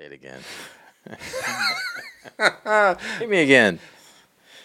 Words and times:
Say 0.00 0.06
it 0.06 0.12
again. 0.12 0.40
Hit 3.18 3.28
me 3.28 3.42
again. 3.42 3.78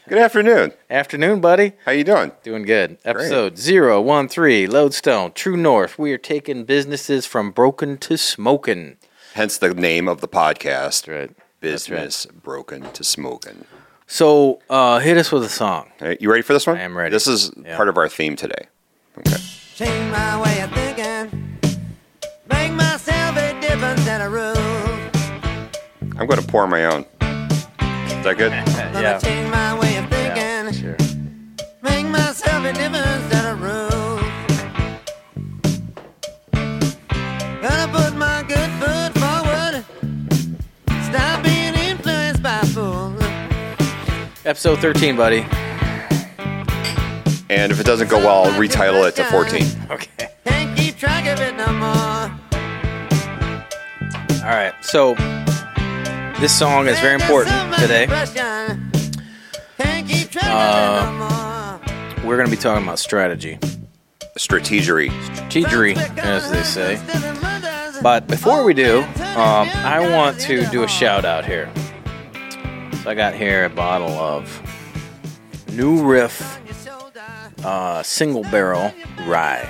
Good 0.07 0.17
afternoon. 0.17 0.71
Afternoon, 0.89 1.41
buddy. 1.41 1.73
How 1.83 1.91
you 1.91 2.05
doing? 2.05 2.31
Doing 2.43 2.63
good. 2.63 2.97
Episode 3.03 3.57
013, 3.59 4.71
Lodestone, 4.71 5.33
True 5.33 5.57
North. 5.57 5.99
We 5.99 6.13
are 6.13 6.17
taking 6.17 6.63
businesses 6.63 7.25
from 7.25 7.51
broken 7.51 7.97
to 7.97 8.17
smoking. 8.17 8.95
Hence 9.33 9.57
the 9.57 9.73
name 9.73 10.07
of 10.07 10.21
the 10.21 10.29
podcast. 10.29 11.03
That's 11.03 11.07
right. 11.09 11.31
That's 11.59 11.89
right. 11.89 11.97
Business 12.05 12.27
broken 12.27 12.89
to 12.93 13.03
smoking. 13.03 13.65
So, 14.07 14.61
uh, 14.69 14.99
hit 14.99 15.17
us 15.17 15.33
with 15.33 15.43
a 15.43 15.49
song. 15.49 15.91
All 15.99 16.07
right, 16.07 16.21
you 16.21 16.31
ready 16.31 16.43
for 16.43 16.53
this 16.53 16.65
one? 16.65 16.77
I 16.77 16.83
am 16.83 16.97
ready. 16.97 17.11
This 17.11 17.27
is 17.27 17.51
Yeah. 17.61 17.75
part 17.75 17.89
of 17.89 17.97
our 17.97 18.07
theme 18.07 18.37
today. 18.37 18.67
Okay. 19.17 19.35
Change 19.75 20.11
my 20.13 20.41
way 20.41 20.61
of 20.61 20.71
I'm 26.17 26.27
going 26.27 26.39
to 26.41 26.47
pour 26.47 26.67
my 26.67 26.85
own. 26.85 27.05
Is 27.21 28.23
that 28.23 28.35
good? 28.37 28.51
Yeah. 28.95 29.19
change 29.19 29.49
my 29.51 29.77
way 29.77 29.97
of 29.97 30.09
yeah. 30.09 30.71
Sure. 30.71 30.97
Make 31.81 32.07
myself 32.07 32.65
a 32.65 32.71
difference 32.73 33.33
in 33.33 33.45
a 33.45 33.55
room. 33.55 34.21
Gonna 37.61 37.91
put 37.91 38.15
my 38.15 38.43
good 38.47 38.69
foot 38.79 39.11
forward. 39.19 39.83
Stop 41.03 41.43
being 41.43 41.73
influenced 41.73 42.41
by 42.41 42.59
fools. 42.61 43.21
Episode 44.45 44.79
13, 44.79 45.15
buddy. 45.17 45.45
And 47.49 47.71
if 47.71 47.79
it 47.79 47.85
doesn't 47.85 48.09
go 48.09 48.17
well, 48.19 48.45
I'll 48.45 48.59
retitle 48.59 49.07
it 49.07 49.15
to 49.15 49.25
14. 49.25 49.65
Okay. 49.91 50.29
Can't 50.45 50.77
keep 50.77 50.97
track 50.97 51.27
of 51.27 51.39
it 51.41 51.55
no 51.55 51.67
more. 51.73 52.31
All 54.43 54.51
right. 54.55 54.73
So, 54.81 55.15
this 56.39 56.57
song 56.57 56.87
is 56.87 56.99
very 56.99 57.15
important 57.15 57.75
today. 57.77 58.05
Can't 59.77 60.07
keep 60.07 60.29
track 60.31 60.45
Uh, 60.45 61.01
of 61.01 61.03
it 61.03 61.11
no 61.11 62.19
more. 62.19 62.27
We're 62.27 62.37
going 62.37 62.49
to 62.49 62.55
be 62.55 62.61
talking 62.61 62.83
about 62.83 62.99
strategy. 62.99 63.57
Strategery. 64.37 65.09
Strategery, 65.49 65.95
as 66.19 66.51
they 66.51 66.63
say. 66.63 66.99
But 68.01 68.27
before 68.27 68.63
we 68.63 68.73
do, 68.73 68.99
um, 69.01 69.69
I 69.69 69.99
want 70.11 70.39
to 70.41 70.65
do 70.67 70.83
a 70.83 70.87
shout 70.87 71.23
out 71.25 71.45
here. 71.45 71.71
So 73.03 73.09
I 73.09 73.15
got 73.15 73.33
here 73.33 73.65
a 73.65 73.69
bottle 73.69 74.09
of 74.11 74.61
New 75.71 76.05
Riff 76.05 76.59
uh, 77.63 78.03
single 78.03 78.43
barrel 78.43 78.91
rye 79.25 79.67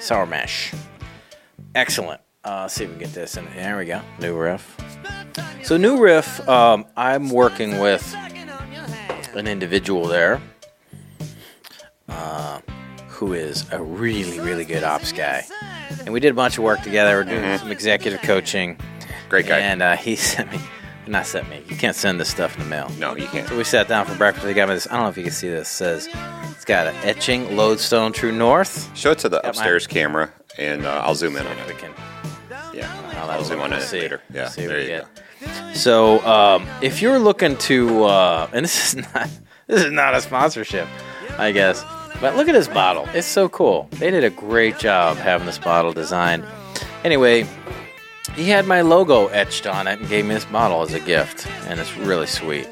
sour 0.00 0.26
mash. 0.26 0.72
Excellent. 1.74 2.20
Uh, 2.44 2.62
let's 2.62 2.74
see 2.74 2.84
if 2.84 2.90
we 2.90 2.96
can 2.96 3.04
get 3.04 3.14
this 3.14 3.36
in. 3.36 3.44
There 3.54 3.76
we 3.76 3.84
go. 3.84 4.00
New 4.18 4.36
Riff. 4.36 4.76
So 5.62 5.76
New 5.76 5.98
Riff, 6.02 6.46
um, 6.48 6.86
I'm 6.96 7.28
working 7.30 7.78
with 7.80 8.14
an 9.34 9.46
individual 9.46 10.06
there 10.06 10.40
uh, 12.08 12.60
who 13.08 13.34
is 13.34 13.70
a 13.72 13.80
really, 13.82 14.40
really 14.40 14.64
good 14.64 14.82
ops 14.82 15.12
guy. 15.12 15.44
And 16.00 16.12
we 16.12 16.20
did 16.20 16.30
a 16.30 16.34
bunch 16.34 16.56
of 16.56 16.64
work 16.64 16.80
together. 16.82 17.16
We're 17.18 17.24
doing 17.24 17.58
some 17.58 17.70
executive 17.70 18.22
coaching. 18.22 18.78
Great 19.28 19.46
guy. 19.46 19.58
And 19.58 19.82
uh, 19.82 19.96
he 19.96 20.16
sent 20.16 20.50
me, 20.50 20.58
not 21.06 21.26
sent 21.26 21.48
me, 21.50 21.62
you 21.68 21.76
can't 21.76 21.94
send 21.94 22.18
this 22.18 22.30
stuff 22.30 22.56
in 22.56 22.62
the 22.62 22.68
mail. 22.68 22.90
no, 22.98 23.14
you 23.16 23.26
can't. 23.26 23.46
So 23.48 23.56
we 23.56 23.64
sat 23.64 23.86
down 23.86 24.06
for 24.06 24.14
breakfast. 24.16 24.46
He 24.46 24.54
got 24.54 24.68
me 24.68 24.74
this. 24.74 24.86
I 24.88 24.94
don't 24.94 25.02
know 25.02 25.08
if 25.10 25.16
you 25.18 25.24
can 25.24 25.32
see 25.32 25.48
this. 25.50 25.68
It 25.70 25.74
says 25.74 26.08
it's 26.52 26.64
got 26.64 26.86
an 26.86 26.94
etching 27.04 27.54
Lodestone 27.56 28.12
True 28.12 28.32
North. 28.32 28.96
Show 28.96 29.10
it 29.12 29.18
to 29.20 29.28
the 29.28 29.40
my- 29.42 29.48
upstairs 29.50 29.86
camera, 29.86 30.30
and 30.58 30.86
uh, 30.86 31.02
I'll 31.04 31.14
zoom 31.14 31.36
in 31.36 31.46
on 31.46 31.58
If 31.58 31.66
we 31.66 31.72
it. 31.74 31.78
can. 31.78 31.90
I'll 33.22 33.30
I'll 33.30 33.44
zoom 33.44 33.60
on 33.60 33.70
we'll 33.70 33.78
it 33.80 33.82
see. 33.82 34.00
later. 34.00 34.20
Yeah, 34.32 34.48
See 34.48 34.66
there 34.66 34.80
you 34.80 34.86
get. 34.86 35.06
go. 35.14 35.72
So 35.72 36.20
um, 36.26 36.66
if 36.82 37.00
you're 37.00 37.18
looking 37.18 37.56
to, 37.58 38.04
uh, 38.04 38.48
and 38.52 38.64
this 38.64 38.94
is 38.94 38.96
not 39.14 39.28
this 39.66 39.82
is 39.84 39.90
not 39.92 40.14
a 40.14 40.20
sponsorship, 40.20 40.88
I 41.38 41.52
guess. 41.52 41.84
But 42.20 42.36
look 42.36 42.48
at 42.48 42.52
this 42.52 42.68
bottle. 42.68 43.08
It's 43.14 43.26
so 43.26 43.48
cool. 43.48 43.88
They 43.92 44.10
did 44.10 44.24
a 44.24 44.30
great 44.30 44.78
job 44.78 45.16
having 45.16 45.46
this 45.46 45.58
bottle 45.58 45.92
designed. 45.92 46.44
Anyway, 47.02 47.46
he 48.34 48.50
had 48.50 48.66
my 48.66 48.82
logo 48.82 49.28
etched 49.28 49.66
on 49.66 49.86
it 49.88 50.00
and 50.00 50.08
gave 50.08 50.26
me 50.26 50.34
this 50.34 50.44
bottle 50.44 50.82
as 50.82 50.92
a 50.92 51.00
gift, 51.00 51.46
and 51.66 51.80
it's 51.80 51.96
really 51.96 52.26
sweet. 52.26 52.68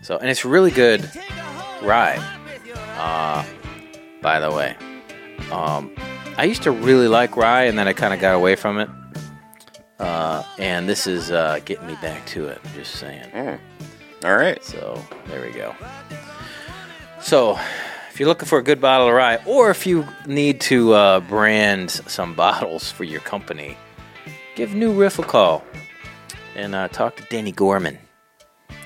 So, 0.00 0.16
and 0.16 0.30
it's 0.30 0.46
really 0.46 0.70
good 0.70 1.10
rye. 1.82 2.16
Uh, 2.96 3.44
by 4.22 4.40
the 4.40 4.50
way, 4.50 4.76
um, 5.52 5.94
I 6.38 6.44
used 6.44 6.62
to 6.62 6.70
really 6.70 7.06
like 7.08 7.36
rye, 7.36 7.64
and 7.64 7.78
then 7.78 7.86
I 7.86 7.92
kind 7.92 8.14
of 8.14 8.20
got 8.20 8.34
away 8.34 8.56
from 8.56 8.78
it. 8.78 8.88
Uh, 10.00 10.42
and 10.58 10.88
this 10.88 11.06
is 11.06 11.30
uh, 11.30 11.60
getting 11.64 11.86
me 11.86 11.94
back 12.00 12.24
to 12.26 12.46
it. 12.48 12.60
Just 12.74 12.94
saying. 12.96 13.58
All 14.24 14.36
right. 14.36 14.62
So 14.64 15.00
there 15.26 15.42
we 15.46 15.52
go. 15.52 15.74
So 17.20 17.58
if 18.10 18.18
you're 18.18 18.28
looking 18.28 18.48
for 18.48 18.58
a 18.58 18.62
good 18.62 18.80
bottle 18.80 19.08
of 19.08 19.14
rye, 19.14 19.38
or 19.46 19.70
if 19.70 19.86
you 19.86 20.06
need 20.26 20.60
to 20.62 20.94
uh, 20.94 21.20
brand 21.20 21.90
some 21.90 22.34
bottles 22.34 22.90
for 22.90 23.04
your 23.04 23.20
company, 23.20 23.76
give 24.56 24.74
New 24.74 24.92
Riff 24.92 25.18
a 25.18 25.22
call 25.22 25.62
and 26.56 26.74
uh, 26.74 26.88
talk 26.88 27.16
to 27.16 27.22
Danny 27.24 27.52
Gorman. 27.52 27.98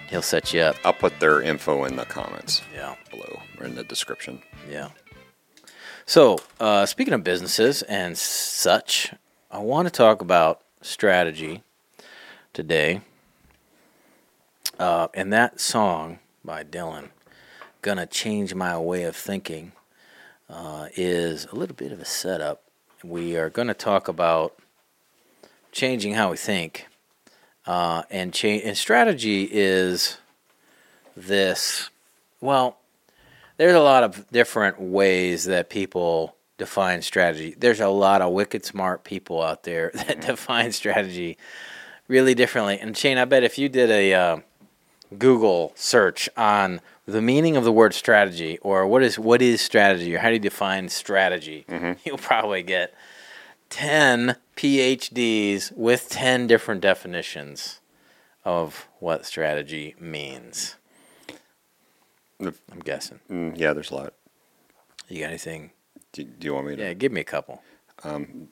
He'll 0.08 0.20
set 0.22 0.52
you 0.52 0.60
up. 0.60 0.76
I'll 0.84 0.92
put 0.92 1.18
their 1.20 1.40
info 1.40 1.84
in 1.84 1.96
the 1.96 2.04
comments 2.04 2.60
Yeah, 2.74 2.94
below 3.10 3.40
or 3.58 3.66
in 3.66 3.74
the 3.76 3.84
description. 3.84 4.42
yeah. 4.70 4.88
So 6.06 6.38
uh, 6.60 6.84
speaking 6.86 7.14
of 7.14 7.24
businesses 7.24 7.82
and 7.82 8.18
such, 8.18 9.12
I 9.50 9.58
want 9.58 9.86
to 9.86 9.90
talk 9.92 10.20
about 10.20 10.60
strategy 10.84 11.62
today. 12.52 13.00
Uh, 14.78 15.08
and 15.14 15.32
that 15.32 15.60
song 15.60 16.18
by 16.44 16.62
Dylan, 16.62 17.08
Gonna 17.82 18.06
Change 18.06 18.54
My 18.54 18.78
Way 18.78 19.04
of 19.04 19.16
Thinking, 19.16 19.72
uh, 20.48 20.88
is 20.94 21.46
a 21.46 21.54
little 21.54 21.74
bit 21.74 21.90
of 21.92 22.00
a 22.00 22.04
setup. 22.04 22.62
We 23.02 23.36
are 23.36 23.50
going 23.50 23.68
to 23.68 23.74
talk 23.74 24.08
about 24.08 24.54
changing 25.72 26.14
how 26.14 26.30
we 26.30 26.36
think. 26.36 26.86
Uh, 27.66 28.02
and, 28.10 28.32
cha- 28.32 28.48
and 28.48 28.76
strategy 28.76 29.48
is 29.50 30.18
this 31.16 31.90
well, 32.40 32.76
there's 33.56 33.74
a 33.74 33.80
lot 33.80 34.02
of 34.02 34.30
different 34.30 34.78
ways 34.78 35.44
that 35.44 35.70
people 35.70 36.36
define 36.56 37.02
strategy. 37.02 37.54
There's 37.58 37.80
a 37.80 37.88
lot 37.88 38.22
of 38.22 38.32
wicked 38.32 38.64
smart 38.64 39.04
people 39.04 39.42
out 39.42 39.64
there 39.64 39.90
that 39.94 40.20
define 40.20 40.72
strategy 40.72 41.36
really 42.08 42.34
differently. 42.34 42.78
And 42.78 42.96
Shane, 42.96 43.18
I 43.18 43.24
bet 43.24 43.44
if 43.44 43.58
you 43.58 43.68
did 43.68 43.90
a 43.90 44.14
uh, 44.14 44.36
Google 45.18 45.72
search 45.74 46.28
on 46.36 46.80
the 47.06 47.22
meaning 47.22 47.56
of 47.56 47.64
the 47.64 47.72
word 47.72 47.94
strategy 47.94 48.58
or 48.62 48.86
what 48.86 49.02
is 49.02 49.18
what 49.18 49.42
is 49.42 49.60
strategy 49.60 50.14
or 50.14 50.18
how 50.20 50.28
do 50.28 50.34
you 50.34 50.40
define 50.40 50.88
strategy, 50.88 51.64
you'll 52.04 52.18
probably 52.18 52.62
get 52.62 52.94
10 53.70 54.36
PhDs 54.56 55.72
with 55.72 56.08
10 56.08 56.46
different 56.46 56.80
definitions 56.80 57.80
of 58.44 58.88
what 59.00 59.26
strategy 59.26 59.94
means. 59.98 60.76
I'm 62.40 62.80
guessing. 62.84 63.20
Mm, 63.30 63.58
yeah, 63.58 63.72
there's 63.72 63.90
a 63.90 63.94
lot. 63.94 64.14
You 65.08 65.20
got 65.20 65.28
anything? 65.28 65.70
Do, 66.14 66.24
do 66.24 66.46
you 66.46 66.54
want 66.54 66.66
me 66.68 66.76
to? 66.76 66.82
Yeah, 66.82 66.92
give 66.94 67.12
me 67.12 67.20
a 67.20 67.24
couple. 67.24 67.60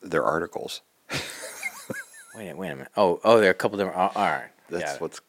They're 0.02 0.24
articles. 0.24 0.82
Wait, 2.34 2.48
a- 2.50 2.56
wait 2.56 2.70
a 2.70 2.76
minute. 2.76 2.92
Oh, 2.96 3.20
oh, 3.24 3.38
there 3.40 3.48
are 3.48 3.50
a 3.50 3.54
couple 3.54 3.76
different. 3.78 3.98
oh, 3.98 4.10
all 4.14 4.26
right, 4.26 4.48
That's 4.70 4.94
it. 4.94 5.00
what's. 5.02 5.20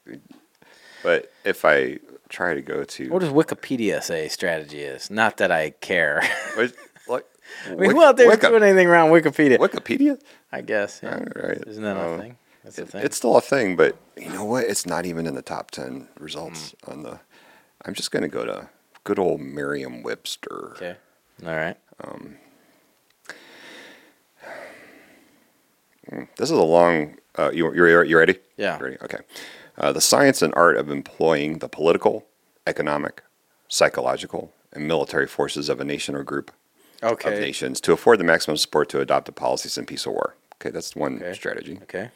But 1.03 1.31
if 1.43 1.65
I 1.65 1.99
try 2.29 2.53
to 2.53 2.61
go 2.61 2.85
to, 2.85 3.09
What 3.09 3.19
does 3.19 3.29
Wikipedia 3.33 4.01
say 4.01 4.29
strategy 4.29 4.79
is? 4.79 5.11
Not 5.11 5.37
that 5.37 5.51
I 5.51 5.71
care. 5.71 6.21
What- 6.55 6.73
like, 7.09 7.25
I 7.69 7.75
mean, 7.75 7.91
who 7.91 8.01
out 8.01 8.15
there 8.15 8.31
is 8.31 8.37
doing 8.37 8.63
anything 8.63 8.87
around 8.87 9.09
Wikipedia? 9.11 9.57
Wikipedia? 9.57 10.17
I 10.53 10.61
guess. 10.61 11.01
Yeah. 11.03 11.15
All 11.35 11.43
right. 11.49 11.61
Isn't 11.67 11.83
that 11.83 11.97
a 11.97 12.01
Um, 12.13 12.19
thing? 12.19 12.37
That's 12.63 12.79
a 12.79 12.85
thing. 12.85 13.03
It's 13.03 13.17
still 13.17 13.35
a 13.35 13.41
thing, 13.41 13.75
but 13.75 13.97
you 14.15 14.29
know 14.29 14.45
what? 14.45 14.63
It's 14.63 14.85
not 14.85 15.05
even 15.05 15.27
in 15.27 15.35
the 15.35 15.41
top 15.41 15.71
ten 15.71 16.07
results 16.17 16.73
Hmm. 16.85 16.91
on 16.91 17.03
the. 17.03 17.19
I'm 17.83 17.93
just 17.93 18.11
going 18.11 18.23
to 18.23 18.29
go 18.29 18.45
to 18.45 18.69
good 19.03 19.19
old 19.19 19.41
Merriam-Webster. 19.41 20.71
okay. 20.77 20.95
All 21.45 21.53
right. 21.53 21.75
This 26.37 26.51
is 26.51 26.57
a 26.57 26.63
long. 26.63 27.15
Uh, 27.37 27.49
you 27.53 27.73
you 27.73 28.01
you 28.03 28.17
ready? 28.17 28.37
Yeah. 28.57 28.77
Ready? 28.79 28.97
Okay. 29.01 29.19
Uh, 29.77 29.91
the 29.91 30.01
science 30.01 30.41
and 30.41 30.53
art 30.55 30.77
of 30.77 30.89
employing 30.91 31.59
the 31.59 31.67
political, 31.69 32.25
economic, 32.67 33.23
psychological, 33.67 34.51
and 34.71 34.87
military 34.87 35.25
forces 35.27 35.69
of 35.69 35.79
a 35.79 35.83
nation 35.85 36.15
or 36.15 36.23
group 36.23 36.51
of 37.33 37.39
nations 37.39 37.81
to 37.81 37.91
afford 37.93 38.19
the 38.19 38.23
maximum 38.23 38.57
support 38.57 38.89
to 38.89 38.99
adopt 38.99 39.25
the 39.25 39.31
policies 39.31 39.77
in 39.77 39.85
peace 39.85 40.05
or 40.05 40.11
war. 40.13 40.35
Okay, 40.61 40.69
that's 40.69 40.95
one 40.95 41.15
Okay. 41.17 41.33
strategy. 41.33 41.79
Okay. 41.83 42.09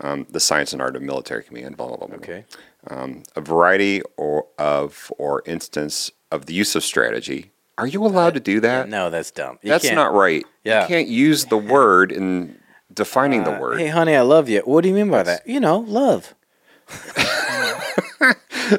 Um, 0.00 0.26
the 0.28 0.40
science 0.40 0.72
and 0.72 0.82
art 0.82 0.96
of 0.96 1.02
military 1.02 1.44
command. 1.44 1.76
Blah 1.76 1.88
blah 1.88 1.96
blah. 1.98 2.06
blah. 2.08 2.16
Okay. 2.16 2.44
Um, 2.88 3.22
a 3.36 3.40
variety 3.40 4.02
or 4.16 4.46
of 4.58 5.12
or 5.18 5.42
instance 5.46 6.10
of 6.32 6.46
the 6.46 6.54
use 6.54 6.74
of 6.74 6.82
strategy. 6.82 7.52
Are 7.78 7.86
you 7.86 8.04
allowed 8.06 8.34
to 8.34 8.40
do 8.40 8.60
that? 8.60 8.88
No, 8.88 9.10
that's 9.10 9.30
dumb. 9.30 9.58
You 9.62 9.70
That's 9.70 9.84
can't- 9.84 9.96
not 9.96 10.12
right. 10.14 10.44
Yeah. 10.62 10.82
You 10.82 10.88
can't 10.88 11.08
use 11.08 11.46
the 11.46 11.56
word 11.58 12.12
in 12.12 12.58
defining 12.92 13.42
the 13.44 13.56
Uh, 13.56 13.60
word. 13.60 13.80
Hey, 13.80 13.88
honey, 13.88 14.14
I 14.14 14.20
love 14.20 14.48
you. 14.48 14.60
What 14.60 14.82
do 14.82 14.88
you 14.88 14.94
mean 14.94 15.10
by 15.10 15.22
that? 15.24 15.46
You 15.46 15.58
know, 15.60 15.78
love. 15.78 16.34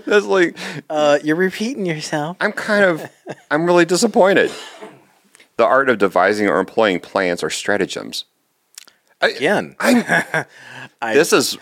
That's 0.05 0.25
like 0.25 0.57
Uh, 0.89 1.19
you're 1.23 1.35
repeating 1.35 1.85
yourself. 1.85 2.37
I'm 2.39 2.51
kind 2.51 2.85
of 2.85 3.09
I'm 3.51 3.65
really 3.65 3.85
disappointed. 3.85 4.51
The 5.57 5.65
art 5.65 5.89
of 5.89 5.97
devising 5.97 6.47
or 6.47 6.59
employing 6.59 6.99
plans 6.99 7.43
or 7.43 7.49
stratagems. 7.49 8.25
Again. 9.21 9.75
I'm 9.79 10.45
this 11.13 11.33
is 11.33 11.57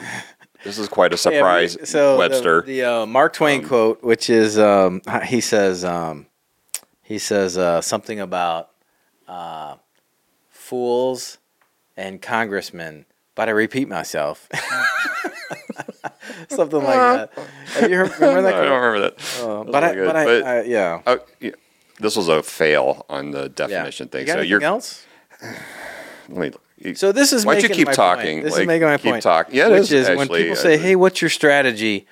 this 0.63 0.77
is 0.77 0.87
quite 0.87 1.13
a 1.13 1.17
surprise, 1.17 1.77
we- 1.79 1.85
so 1.85 2.13
the- 2.13 2.19
Webster. 2.19 2.61
The, 2.61 2.83
uh, 2.83 3.05
Mark 3.05 3.33
Twain 3.33 3.65
quote, 3.67 4.01
which 4.03 4.29
is 4.29 4.57
um, 4.57 5.01
he 5.25 5.41
says 5.41 5.83
um, 5.83 6.27
he 7.03 7.19
says 7.19 7.57
uh, 7.57 7.81
something 7.81 8.19
about 8.19 8.69
uh, 9.27 9.75
fools 10.49 11.37
and 11.95 12.21
congressmen, 12.21 13.05
but 13.35 13.47
I 13.49 13.51
repeat 13.51 13.87
myself. 13.87 14.47
something 16.49 16.83
like 16.83 16.95
that. 16.95 17.31
Have 17.75 17.89
you 17.91 17.97
heard, 17.97 18.11
remember 18.19 18.41
that 18.43 18.53
I 18.55 18.65
don't 18.65 18.81
remember 18.81 18.99
that. 19.01 19.41
Uh, 19.43 19.63
but 19.63 19.83
I, 19.83 19.95
but 19.95 20.15
I, 20.15 20.25
But- 20.25 20.43
I, 20.43 20.61
yeah. 20.63 21.01
Oh, 21.05 21.19
yeah. 21.39 21.51
This 21.99 22.15
was 22.15 22.27
a 22.27 22.41
fail 22.41 23.05
on 23.09 23.31
the 23.31 23.43
yeah. 23.43 23.47
definition 23.49 24.07
You 24.07 24.09
thing. 24.11 24.25
got 24.25 24.33
So 24.33 24.41
you're 24.41 24.63
else? 24.63 25.05
let 26.29 26.37
me 26.37 26.51
you- 26.79 26.95
So 26.95 27.11
this 27.11 27.31
is 27.31 27.45
Why 27.45 27.53
don't 27.59 27.63
you 27.63 27.69
keep 27.75 27.91
talking? 27.91 28.37
Point. 28.37 28.43
This 28.45 28.53
Like, 28.53 28.61
is 28.61 28.67
making 28.67 28.87
my 28.87 28.97
keep 28.97 29.11
point. 29.11 29.23
talk- 29.23 29.47
Yeah, 29.51 29.67
it 29.67 29.71
which 29.71 29.91
is, 29.91 30.09
is, 30.09 30.17
when 30.17 30.27
people 30.27 30.55
say, 30.55 30.77
"Hey, 30.77 30.95
what's 30.95 31.21
your 31.21 31.29
strategy?" 31.29 32.07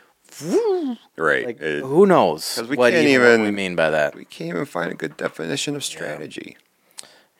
Right. 1.18 1.46
Like, 1.46 1.62
It- 1.62 1.84
who 1.84 2.06
knows? 2.06 2.62
we 2.70 2.76
what, 2.76 2.92
can't 2.94 3.08
even, 3.08 3.42
what 3.42 3.46
we 3.46 3.52
mean 3.52 3.76
by 3.76 3.90
that? 3.90 4.16
we 4.16 4.26
can't 4.26 4.50
even 4.50 4.66
find 4.66 4.92
a 4.92 4.96
good 4.96 5.18
definition 5.18 5.76
of 5.76 5.84
strategy. 5.84 6.58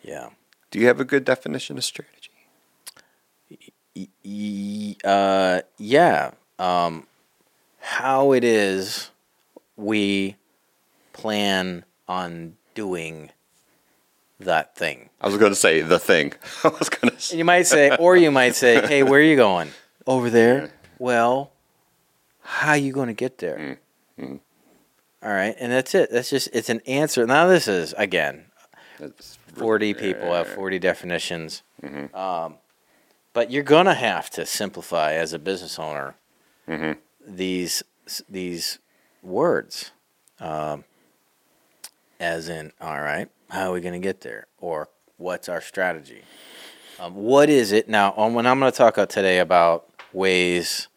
Yeah. 0.02 0.30
Do 0.72 0.80
you 0.80 0.88
have 0.88 1.00
a 1.00 1.06
good 1.06 1.26
definition 1.26 1.78
of 1.78 1.84
strategy? 1.84 2.30
Y- 3.96 4.08
y- 4.24 4.96
uh, 5.04 5.62
yeah. 5.78 6.32
Um, 6.60 7.08
how 7.80 8.32
it 8.32 8.44
is 8.44 9.10
we 9.76 10.36
plan 11.14 11.84
on 12.08 12.56
doing 12.74 13.32
that 14.40 14.76
thing. 14.76 15.10
I 15.20 15.28
was 15.28 15.38
going 15.38 15.52
to 15.52 15.56
say 15.56 15.82
the 15.82 16.00
thing. 16.00 16.34
I 16.64 16.70
was 16.70 16.90
going 16.90 17.16
to 17.16 17.32
And 17.32 17.38
you 17.38 17.46
might 17.46 17.68
say, 17.68 17.96
or 17.98 18.16
you 18.16 18.32
might 18.32 18.56
say, 18.56 18.82
"Hey, 18.88 19.04
where 19.04 19.20
are 19.20 19.24
you 19.24 19.36
going? 19.36 19.72
Over 20.08 20.30
there." 20.30 20.72
Well, 21.00 21.51
how 22.52 22.72
are 22.72 22.78
you 22.78 22.92
going 22.92 23.08
to 23.08 23.14
get 23.14 23.38
there? 23.38 23.80
Mm, 24.20 24.40
All 25.24 25.32
right, 25.32 25.56
and 25.60 25.72
that's 25.72 25.96
it. 25.96 26.12
That's 26.12 26.30
just 26.30 26.50
it's 26.54 26.70
an 26.70 26.82
answer. 26.86 27.26
Now 27.26 27.48
this 27.48 27.68
is 27.68 27.94
again 27.98 28.46
It's- 29.00 29.38
40 29.56 29.94
people 29.94 30.34
have 30.34 30.48
40 30.48 30.80
definitions. 30.80 31.64
Mhm. 31.82 32.14
Um, 32.16 32.58
but 33.34 33.52
you're 33.52 33.64
going 33.64 33.86
to 33.86 33.94
have 33.94 34.30
to 34.32 34.46
simplify 34.46 35.14
as 35.14 35.34
a 35.34 35.40
business 35.40 35.78
owner 35.80 36.16
Mhm. 36.68 36.98
these 37.26 37.84
these 38.30 38.80
words. 39.24 39.92
Um, 40.40 40.84
as 42.20 42.50
in, 42.50 42.72
all 42.82 43.00
right, 43.02 43.30
how 43.50 43.70
are 43.70 43.74
we 43.74 43.82
going 43.82 43.94
to 43.94 44.00
get 44.08 44.22
there? 44.22 44.48
Or 44.60 44.90
what's 45.18 45.48
our 45.50 45.62
strategy? 45.62 46.24
Um, 47.00 47.16
what 47.16 47.50
is 47.50 47.72
it? 47.72 47.88
Now, 47.90 48.14
um, 48.18 48.34
when 48.34 48.46
I'm 48.46 48.60
going 48.60 48.72
to 48.72 48.78
talk 48.78 48.98
out 48.98 49.10
today 49.10 49.40
about 49.40 49.88
ways, 50.14 50.88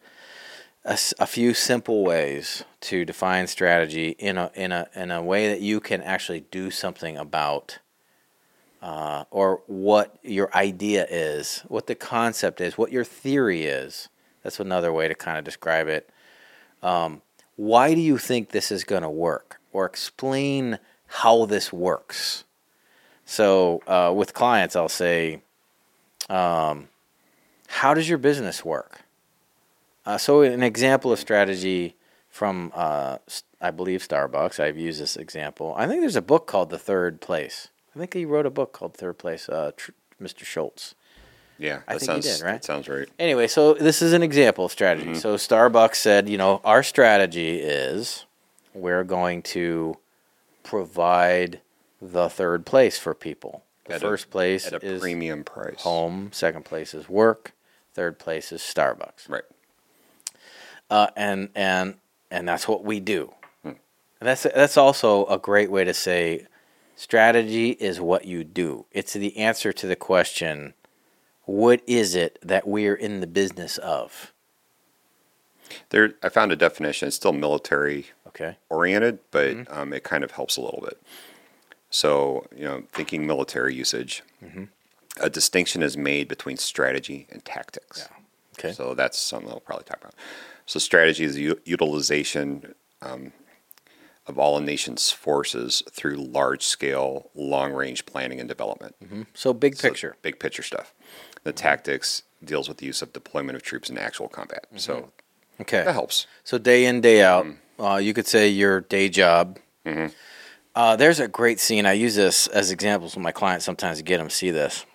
a, 0.85 0.97
a 1.19 1.25
few 1.25 1.53
simple 1.53 2.03
ways 2.03 2.63
to 2.81 3.03
define 3.03 3.47
strategy 3.47 4.09
in 4.19 4.37
a, 4.37 4.51
in, 4.53 4.71
a, 4.71 4.87
in 4.95 5.11
a 5.11 5.21
way 5.21 5.49
that 5.49 5.59
you 5.59 5.79
can 5.79 6.01
actually 6.01 6.41
do 6.51 6.69
something 6.69 7.17
about 7.17 7.79
uh, 8.81 9.23
or 9.31 9.63
what 9.65 10.17
your 10.21 10.55
idea 10.55 11.07
is, 11.09 11.63
what 11.67 11.87
the 11.87 11.95
concept 11.95 12.61
is, 12.61 12.77
what 12.77 12.91
your 12.91 13.03
theory 13.03 13.65
is. 13.65 14.09
That's 14.43 14.59
another 14.59 14.93
way 14.93 15.07
to 15.07 15.15
kind 15.15 15.39
of 15.39 15.43
describe 15.43 15.87
it. 15.87 16.07
Um, 16.83 17.23
why 17.55 17.95
do 17.95 18.01
you 18.01 18.19
think 18.19 18.51
this 18.51 18.71
is 18.71 18.83
going 18.83 19.01
to 19.01 19.09
work? 19.09 19.59
Or 19.73 19.85
explain 19.85 20.77
how 21.07 21.45
this 21.45 21.73
works. 21.73 22.43
So, 23.25 23.81
uh, 23.87 24.13
with 24.15 24.35
clients, 24.35 24.75
I'll 24.75 24.87
say, 24.87 25.41
um, 26.29 26.89
How 27.67 27.95
does 27.95 28.07
your 28.07 28.19
business 28.19 28.63
work? 28.63 29.04
Uh, 30.05 30.17
so, 30.17 30.41
an 30.41 30.61
example 30.63 31.11
of 31.11 31.19
strategy 31.19 31.95
from, 32.29 32.71
uh, 32.75 33.17
I 33.61 33.71
believe, 33.71 34.07
Starbucks, 34.07 34.59
I've 34.59 34.77
used 34.77 35.01
this 35.01 35.15
example. 35.15 35.73
I 35.77 35.87
think 35.87 36.01
there's 36.01 36.15
a 36.15 36.21
book 36.21 36.45
called 36.47 36.69
The 36.69 36.77
Third 36.77 37.21
Place. 37.21 37.69
I 37.95 37.99
think 37.99 38.13
he 38.13 38.25
wrote 38.25 38.45
a 38.45 38.49
book 38.51 38.71
called 38.73 38.95
Third 38.95 39.17
Place, 39.17 39.49
uh, 39.49 39.71
Tr- 39.75 39.91
Mr. 40.21 40.43
Schultz. 40.43 40.95
Yeah, 41.57 41.79
I 41.87 41.93
that 41.93 41.99
think 42.01 42.01
he 42.17 42.21
sounds 42.21 42.37
did, 42.39 42.45
right? 42.45 42.51
That 42.53 42.65
sounds 42.65 42.89
right. 42.89 43.07
Anyway, 43.17 43.47
so 43.47 43.73
this 43.73 44.01
is 44.01 44.11
an 44.11 44.21
example 44.21 44.65
of 44.65 44.71
strategy. 44.73 45.11
Mm-hmm. 45.11 45.19
So 45.19 45.35
Starbucks 45.37 45.95
said, 45.95 46.27
you 46.27 46.37
know, 46.37 46.59
our 46.65 46.83
strategy 46.83 47.59
is 47.59 48.25
we're 48.73 49.05
going 49.05 49.41
to 49.43 49.95
provide 50.63 51.61
the 52.01 52.29
third 52.29 52.65
place 52.65 52.97
for 52.99 53.13
people. 53.13 53.63
The 53.85 53.93
At 53.93 54.01
a- 54.03 54.05
first 54.05 54.29
place 54.29 54.67
At 54.67 54.83
a 54.83 54.85
is 54.85 54.99
premium 55.01 55.45
price. 55.45 55.81
home, 55.81 56.29
second 56.33 56.65
place 56.65 56.93
is 56.93 57.07
work, 57.07 57.53
third 57.93 58.19
place 58.19 58.51
is 58.51 58.59
Starbucks. 58.61 59.29
Right. 59.29 59.43
Uh, 60.89 61.07
and 61.15 61.49
and 61.55 61.95
and 62.31 62.47
that's 62.47 62.67
what 62.67 62.83
we 62.83 62.99
do. 62.99 63.33
Hmm. 63.63 63.71
That's 64.19 64.43
that's 64.43 64.77
also 64.77 65.25
a 65.25 65.37
great 65.37 65.71
way 65.71 65.83
to 65.83 65.93
say 65.93 66.45
strategy 66.95 67.71
is 67.71 67.99
what 67.99 68.25
you 68.25 68.43
do. 68.43 68.85
It's 68.91 69.13
the 69.13 69.35
answer 69.37 69.73
to 69.73 69.87
the 69.87 69.95
question 69.95 70.73
what 71.43 71.81
is 71.85 72.15
it 72.15 72.39
that 72.41 72.67
we're 72.67 72.95
in 72.95 73.19
the 73.21 73.27
business 73.27 73.77
of? 73.77 74.31
There, 75.89 76.13
I 76.23 76.29
found 76.29 76.51
a 76.51 76.55
definition. 76.55 77.07
It's 77.07 77.15
still 77.15 77.33
military 77.33 78.07
Okay. 78.27 78.57
oriented, 78.69 79.19
but 79.31 79.47
Mm-hmm. 79.55 79.73
um, 79.79 79.93
it 79.93 80.03
kind 80.03 80.23
of 80.23 80.31
helps 80.31 80.57
a 80.57 80.61
little 80.61 80.81
bit. 80.81 80.99
So, 81.89 82.45
you 82.55 82.65
know, 82.65 82.83
thinking 82.91 83.25
military 83.27 83.73
usage, 83.75 84.23
Mm-hmm. 84.43 84.63
a 85.19 85.29
distinction 85.29 85.83
is 85.83 85.95
made 85.95 86.27
between 86.27 86.57
strategy 86.57 87.27
and 87.29 87.43
tactics. 87.45 88.09
Okay. 88.57 88.71
So 88.73 88.93
that's 88.95 89.17
something 89.19 89.49
we'll 89.49 89.59
probably 89.59 89.85
talk 89.85 89.99
about. 90.01 90.15
So 90.65 90.79
strategy 90.79 91.23
is 91.23 91.35
the 91.35 91.41
u- 91.41 91.61
utilization 91.65 92.73
um, 93.01 93.31
of 94.27 94.39
all 94.39 94.57
a 94.57 94.61
nation's 94.61 95.11
forces 95.11 95.83
through 95.91 96.15
large-scale, 96.15 97.29
long-range 97.35 98.05
planning 98.07 98.39
and 98.39 98.49
development. 98.49 98.95
So 99.33 99.53
big 99.53 99.75
So 99.77 99.89
picture. 99.89 100.15
big 100.21 100.39
picture 100.39 100.63
stuff. 100.63 100.93
The 101.43 101.53
tactics 101.53 102.23
deals 102.43 102.67
with 102.67 102.77
the 102.77 102.87
use 102.87 103.01
of 103.03 103.13
deployment 103.13 103.55
of 103.55 103.61
troops 103.61 103.89
in 103.89 103.97
actual 103.97 104.27
combat. 104.27 104.65
Mm-hmm. 104.69 104.77
So 104.79 105.11
Okay. 105.61 105.83
that 105.83 105.93
helps. 105.93 106.25
So 106.43 106.57
day 106.57 106.85
in 106.85 107.01
day 107.01 107.21
out, 107.23 107.45
Mm-hmm. 107.45 107.83
uh, 107.83 107.97
you 107.97 108.13
could 108.13 108.27
say 108.27 108.49
your 108.49 108.81
day 108.81 109.09
job. 109.09 109.59
Mhm. 109.85 110.11
Uh, 110.73 110.95
there's 110.97 111.19
a 111.21 111.27
great 111.27 111.59
scene. 111.59 111.85
I 111.85 111.93
use 111.93 112.15
this 112.15 112.47
as 112.47 112.71
examples 112.71 113.15
with 113.15 113.23
my 113.23 113.31
clients 113.31 113.63
sometimes 113.63 113.97
to 113.99 114.03
get 114.03 114.17
them 114.17 114.27
to 114.27 114.35
see 114.35 114.51
this 114.51 114.85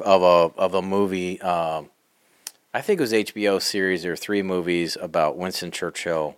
of 0.00 0.22
a 0.22 0.58
of 0.58 0.74
a 0.74 0.82
movie. 0.82 1.40
Um, 1.42 1.90
I 2.74 2.80
think 2.80 3.00
it 3.00 3.02
was 3.02 3.12
HBO 3.12 3.60
series. 3.60 4.04
Were 4.06 4.16
three 4.16 4.42
movies 4.42 4.96
about 5.00 5.36
Winston 5.36 5.70
Churchill. 5.70 6.36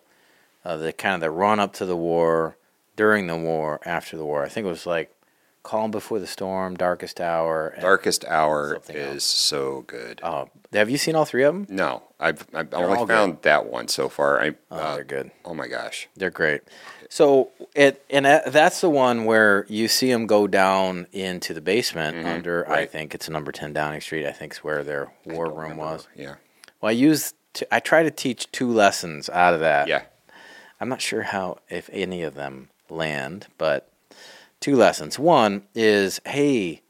Uh, 0.65 0.77
the 0.79 0.93
kind 0.93 1.15
of 1.15 1.21
the 1.21 1.31
run 1.31 1.61
up 1.61 1.73
to 1.75 1.85
the 1.85 1.97
war, 1.97 2.57
during 2.97 3.27
the 3.27 3.37
war, 3.37 3.81
after 3.85 4.17
the 4.17 4.25
war. 4.25 4.43
I 4.45 4.49
think 4.49 4.65
it 4.67 4.71
was 4.71 4.87
like 4.87 5.15
Calm 5.63 5.91
Before 5.91 6.19
the 6.19 6.27
Storm, 6.27 6.75
Darkest 6.75 7.21
Hour. 7.21 7.69
and- 7.69 7.83
Darkest 7.83 8.25
Hour 8.25 8.81
is 8.89 8.97
else. 9.15 9.25
so 9.25 9.83
good. 9.87 10.21
Uh, 10.23 10.47
have 10.73 10.89
you 10.89 10.97
seen 10.97 11.15
all 11.17 11.27
three 11.27 11.43
of 11.45 11.55
them? 11.55 11.67
No, 11.69 12.03
I've, 12.19 12.47
I've 12.55 12.73
only 12.73 13.07
found 13.07 13.43
that 13.43 13.67
one 13.67 13.89
so 13.89 14.09
far. 14.09 14.41
I, 14.41 14.55
Oh, 14.71 14.77
uh, 14.77 14.95
they're 14.97 15.05
good. 15.05 15.31
oh 15.45 15.53
my 15.55 15.69
gosh. 15.69 16.09
They're 16.17 16.31
great. 16.31 16.63
So 17.15 17.53
it 17.77 18.05
and 18.11 18.27
that's 18.27 18.81
the 18.81 18.91
one 18.91 19.25
where 19.25 19.67
you 19.69 19.87
see 19.87 20.11
them 20.11 20.27
go 20.27 20.49
down 20.49 21.07
into 21.13 21.55
the 21.55 21.61
basement 21.61 22.17
Mhm, 22.17 22.27
under. 22.27 22.69
I 22.69 22.87
think 22.87 23.15
it's 23.15 23.29
number 23.29 23.53
ten 23.53 23.73
Downing 23.73 24.01
Street. 24.01 24.27
I 24.27 24.33
think 24.33 24.55
is 24.55 24.65
where 24.65 24.83
their 24.83 25.13
war 25.25 25.47
room 25.47 25.57
remember. 25.79 25.83
was. 25.85 26.09
Yeah. 26.17 26.35
Well, 26.81 26.89
I 26.89 26.93
used. 26.93 27.37
To, 27.53 27.73
I 27.73 27.79
try 27.79 28.03
to 28.03 28.11
teach 28.11 28.51
two 28.51 28.69
lessons 28.69 29.31
out 29.31 29.55
of 29.55 29.61
that. 29.61 29.87
Yeah. 29.87 30.03
I'm 30.81 30.89
not 30.89 31.01
sure 31.01 31.23
how 31.23 31.59
if 31.71 31.89
any 31.93 32.25
of 32.25 32.35
them 32.35 32.71
land, 32.91 33.47
but 33.59 33.89
two 34.59 34.75
lessons. 34.75 35.17
One 35.17 35.63
is, 35.73 36.21
hey, 36.27 36.83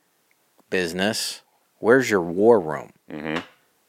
business, 0.70 1.42
where's 1.80 2.08
your 2.08 2.22
war 2.22 2.58
room? 2.58 2.92
hmm 3.10 3.40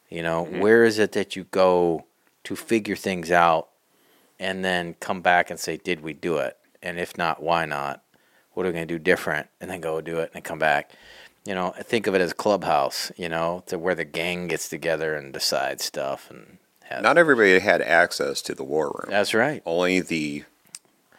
You 0.09 0.21
know, 0.21 0.43
where 0.43 0.83
is 0.83 0.99
it 0.99 1.13
that 1.13 1.37
you 1.37 1.45
go 1.45 2.03
to 2.43 2.57
figure 2.57 2.97
things 2.97 3.31
out 3.31 3.69
and 4.39 4.63
then 4.63 4.95
come 4.99 5.21
back 5.21 5.49
and 5.49 5.59
say, 5.59 5.77
did 5.77 6.01
we 6.01 6.13
do 6.13 6.37
it? 6.37 6.57
And 6.81 6.99
if 6.99 7.17
not, 7.17 7.41
why 7.41 7.65
not? 7.65 8.03
What 8.53 8.65
are 8.65 8.69
we 8.69 8.73
going 8.73 8.87
to 8.87 8.93
do 8.93 8.99
different? 8.99 9.47
And 9.59 9.69
then 9.69 9.81
go 9.81 9.99
do 10.01 10.19
it 10.19 10.31
and 10.33 10.43
come 10.43 10.59
back. 10.59 10.91
You 11.45 11.53
know, 11.55 11.73
think 11.83 12.07
of 12.07 12.15
it 12.15 12.21
as 12.21 12.33
clubhouse, 12.33 13.11
you 13.17 13.29
know, 13.29 13.63
to 13.67 13.77
where 13.77 13.95
the 13.95 14.05
gang 14.05 14.47
gets 14.47 14.67
together 14.69 15.15
and 15.15 15.31
decides 15.33 15.83
stuff. 15.83 16.29
And 16.31 16.57
Not 17.03 17.17
everybody 17.17 17.59
had 17.59 17.81
access 17.81 18.41
to 18.43 18.55
the 18.55 18.63
war 18.63 18.87
room. 18.87 19.09
that's 19.11 19.33
right. 19.33 19.61
Only 19.65 19.99
the 19.99 20.43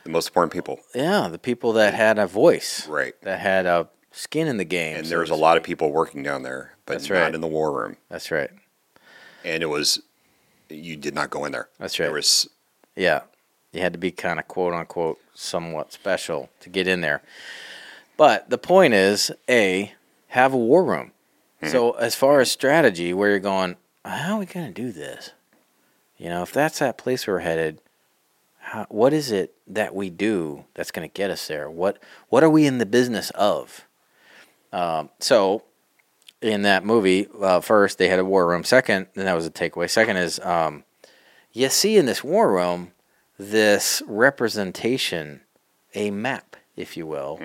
the 0.05 0.11
most 0.11 0.29
important 0.29 0.53
people. 0.53 0.81
Yeah, 0.95 1.29
the 1.29 1.39
people 1.39 1.73
that 1.75 1.93
had 1.95 2.17
a 2.19 2.27
voice, 2.29 2.87
Right. 2.87 3.15
that 3.23 3.41
had 3.41 3.67
a 3.67 3.89
skin 4.13 4.47
in 4.47 4.57
the 4.57 4.65
game. 4.65 4.99
And 4.99 5.07
so 5.07 5.11
there 5.11 5.19
was 5.19 5.31
a 5.31 5.35
lot 5.35 5.57
of 5.57 5.63
people 5.65 5.91
working 5.91 6.23
down 6.23 6.43
there 6.45 6.73
but 6.87 6.95
That's 6.95 7.11
not 7.11 7.17
right. 7.17 7.35
in 7.35 7.41
the 7.41 7.49
war 7.49 7.73
room. 7.73 7.97
That's 8.09 8.31
right. 8.31 8.51
And 9.45 9.63
it 9.63 9.67
was 9.67 10.01
you 10.71 10.97
did 10.97 11.15
not 11.15 11.31
go 11.31 11.45
in 11.45 11.53
there. 11.53 11.69
That's 11.79 11.99
right. 11.99 12.07
There 12.07 12.15
was 12.15 12.49
Yeah. 12.97 13.23
You 13.73 13.83
had 13.83 13.93
to 13.93 13.99
be 13.99 14.11
kind 14.11 14.39
of 14.39 14.49
quote 14.49 14.73
unquote 14.73 15.19
somewhat 15.35 15.93
special 15.93 16.49
to 16.61 16.69
get 16.69 16.89
in 16.89 17.03
there. 17.03 17.23
But 18.17 18.49
the 18.49 18.59
point 18.59 18.95
is, 18.95 19.31
A, 19.49 19.93
have 20.29 20.55
a 20.55 20.59
war 20.59 20.85
room. 20.85 21.13
So 21.65 21.93
as 21.93 22.15
far 22.15 22.41
as 22.41 22.51
strategy, 22.51 23.13
where 23.13 23.31
you're 23.31 23.39
going, 23.41 23.77
how 24.05 24.37
are 24.37 24.39
we 24.39 24.47
going 24.47 24.67
to 24.67 24.73
do 24.73 24.93
this? 24.93 25.33
You 26.17 26.29
know, 26.29 26.43
if 26.43 26.53
that's 26.53 26.79
that 26.79 26.97
place 26.97 27.27
we're 27.27 27.41
headed, 27.41 27.81
how, 28.59 28.87
what 28.89 29.13
is 29.13 29.33
it 29.33 29.55
that 29.67 29.95
we 29.95 30.11
do 30.11 30.65
that's 30.75 30.91
going 30.91 31.09
to 31.09 31.13
get 31.13 31.31
us 31.31 31.47
there? 31.49 31.69
What 31.69 31.99
what 32.29 32.45
are 32.45 32.51
we 32.51 32.67
in 32.67 32.79
the 32.79 32.87
business 32.87 33.31
of? 33.31 33.85
Um, 34.73 35.11
so 35.19 35.65
in 36.41 36.63
that 36.63 36.85
movie, 36.85 37.27
uh, 37.41 37.61
first 37.61 37.99
they 37.99 38.09
had 38.09 38.19
a 38.19 38.25
war 38.25 38.47
room. 38.47 38.65
Second, 38.65 39.07
and 39.17 39.27
that 39.27 39.35
was 39.35 39.47
a 39.47 39.51
takeaway. 39.51 39.91
Second 39.91 40.17
is 40.19 40.39
um, 40.41 40.85
you 41.57 41.69
see 41.69 41.97
in 41.97 42.07
this 42.07 42.23
war 42.23 42.53
room 42.53 42.93
this 43.39 44.03
representation, 44.07 45.43
a 45.95 46.11
map, 46.11 46.57
if 46.77 46.97
you 46.97 47.07
will. 47.07 47.41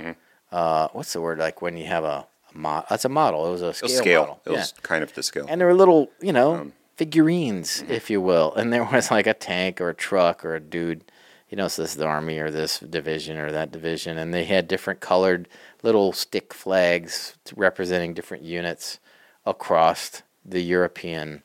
Uh, 0.51 0.88
what's 0.94 1.13
the 1.13 1.22
word? 1.22 1.39
Like 1.39 1.62
when 1.62 1.77
you 1.77 1.86
have 1.86 2.03
a, 2.03 2.27
a 2.53 2.58
mo- 2.58 2.86
That's 2.89 3.06
a 3.06 3.10
model. 3.10 3.48
It 3.48 3.51
was 3.51 3.62
a 3.62 3.70
it 3.70 3.75
scale, 3.75 3.88
was 3.89 3.98
scale. 3.98 4.22
model. 4.22 4.41
It 4.46 4.50
was 4.51 4.74
kind 4.84 5.03
of 5.03 5.13
the 5.13 5.24
scale. 5.24 5.46
And 5.50 5.60
there 5.60 5.68
were 5.68 5.74
little, 5.74 6.10
you 6.22 6.34
know, 6.34 6.56
Um, 6.56 6.74
figurines, 6.98 7.84
if 7.89 8.10
you 8.10 8.22
will. 8.22 8.53
And 8.56 8.72
there 8.72 8.84
was 8.84 9.10
like 9.12 9.27
a 9.27 9.34
tank 9.34 9.82
or 9.82 9.89
a 9.89 9.94
truck 9.96 10.46
or 10.46 10.56
a 10.56 10.60
dude, 10.60 11.03
you 11.50 11.58
know, 11.58 11.68
so 11.68 11.82
this 11.82 11.91
is 11.91 11.98
the 11.98 12.06
army 12.06 12.38
or 12.39 12.51
this 12.51 12.80
division 12.80 13.38
or 13.38 13.51
that 13.51 13.72
division. 13.72 14.18
And 14.18 14.34
they 14.34 14.46
had 14.46 14.68
different 14.68 15.00
colored 15.00 15.48
little 15.84 16.13
stick 16.13 16.53
flags 16.53 17.36
representing 17.56 18.13
different 18.13 18.44
units 18.44 19.00
across 19.46 20.22
the 20.46 20.62
European 20.62 21.44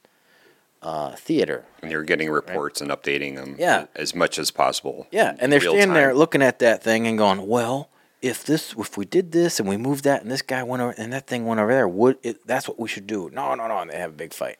uh, 0.86 1.10
theater. 1.16 1.64
and 1.82 1.90
you're 1.90 2.04
getting 2.04 2.30
reports 2.30 2.80
and 2.80 2.90
updating 2.90 3.34
them 3.36 3.56
Yeah. 3.58 3.86
as 3.94 4.14
much 4.14 4.38
as 4.38 4.50
possible. 4.50 5.06
Yeah, 5.10 5.34
and 5.40 5.50
they're 5.52 5.60
standing 5.60 5.94
there 5.94 6.14
looking 6.14 6.42
at 6.42 6.58
that 6.60 6.82
thing 6.82 7.06
and 7.08 7.16
going, 7.18 7.46
"Well, 7.46 7.88
if 8.22 8.44
this, 8.44 8.74
if 8.78 8.96
we 8.96 9.04
did 9.04 9.32
this 9.32 9.58
and 9.60 9.68
we 9.68 9.76
moved 9.76 10.04
that, 10.04 10.22
and 10.22 10.30
this 10.30 10.42
guy 10.42 10.62
went 10.62 10.82
over, 10.82 10.94
and 10.96 11.12
that 11.12 11.26
thing 11.26 11.44
went 11.46 11.60
over 11.60 11.72
there, 11.72 11.88
would 11.88 12.18
it, 12.22 12.46
that's 12.46 12.68
what 12.68 12.78
we 12.78 12.88
should 12.88 13.06
do?" 13.06 13.30
No, 13.32 13.54
no, 13.54 13.66
no. 13.66 13.78
And 13.78 13.90
they 13.90 13.98
have 13.98 14.10
a 14.10 14.20
big 14.24 14.32
fight. 14.32 14.58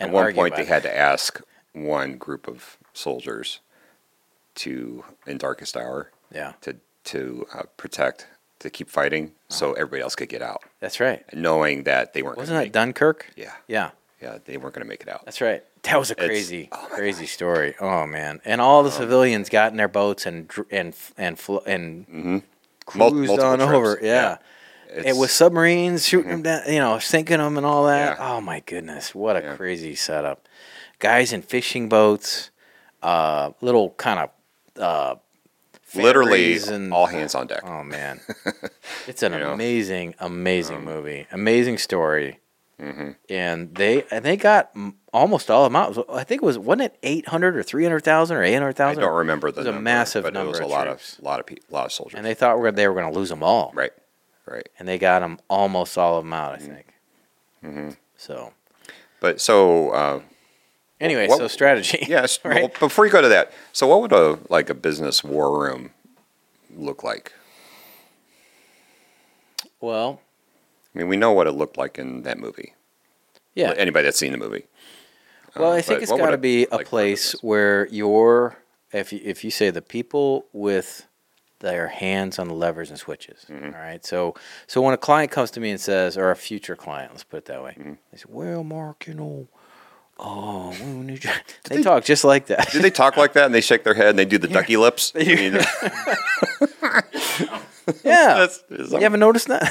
At 0.00 0.10
one 0.10 0.32
point, 0.34 0.56
they 0.56 0.62
it. 0.62 0.68
had 0.68 0.82
to 0.84 0.94
ask 0.96 1.40
one 1.72 2.16
group 2.18 2.48
of 2.48 2.76
soldiers 2.94 3.60
to, 4.56 5.04
in 5.26 5.38
darkest 5.38 5.76
hour, 5.76 6.10
Yeah, 6.30 6.52
to 6.62 6.76
to 7.04 7.46
uh, 7.54 7.62
protect, 7.76 8.26
to 8.58 8.68
keep 8.70 8.88
fighting, 8.90 9.32
so 9.48 9.66
Uh-huh. 9.66 9.74
everybody 9.82 10.02
else 10.02 10.16
could 10.16 10.28
get 10.28 10.42
out, 10.42 10.62
that's 10.80 10.98
right. 10.98 11.24
knowing 11.32 11.84
that 11.84 12.14
they 12.14 12.22
weren't. 12.22 12.36
Wasn't 12.38 12.58
that 12.58 12.72
Dunkirk? 12.72 13.26
Yeah, 13.36 13.52
Yeah, 13.68 13.90
yeah, 14.26 14.38
they 14.44 14.56
weren't 14.56 14.74
going 14.74 14.84
to 14.84 14.88
make 14.88 15.02
it 15.02 15.08
out. 15.08 15.24
that's 15.24 15.40
right. 15.40 15.62
That 15.82 15.98
was 15.98 16.10
a 16.10 16.14
crazy, 16.14 16.68
oh 16.72 16.88
crazy 16.90 17.26
story. 17.26 17.74
Oh 17.80 18.06
man, 18.06 18.40
and 18.44 18.60
all 18.60 18.80
Um, 18.80 18.86
the 18.86 18.90
civilians 18.92 19.48
got 19.48 19.70
in 19.70 19.76
their 19.76 19.88
boats 19.88 20.26
and 20.26 20.50
and 20.70 20.94
and 21.16 21.38
fl- 21.38 21.64
and 21.66 22.06
Mm-hmm. 22.08 22.38
Cruised 22.86 23.28
multiple 23.28 23.44
on 23.44 23.58
trips, 23.58 23.72
over. 23.72 23.98
Yeah. 24.02 24.08
yeah. 24.14 24.36
It 24.88 25.06
Mm-hmm. 25.06 25.18
was 25.18 25.32
submarines 25.32 26.06
shooting 26.06 26.30
them 26.30 26.42
down, 26.42 26.62
you 26.68 26.78
know, 26.78 26.98
sinking 27.00 27.38
them 27.38 27.56
and 27.56 27.66
all 27.66 27.84
that. 27.86 28.16
Yeah. 28.18 28.28
Oh 28.34 28.40
my 28.40 28.60
goodness, 28.60 29.14
what 29.14 29.36
a 29.36 29.40
Yeah. 29.42 29.56
crazy 29.56 29.94
setup! 29.96 30.48
Guys 31.00 31.32
in 31.32 31.42
fishing 31.42 31.88
boats, 31.88 32.50
uh, 33.02 33.50
little 33.60 33.90
kind 33.98 34.20
of 34.20 34.30
uh, 34.82 35.14
literally 35.94 36.56
and 36.68 36.92
all 36.92 37.06
hands 37.06 37.34
on 37.34 37.46
deck. 37.46 37.62
oh 37.64 37.82
man, 37.82 38.20
it's 39.06 39.22
an 39.22 39.32
You 39.32 39.38
know? 39.40 39.52
amazing, 39.52 40.14
amazing 40.18 40.84
movie, 40.84 41.26
amazing 41.32 41.78
story, 41.78 42.38
Mm-hmm. 42.80 43.10
and 43.30 43.74
they 43.74 44.04
and 44.10 44.22
they 44.22 44.36
got 44.36 44.70
almost 45.10 45.50
all 45.50 45.64
of 45.64 45.72
them 45.72 45.76
out. 45.76 46.04
I 46.10 46.24
think 46.24 46.42
it 46.42 46.44
was 46.44 46.58
wasn't 46.58 46.82
it 46.92 46.98
eight 47.02 47.26
hundred 47.28 47.56
or 47.56 47.62
three 47.62 47.84
hundred 47.84 48.00
thousand 48.00 48.36
or 48.36 48.42
eight 48.42 48.52
hundred 48.52 48.74
thousand. 48.74 49.02
I 49.02 49.06
don't 49.06 49.16
remember 49.16 49.50
the 49.50 49.60
was 49.60 49.66
a 49.68 49.72
massive 49.72 50.24
but 50.24 50.34
number 50.34 50.48
it 50.48 50.50
was 50.50 50.60
a 50.60 50.64
of 50.64 50.70
lot 50.70 50.84
troops. 50.84 51.16
of 51.18 51.24
lot 51.24 51.40
of 51.40 51.46
pe- 51.46 51.56
lot 51.70 51.86
of 51.86 51.92
soldiers. 51.92 52.16
And 52.18 52.26
they 52.26 52.34
thought 52.34 52.60
we 52.60 52.70
they 52.72 52.86
were 52.86 52.92
going 52.94 53.10
to 53.10 53.18
lose 53.18 53.30
them 53.30 53.42
all, 53.42 53.72
right, 53.74 53.92
right. 54.44 54.68
and 54.78 54.86
they 54.86 54.98
got 54.98 55.20
them 55.20 55.38
almost 55.48 55.96
all 55.96 56.18
of 56.18 56.24
them 56.24 56.34
out. 56.34 56.52
I 56.54 56.58
think. 56.58 56.86
Mm-hmm. 57.64 57.90
So 58.18 58.52
But 59.20 59.40
so 59.40 59.90
uh, 59.92 60.20
anyway, 61.00 61.28
What- 61.28 61.38
so 61.38 61.48
strategy. 61.48 62.04
yes. 62.06 62.38
right. 62.44 62.64
Well, 62.64 62.72
before 62.88 63.06
you 63.06 63.10
go 63.12 63.22
to 63.22 63.28
that, 63.28 63.52
so 63.72 63.86
what 63.86 64.02
would 64.02 64.12
a 64.12 64.38
like 64.50 64.68
a 64.68 64.74
business 64.74 65.24
war 65.24 65.58
room 65.58 65.92
look 66.76 67.02
like? 67.02 67.32
well, 69.80 70.20
I 70.96 71.00
mean, 71.00 71.08
we 71.08 71.16
know 71.18 71.32
what 71.32 71.46
it 71.46 71.52
looked 71.52 71.76
like 71.76 71.98
in 71.98 72.22
that 72.22 72.38
movie. 72.38 72.72
yeah. 73.54 73.74
Anybody 73.76 74.04
that's 74.04 74.18
seen 74.18 74.32
the 74.32 74.38
movie. 74.38 74.64
Well, 75.54 75.72
Uh, 75.72 75.76
I 75.76 75.82
think 75.82 76.00
it's 76.02 76.10
got 76.10 76.30
to 76.30 76.38
be 76.38 76.66
a 76.70 76.76
like 76.76 76.86
place 76.86 77.32
where 77.42 77.86
you're, 77.88 78.56
if 78.92 79.12
you, 79.12 79.20
if 79.22 79.44
you 79.44 79.50
say 79.50 79.68
the 79.70 79.82
people 79.82 80.46
with 80.54 81.06
their 81.60 81.88
hands 81.88 82.38
on 82.38 82.48
the 82.48 82.54
levers 82.54 82.88
and 82.90 82.98
switches. 82.98 83.44
Mm-hmm. 83.50 83.74
all 83.74 83.80
right. 83.80 84.04
So 84.04 84.34
so 84.66 84.80
when 84.80 84.94
a 84.94 84.98
client 84.98 85.30
comes 85.30 85.50
to 85.52 85.60
me 85.60 85.70
and 85.70 85.80
says, 85.80 86.16
or 86.16 86.30
a 86.30 86.36
future 86.36 86.76
client, 86.76 87.12
let's 87.12 87.24
put 87.24 87.38
it 87.38 87.44
that 87.46 87.62
way, 87.62 87.72
Mm-hmm. 87.78 87.92
they 88.12 88.18
say, 88.18 88.24
"Well, 88.28 88.62
Mark, 88.64 89.06
you 89.06 89.14
know, 89.14 89.48
oh, 90.18 90.72
you." 90.72 91.18
They, 91.64 91.82
talk 91.82 92.04
just 92.04 92.24
like 92.24 92.46
that. 92.46 92.70
Do 92.72 92.78
they 92.80 92.90
talk 92.90 93.16
like 93.18 93.32
that 93.34 93.46
and 93.46 93.54
they 93.54 93.60
shake 93.62 93.84
their 93.84 93.94
head 93.94 94.08
and 94.08 94.18
they 94.18 94.24
do 94.26 94.38
the 94.38 94.48
ducky 94.58 94.76
lips? 94.76 95.12
I 95.14 95.18
mean, 95.24 95.54
yeah. 98.04 98.34
that's- 98.44 98.62
you 98.70 98.98
haven't 99.00 99.20
noticed 99.20 99.48
that? 99.48 99.62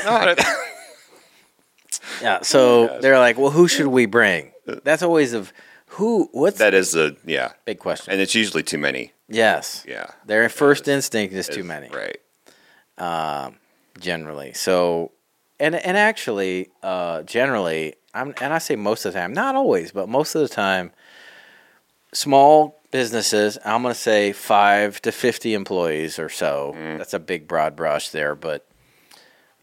Yeah. 2.22 2.40
So 2.44 3.00
they're 3.02 3.20
like, 3.20 3.38
"Well, 3.38 3.52
who 3.52 3.68
should 3.68 3.88
we 3.88 4.06
bring?" 4.06 4.52
That's 4.84 5.04
always 5.04 5.34
of 5.34 5.52
who. 5.88 6.30
What's 6.32 6.58
that 6.60 6.74
is 6.74 6.92
the 6.92 7.16
yeah, 7.26 7.54
big 7.66 7.80
question? 7.80 8.12
and 8.14 8.22
it's 8.22 8.36
usually 8.36 8.64
too 8.64 8.78
many. 8.78 9.14
yes. 9.28 9.84
Yeah, 9.88 10.08
Their 10.26 10.50
first 10.50 10.88
instinct 10.88 11.34
is 11.34 11.48
too 11.48 11.64
many. 11.64 11.90
Right. 11.90 12.18
generally. 14.00 14.54
So, 14.54 15.12
and 15.60 15.76
and 15.76 15.98
actually, 15.98 16.70
uh, 16.84 17.24
generally, 17.24 17.96
I'm 18.14 18.34
and 18.42 18.54
I 18.54 18.58
say 18.60 18.76
most 18.76 19.06
of 19.06 19.14
the 19.14 19.20
time, 19.20 19.34
not 19.34 19.56
always, 19.56 19.92
but 19.92 20.10
most 20.10 20.36
of 20.36 20.42
the 20.42 20.48
time, 20.50 20.92
small 22.14 22.82
businesses. 22.92 23.58
I'm 23.66 23.82
going 23.82 23.94
to 23.94 24.00
say 24.00 24.32
five 24.34 25.02
to 25.04 25.12
fifty 25.12 25.54
employees 25.54 26.18
or 26.20 26.30
so. 26.30 26.74
That's 26.98 27.14
a 27.14 27.20
big 27.20 27.48
broad 27.48 27.76
brush 27.76 28.10
there, 28.10 28.36
but 28.36 28.66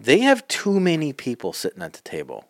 they 0.03 0.19
have 0.21 0.47
too 0.49 0.81
many 0.81 1.13
people 1.13 1.53
sitting 1.53 1.83
at 1.83 1.93
the 1.93 2.03
table. 2.03 2.49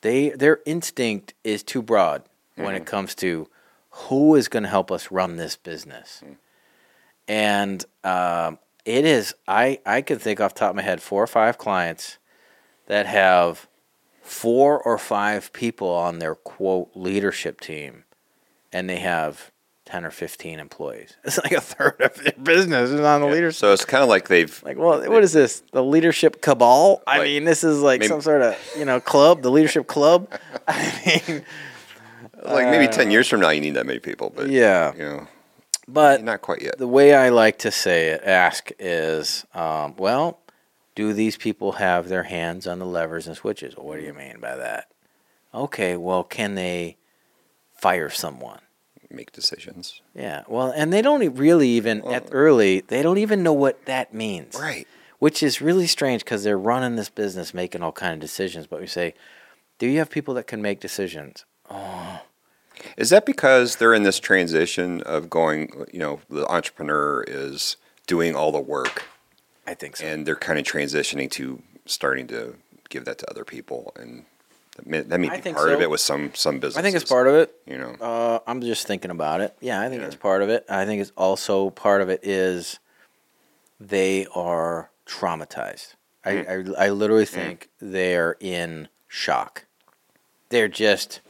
They 0.00 0.30
their 0.30 0.60
instinct 0.66 1.34
is 1.44 1.62
too 1.62 1.82
broad 1.82 2.22
when 2.56 2.74
it 2.74 2.86
comes 2.86 3.14
to 3.16 3.48
who 3.90 4.34
is 4.34 4.48
going 4.48 4.62
to 4.64 4.68
help 4.68 4.90
us 4.90 5.10
run 5.10 5.36
this 5.36 5.56
business. 5.56 6.22
And 7.28 7.84
um, 8.02 8.58
it 8.84 9.04
is 9.04 9.34
I 9.46 9.78
I 9.86 10.02
can 10.02 10.18
think 10.18 10.40
off 10.40 10.54
the 10.54 10.60
top 10.60 10.70
of 10.70 10.76
my 10.76 10.82
head 10.82 11.00
four 11.02 11.22
or 11.22 11.28
five 11.28 11.58
clients 11.58 12.18
that 12.86 13.06
have 13.06 13.68
four 14.22 14.82
or 14.82 14.98
five 14.98 15.52
people 15.52 15.88
on 15.88 16.18
their 16.18 16.34
quote 16.34 16.90
leadership 16.94 17.60
team, 17.60 18.04
and 18.72 18.88
they 18.88 18.98
have 18.98 19.50
ten 19.90 20.04
or 20.04 20.10
fifteen 20.10 20.58
employees. 20.60 21.16
It's 21.24 21.38
like 21.38 21.52
a 21.52 21.60
third 21.60 22.00
of 22.00 22.14
their 22.22 22.32
business 22.42 22.90
is 22.90 23.00
on 23.00 23.20
the 23.20 23.26
leadership. 23.26 23.58
So 23.58 23.72
it's 23.72 23.84
kind 23.84 24.02
of 24.02 24.08
like 24.08 24.28
they've 24.28 24.62
Like, 24.62 24.78
well, 24.78 25.00
what 25.10 25.22
is 25.24 25.32
this? 25.32 25.62
The 25.72 25.82
leadership 25.82 26.40
cabal? 26.40 27.02
I 27.06 27.18
Like, 27.18 27.24
mean, 27.26 27.44
this 27.44 27.64
is 27.64 27.80
like 27.80 28.00
maybe- 28.00 28.08
some 28.08 28.20
sort 28.20 28.42
of 28.42 28.56
you 28.78 28.84
know 28.84 29.00
club, 29.00 29.42
the 29.42 29.50
leadership 29.50 29.86
club. 29.86 30.28
I 30.68 31.22
mean, 31.28 31.44
like 32.42 32.66
maybe 32.66 32.86
ten 32.92 33.10
years 33.10 33.28
from 33.28 33.40
now 33.40 33.50
you 33.50 33.60
need 33.60 33.74
that 33.74 33.86
many 33.86 33.98
people, 33.98 34.32
but 34.34 34.46
Uh, 34.46 34.48
yeah, 34.50 34.92
you 34.94 34.98
know, 35.02 35.28
but 35.88 36.22
not 36.22 36.40
quite 36.40 36.62
yet. 36.62 36.78
the 36.78 36.88
way 36.88 37.14
I 37.14 37.28
like 37.30 37.58
to 37.58 37.70
say 37.70 38.08
it, 38.08 38.22
ask 38.24 38.70
is, 38.78 39.44
um, 39.54 39.94
well, 39.96 40.38
do 40.94 41.12
these 41.12 41.36
people 41.36 41.72
have 41.72 42.08
their 42.08 42.24
hands 42.24 42.66
on 42.66 42.78
the 42.78 42.86
levers 42.86 43.26
and 43.26 43.36
switches? 43.36 43.74
What 43.76 43.98
do 43.98 44.04
you 44.06 44.12
mean 44.14 44.38
by 44.40 44.56
that? 44.56 44.88
Okay, 45.52 45.96
well, 45.96 46.22
can 46.24 46.54
they 46.54 46.96
fire 47.76 48.08
someone? 48.10 48.60
Make 49.12 49.32
decisions. 49.32 50.00
Yeah, 50.14 50.44
well, 50.46 50.72
and 50.74 50.92
they 50.92 51.02
don't 51.02 51.34
really 51.36 51.68
even 51.70 52.04
at 52.06 52.28
early. 52.30 52.80
They 52.80 53.02
don't 53.02 53.18
even 53.18 53.42
know 53.42 53.52
what 53.52 53.84
that 53.86 54.14
means, 54.14 54.54
Right. 54.54 54.86
Which 55.18 55.42
is 55.42 55.60
really 55.60 55.86
strange 55.86 56.24
because 56.24 56.44
they're 56.44 56.56
running 56.56 56.96
this 56.96 57.10
business, 57.10 57.52
making 57.52 57.82
all 57.82 57.92
kind 57.92 58.14
of 58.14 58.20
decisions. 58.20 58.66
But 58.66 58.80
we 58.80 58.86
say, 58.86 59.14
do 59.78 59.86
you 59.86 59.98
have 59.98 60.08
people 60.10 60.32
that 60.34 60.46
can 60.46 60.62
make 60.62 60.80
decisions? 60.80 61.44
Is 62.96 63.10
that 63.10 63.26
because 63.26 63.76
they're 63.76 63.92
in 63.94 64.02
this 64.04 64.18
transition 64.18 65.02
of 65.02 65.28
going? 65.28 65.86
You 65.92 65.98
know, 65.98 66.20
the 66.30 66.46
entrepreneur 66.46 67.22
is 67.26 67.76
doing 68.06 68.34
all 68.34 68.52
the 68.52 68.60
work, 68.60 69.04
I 69.66 69.74
think 69.74 69.96
so. 69.96 70.06
and 70.06 70.26
they're 70.26 70.36
kind 70.36 70.58
of 70.58 70.64
transitioning 70.64 71.30
to 71.32 71.62
starting 71.86 72.26
to 72.28 72.56
give 72.88 73.04
that 73.04 73.18
to 73.18 73.30
other 73.30 73.44
people, 73.44 73.92
and 73.96 74.24
that 74.76 74.86
may, 74.86 75.00
that 75.00 75.18
may 75.18 75.28
I 75.28 75.36
be 75.36 75.42
think 75.42 75.56
part 75.56 75.70
of 75.70 75.80
it 75.80 75.90
with 75.90 76.00
some 76.00 76.32
some 76.34 76.58
businesses. 76.60 76.78
I 76.78 76.82
think 76.82 76.96
it's 76.96 77.08
part 77.10 77.26
of 77.26 77.34
it. 77.34 77.54
You 77.66 77.78
know, 77.78 77.96
Uh, 78.00 78.38
I'm 78.46 78.60
just 78.60 78.86
thinking 78.86 79.10
about 79.10 79.40
it. 79.40 79.54
Yeah, 79.60 79.80
I 79.80 79.88
think 79.88 80.00
Yeah. 80.00 80.06
it's 80.06 80.16
part 80.16 80.42
of 80.42 80.48
it. 80.48 80.64
I 80.68 80.84
think 80.84 81.00
it's 81.02 81.12
also 81.16 81.70
part 81.70 82.00
of 82.02 82.08
it 82.08 82.20
is 82.22 82.78
they 83.80 84.26
are 84.34 84.90
traumatized. 85.06 85.94
I, 86.24 86.30
I, 86.40 86.86
I 86.86 86.90
literally 86.90 87.24
think 87.24 87.70
they're 87.80 88.36
in 88.40 88.88
shock. 89.08 89.64
they're 90.50 90.68
just 90.68 91.20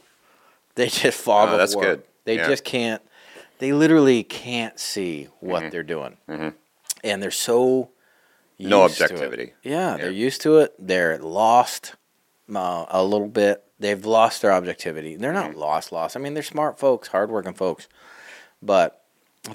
they 0.75 0.87
just 0.87 1.17
fog 1.19 1.49
Oh, 1.49 1.51
of 1.53 1.57
that's 1.59 1.75
war. 1.75 1.83
good. 1.83 2.03
They 2.25 2.35
Yeah. 2.37 2.47
just 2.47 2.63
can't. 2.63 3.01
They 3.59 3.71
literally 3.73 4.23
can't 4.23 4.79
see 4.79 5.29
what 5.39 5.61
Mm-hmm. 5.63 5.69
they're 5.69 5.83
doing, 5.83 6.17
and 7.03 7.21
they're 7.23 7.29
so 7.31 7.89
No 8.59 8.83
used 8.83 8.97
to 8.97 9.03
it. 9.05 9.11
objectivity. 9.11 9.53
Yeah, 9.63 9.97
they're 9.97 10.09
used 10.11 10.41
to 10.41 10.57
it. 10.57 10.73
They're 10.79 11.17
lost 11.19 11.95
uh, 12.55 12.85
a 12.89 13.03
little 13.03 13.27
bit. 13.27 13.63
They've 13.79 14.03
lost 14.05 14.41
their 14.41 14.51
objectivity. 14.51 15.15
They're 15.15 15.33
Mm-hmm. 15.33 15.51
not 15.53 15.57
lost, 15.57 15.91
lost. 15.91 16.15
I 16.15 16.19
mean, 16.19 16.33
they're 16.33 16.43
smart 16.43 16.77
folks, 16.79 17.07
hardworking 17.09 17.53
folks, 17.53 17.87
but 18.61 19.03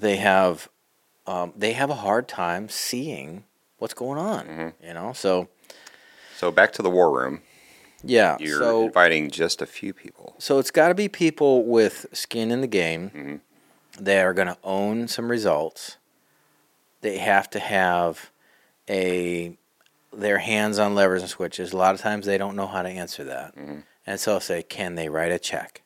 they 0.00 0.16
have 0.16 0.68
um, 1.26 1.52
they 1.56 1.72
have 1.72 1.90
a 1.90 1.94
hard 1.96 2.28
time 2.28 2.68
seeing 2.68 3.44
what's 3.78 3.94
going 3.94 4.18
on. 4.18 4.46
Mm-hmm. 4.46 4.86
You 4.86 4.94
know, 4.94 5.12
so 5.12 5.48
So 6.36 6.50
back 6.50 6.72
to 6.74 6.82
the 6.82 6.90
war 6.90 7.10
room. 7.10 7.42
yeah. 8.02 8.36
You're 8.40 8.58
so 8.58 8.86
inviting 8.86 9.30
just 9.30 9.60
a 9.62 9.66
few 9.66 9.92
people. 9.92 10.34
so 10.38 10.58
it's 10.58 10.70
got 10.70 10.88
to 10.88 10.94
be 10.94 11.08
people 11.08 11.64
with 11.64 12.06
skin 12.12 12.50
in 12.50 12.60
the 12.60 12.66
game. 12.66 13.10
Mhm. 13.14 13.40
They 13.98 14.20
are 14.20 14.34
going 14.34 14.48
to 14.48 14.58
own 14.62 15.08
some 15.08 15.30
results. 15.30 15.96
They 17.00 17.18
have 17.18 17.48
to 17.50 17.58
have 17.58 18.30
a 18.88 19.56
their 20.16 20.38
hands 20.38 20.78
on 20.78 20.94
levers 20.94 21.22
and 21.22 21.30
switches. 21.30 21.72
A 21.72 21.76
lot 21.76 21.94
of 21.94 22.00
times 22.00 22.26
they 22.26 22.38
don't 22.38 22.56
know 22.56 22.66
how 22.66 22.82
to 22.82 22.88
answer 22.88 23.24
that, 23.24 23.54
Mhm. 23.56 23.82
and 24.06 24.18
so 24.20 24.34
I'll 24.34 24.40
say, 24.40 24.62
"Can 24.62 24.94
they 24.94 25.08
write 25.08 25.30
a 25.32 25.38
check 25.38 25.82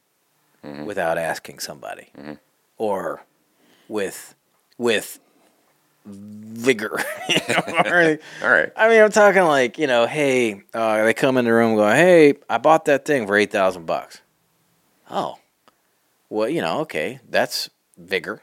Mhm. 0.65 0.85
without 0.85 1.19
asking 1.19 1.59
somebody, 1.59 2.11
Mhm. 2.17 2.39
or 2.79 3.23
with 3.89 4.35
with 4.79 5.19
vigor?" 6.07 6.99
You 7.29 7.55
know, 7.55 7.63
or- 7.91 8.19
All 8.43 8.51
right. 8.51 8.73
I 8.77 8.89
mean, 8.89 9.01
I'm 9.03 9.13
talking 9.13 9.43
like 9.43 9.79
you 9.79 9.87
know, 9.87 10.07
hey, 10.07 10.63
uh, 10.75 11.05
they 11.05 11.15
come 11.15 11.37
in 11.37 11.45
the 11.45 11.53
room, 11.53 11.71
and 11.71 11.77
go, 11.79 11.91
hey, 11.91 12.35
I 12.49 12.59
bought 12.59 12.85
that 12.87 13.05
thing 13.05 13.27
for 13.27 13.37
eight 13.37 13.51
thousand 13.53 13.87
bucks. 13.87 14.21
Oh, 15.11 15.39
well, 16.29 16.49
you 16.49 16.61
know, 16.61 16.81
okay, 16.81 17.21
that's 17.29 17.69
vigor. 17.99 18.41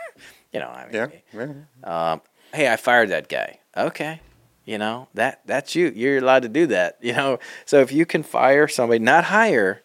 you 0.52 0.60
know, 0.60 0.68
I 0.68 0.86
mean, 0.90 1.10
yeah. 1.32 2.12
um, 2.12 2.22
hey, 2.52 2.70
I 2.72 2.76
fired 2.76 3.10
that 3.10 3.28
guy. 3.28 3.58
Okay, 3.76 4.20
you 4.68 4.76
know 4.76 5.08
that 5.14 5.40
that's 5.46 5.74
you. 5.74 5.90
You're 5.96 6.18
allowed 6.18 6.42
to 6.42 6.48
do 6.50 6.66
that. 6.66 6.98
You 7.00 7.14
know, 7.14 7.38
so 7.64 7.80
if 7.80 7.90
you 7.90 8.04
can 8.04 8.22
fire 8.22 8.68
somebody, 8.68 8.98
not 8.98 9.24
hire, 9.24 9.82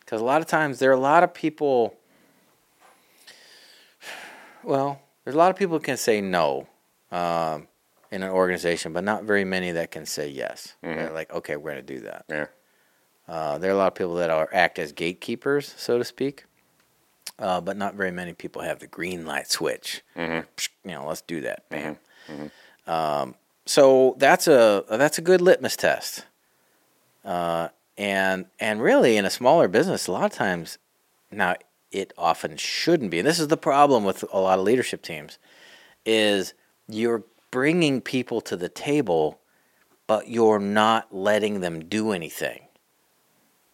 because 0.00 0.20
a 0.20 0.24
lot 0.24 0.42
of 0.42 0.46
times 0.46 0.78
there 0.78 0.90
are 0.90 0.94
a 0.94 1.00
lot 1.00 1.22
of 1.24 1.32
people. 1.32 1.94
Well, 4.62 5.00
there's 5.24 5.34
a 5.34 5.38
lot 5.38 5.50
of 5.50 5.56
people 5.56 5.78
who 5.78 5.82
can 5.82 5.96
say 5.96 6.20
no 6.20 6.68
um, 7.10 7.66
in 8.10 8.22
an 8.22 8.28
organization, 8.30 8.92
but 8.92 9.04
not 9.04 9.24
very 9.24 9.46
many 9.46 9.72
that 9.72 9.90
can 9.90 10.04
say 10.04 10.28
yes. 10.28 10.74
They're 10.82 11.10
like, 11.12 11.32
okay, 11.32 11.56
we're 11.56 11.72
going 11.72 11.86
to 11.86 11.94
do 11.94 12.00
that. 12.00 12.26
Yeah. 12.28 12.46
Uh, 13.26 13.56
there 13.56 13.70
are 13.70 13.74
a 13.74 13.78
lot 13.78 13.86
of 13.86 13.94
people 13.94 14.16
that 14.16 14.28
are 14.28 14.50
act 14.52 14.78
as 14.78 14.92
gatekeepers, 14.92 15.72
so 15.78 15.96
to 15.96 16.04
speak, 16.04 16.44
uh, 17.38 17.62
but 17.62 17.78
not 17.78 17.94
very 17.94 18.10
many 18.10 18.34
people 18.34 18.60
have 18.60 18.80
the 18.80 18.86
green 18.86 19.24
light 19.24 19.50
switch. 19.50 20.02
Mhm. 20.14 20.44
You 20.84 20.90
know, 20.90 21.06
let's 21.06 21.22
do 21.22 21.40
that. 21.40 21.66
Bam. 21.70 21.96
Um, 22.86 23.34
so 23.70 24.16
that's 24.18 24.48
a 24.48 24.84
that's 24.90 25.16
a 25.18 25.22
good 25.22 25.40
litmus 25.40 25.76
test. 25.76 26.24
Uh, 27.24 27.68
and 27.96 28.46
and 28.58 28.82
really, 28.82 29.16
in 29.16 29.24
a 29.24 29.30
smaller 29.30 29.68
business, 29.68 30.08
a 30.08 30.12
lot 30.12 30.24
of 30.24 30.32
times, 30.32 30.78
now 31.30 31.54
it 31.92 32.12
often 32.18 32.56
shouldn't 32.56 33.10
be. 33.12 33.18
And 33.20 33.28
this 33.28 33.38
is 33.38 33.46
the 33.48 33.56
problem 33.56 34.04
with 34.04 34.24
a 34.32 34.40
lot 34.40 34.58
of 34.58 34.64
leadership 34.64 35.02
teams, 35.02 35.38
is 36.04 36.52
you're 36.88 37.22
bringing 37.52 38.00
people 38.00 38.40
to 38.40 38.56
the 38.56 38.68
table, 38.68 39.38
but 40.08 40.28
you're 40.28 40.58
not 40.58 41.14
letting 41.14 41.60
them 41.60 41.84
do 41.84 42.10
anything. 42.10 42.62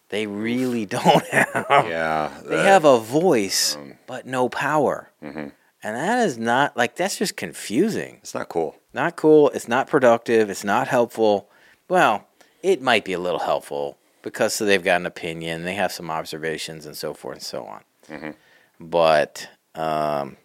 They 0.09 0.27
really 0.27 0.85
don't 0.97 1.25
have. 1.27 1.65
Yeah. 1.87 2.31
They 2.45 2.63
have 2.63 2.85
a 2.85 2.99
voice, 2.99 3.75
um, 3.75 3.95
but 4.05 4.27
no 4.27 4.47
power. 4.49 5.09
Mhm. 5.23 5.53
And 5.83 5.95
that 5.95 6.25
is 6.25 6.37
not 6.37 6.75
like 6.75 6.95
that's 6.95 7.17
just 7.17 7.37
confusing. 7.37 8.17
It's 8.21 8.33
not 8.33 8.49
cool. 8.49 8.75
Not 8.93 9.15
cool. 9.15 9.49
It's 9.49 9.67
not 9.67 9.87
productive. 9.87 10.49
It's 10.49 10.63
not 10.63 10.87
helpful. 10.87 11.49
Well, 11.87 12.27
it 12.63 12.81
might 12.81 13.05
be 13.05 13.13
a 13.13 13.19
little 13.19 13.39
helpful 13.39 13.97
because 14.23 14.53
so 14.53 14.65
they've 14.65 14.83
got 14.83 14.99
an 14.99 15.05
opinion, 15.05 15.63
they 15.63 15.75
have 15.75 15.91
some 15.91 16.09
observations, 16.09 16.85
and 16.85 16.97
so 16.97 17.13
forth 17.13 17.35
and 17.37 17.43
so 17.43 17.65
on. 17.65 17.83
Mhm. 18.09 18.35
But 18.79 19.49
um, 19.75 20.37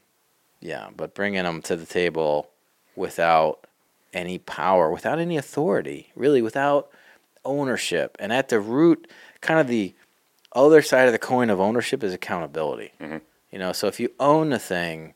yeah, 0.60 0.88
but 0.96 1.14
bringing 1.14 1.42
them 1.44 1.62
to 1.62 1.76
the 1.76 1.86
table 1.86 2.50
without 2.94 3.66
any 4.12 4.38
power, 4.38 4.90
without 4.90 5.18
any 5.18 5.36
authority, 5.38 6.12
really 6.14 6.42
without 6.42 6.90
ownership, 7.44 8.16
and 8.20 8.32
at 8.32 8.50
the 8.50 8.60
root, 8.60 9.10
kind 9.40 9.58
of 9.58 9.66
the 9.66 9.94
other 10.54 10.82
side 10.82 11.06
of 11.06 11.12
the 11.12 11.18
coin 11.18 11.48
of 11.48 11.58
ownership 11.58 12.04
is 12.04 12.12
accountability. 12.12 12.92
Mhm. 13.00 13.22
You 13.50 13.58
know, 13.58 13.72
so 13.72 13.86
if 13.86 13.98
you 13.98 14.10
own 14.20 14.50
the 14.50 14.58
thing, 14.58 15.14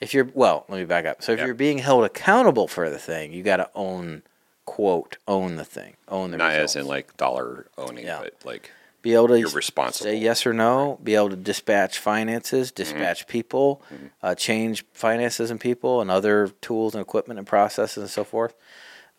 if 0.00 0.12
you're 0.14 0.28
well, 0.34 0.64
let 0.68 0.78
me 0.78 0.84
back 0.84 1.04
up. 1.06 1.22
So 1.22 1.32
if 1.32 1.38
Yeah. 1.38 1.46
you're 1.46 1.54
being 1.54 1.78
held 1.78 2.04
accountable 2.04 2.68
for 2.68 2.90
the 2.90 2.98
thing, 2.98 3.32
you 3.32 3.42
got 3.42 3.56
to 3.58 3.70
own, 3.74 4.22
quote, 4.64 5.16
own 5.28 5.56
the 5.56 5.64
thing, 5.64 5.96
own 6.08 6.30
the 6.30 6.36
Not 6.36 6.48
results. 6.52 6.76
as 6.76 6.82
in 6.82 6.86
like 6.88 7.16
dollar 7.16 7.66
owning, 7.78 8.04
Yeah. 8.06 8.20
but 8.22 8.34
like 8.44 8.70
be 9.02 9.12
able 9.14 9.28
to 9.28 9.38
you're 9.38 9.50
responsible. 9.50 10.04
say 10.10 10.16
yes 10.16 10.46
or 10.46 10.52
no, 10.54 10.98
be 11.02 11.14
able 11.14 11.30
to 11.30 11.36
dispatch 11.36 11.98
finances, 11.98 12.72
dispatch 12.72 13.26
people, 13.26 13.82
uh, 14.22 14.34
change 14.34 14.84
finances 14.92 15.50
and 15.50 15.60
people, 15.60 16.00
and 16.00 16.10
other 16.10 16.48
tools 16.62 16.94
and 16.94 17.02
equipment 17.02 17.38
and 17.38 17.46
processes 17.46 17.98
and 18.02 18.10
so 18.10 18.24
forth. 18.24 18.54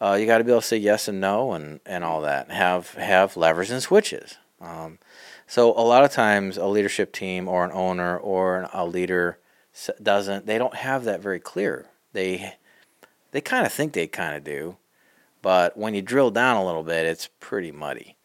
Uh, 0.02 0.18
you 0.20 0.26
got 0.26 0.40
to 0.40 0.44
be 0.44 0.52
able 0.52 0.60
to 0.62 0.68
say 0.68 0.76
yes 0.78 1.08
and 1.08 1.22
no 1.22 1.54
and, 1.54 1.80
and 1.86 2.04
all 2.04 2.22
that. 2.22 2.52
Have 2.52 2.96
have 2.96 3.38
levers 3.38 3.72
and 3.72 3.82
switches. 3.82 4.38
Um, 4.60 4.98
so 5.48 5.72
a 5.72 5.86
lot 5.86 6.04
of 6.04 6.12
times, 6.12 6.58
a 6.58 6.66
leadership 6.66 7.12
team 7.14 7.48
or 7.48 7.64
an 7.64 7.72
owner 7.72 8.18
or 8.18 8.62
an, 8.62 8.70
a 8.74 8.86
leader 8.86 9.38
doesn't. 10.02 10.46
They 10.46 10.58
don't 10.58 10.76
have 10.76 11.04
that 11.06 11.22
very 11.22 11.40
clear. 11.40 11.86
They 12.14 12.54
they 13.32 13.42
kind 13.42 13.66
of 13.66 13.74
think 13.74 13.94
they 13.94 14.08
kind 14.08 14.36
of 14.36 14.44
do, 14.44 14.78
but 15.42 15.78
when 15.78 15.94
you 15.94 16.02
drill 16.02 16.32
down 16.32 16.56
a 16.58 16.66
little 16.66 16.84
bit, 16.84 17.06
it's 17.06 17.30
pretty 17.40 17.72
muddy. 17.72 18.16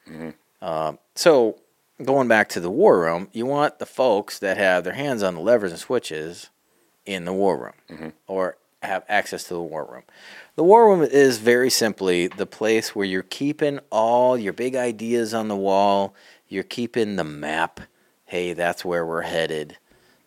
Um, 0.62 0.98
so 1.14 1.58
going 2.04 2.28
back 2.28 2.48
to 2.50 2.60
the 2.60 2.70
war 2.70 3.00
room, 3.00 3.28
you 3.32 3.46
want 3.46 3.78
the 3.78 3.86
folks 3.86 4.38
that 4.38 4.56
have 4.56 4.84
their 4.84 4.92
hands 4.94 5.22
on 5.22 5.34
the 5.34 5.40
levers 5.40 5.72
and 5.72 5.80
switches 5.80 6.50
in 7.06 7.24
the 7.24 7.32
war 7.32 7.56
room 7.88 8.12
or 8.26 8.56
have 8.82 9.04
access 9.08 9.44
to 9.44 9.54
the 9.54 9.60
war 9.60 9.84
room. 9.90 10.02
The 10.56 10.64
war 10.64 10.88
room 10.88 11.02
is 11.02 11.38
very 11.38 11.70
simply 11.70 12.28
the 12.28 12.46
place 12.46 12.94
where 12.94 13.06
you're 13.06 13.22
keeping 13.22 13.80
all 13.90 14.38
your 14.38 14.52
big 14.52 14.76
ideas 14.76 15.34
on 15.34 15.48
the 15.48 15.56
wall. 15.56 16.14
You're 16.48 16.62
keeping 16.62 17.16
the 17.16 17.24
map. 17.24 17.80
Hey, 18.26 18.52
that's 18.52 18.84
where 18.84 19.04
we're 19.04 19.22
headed 19.22 19.76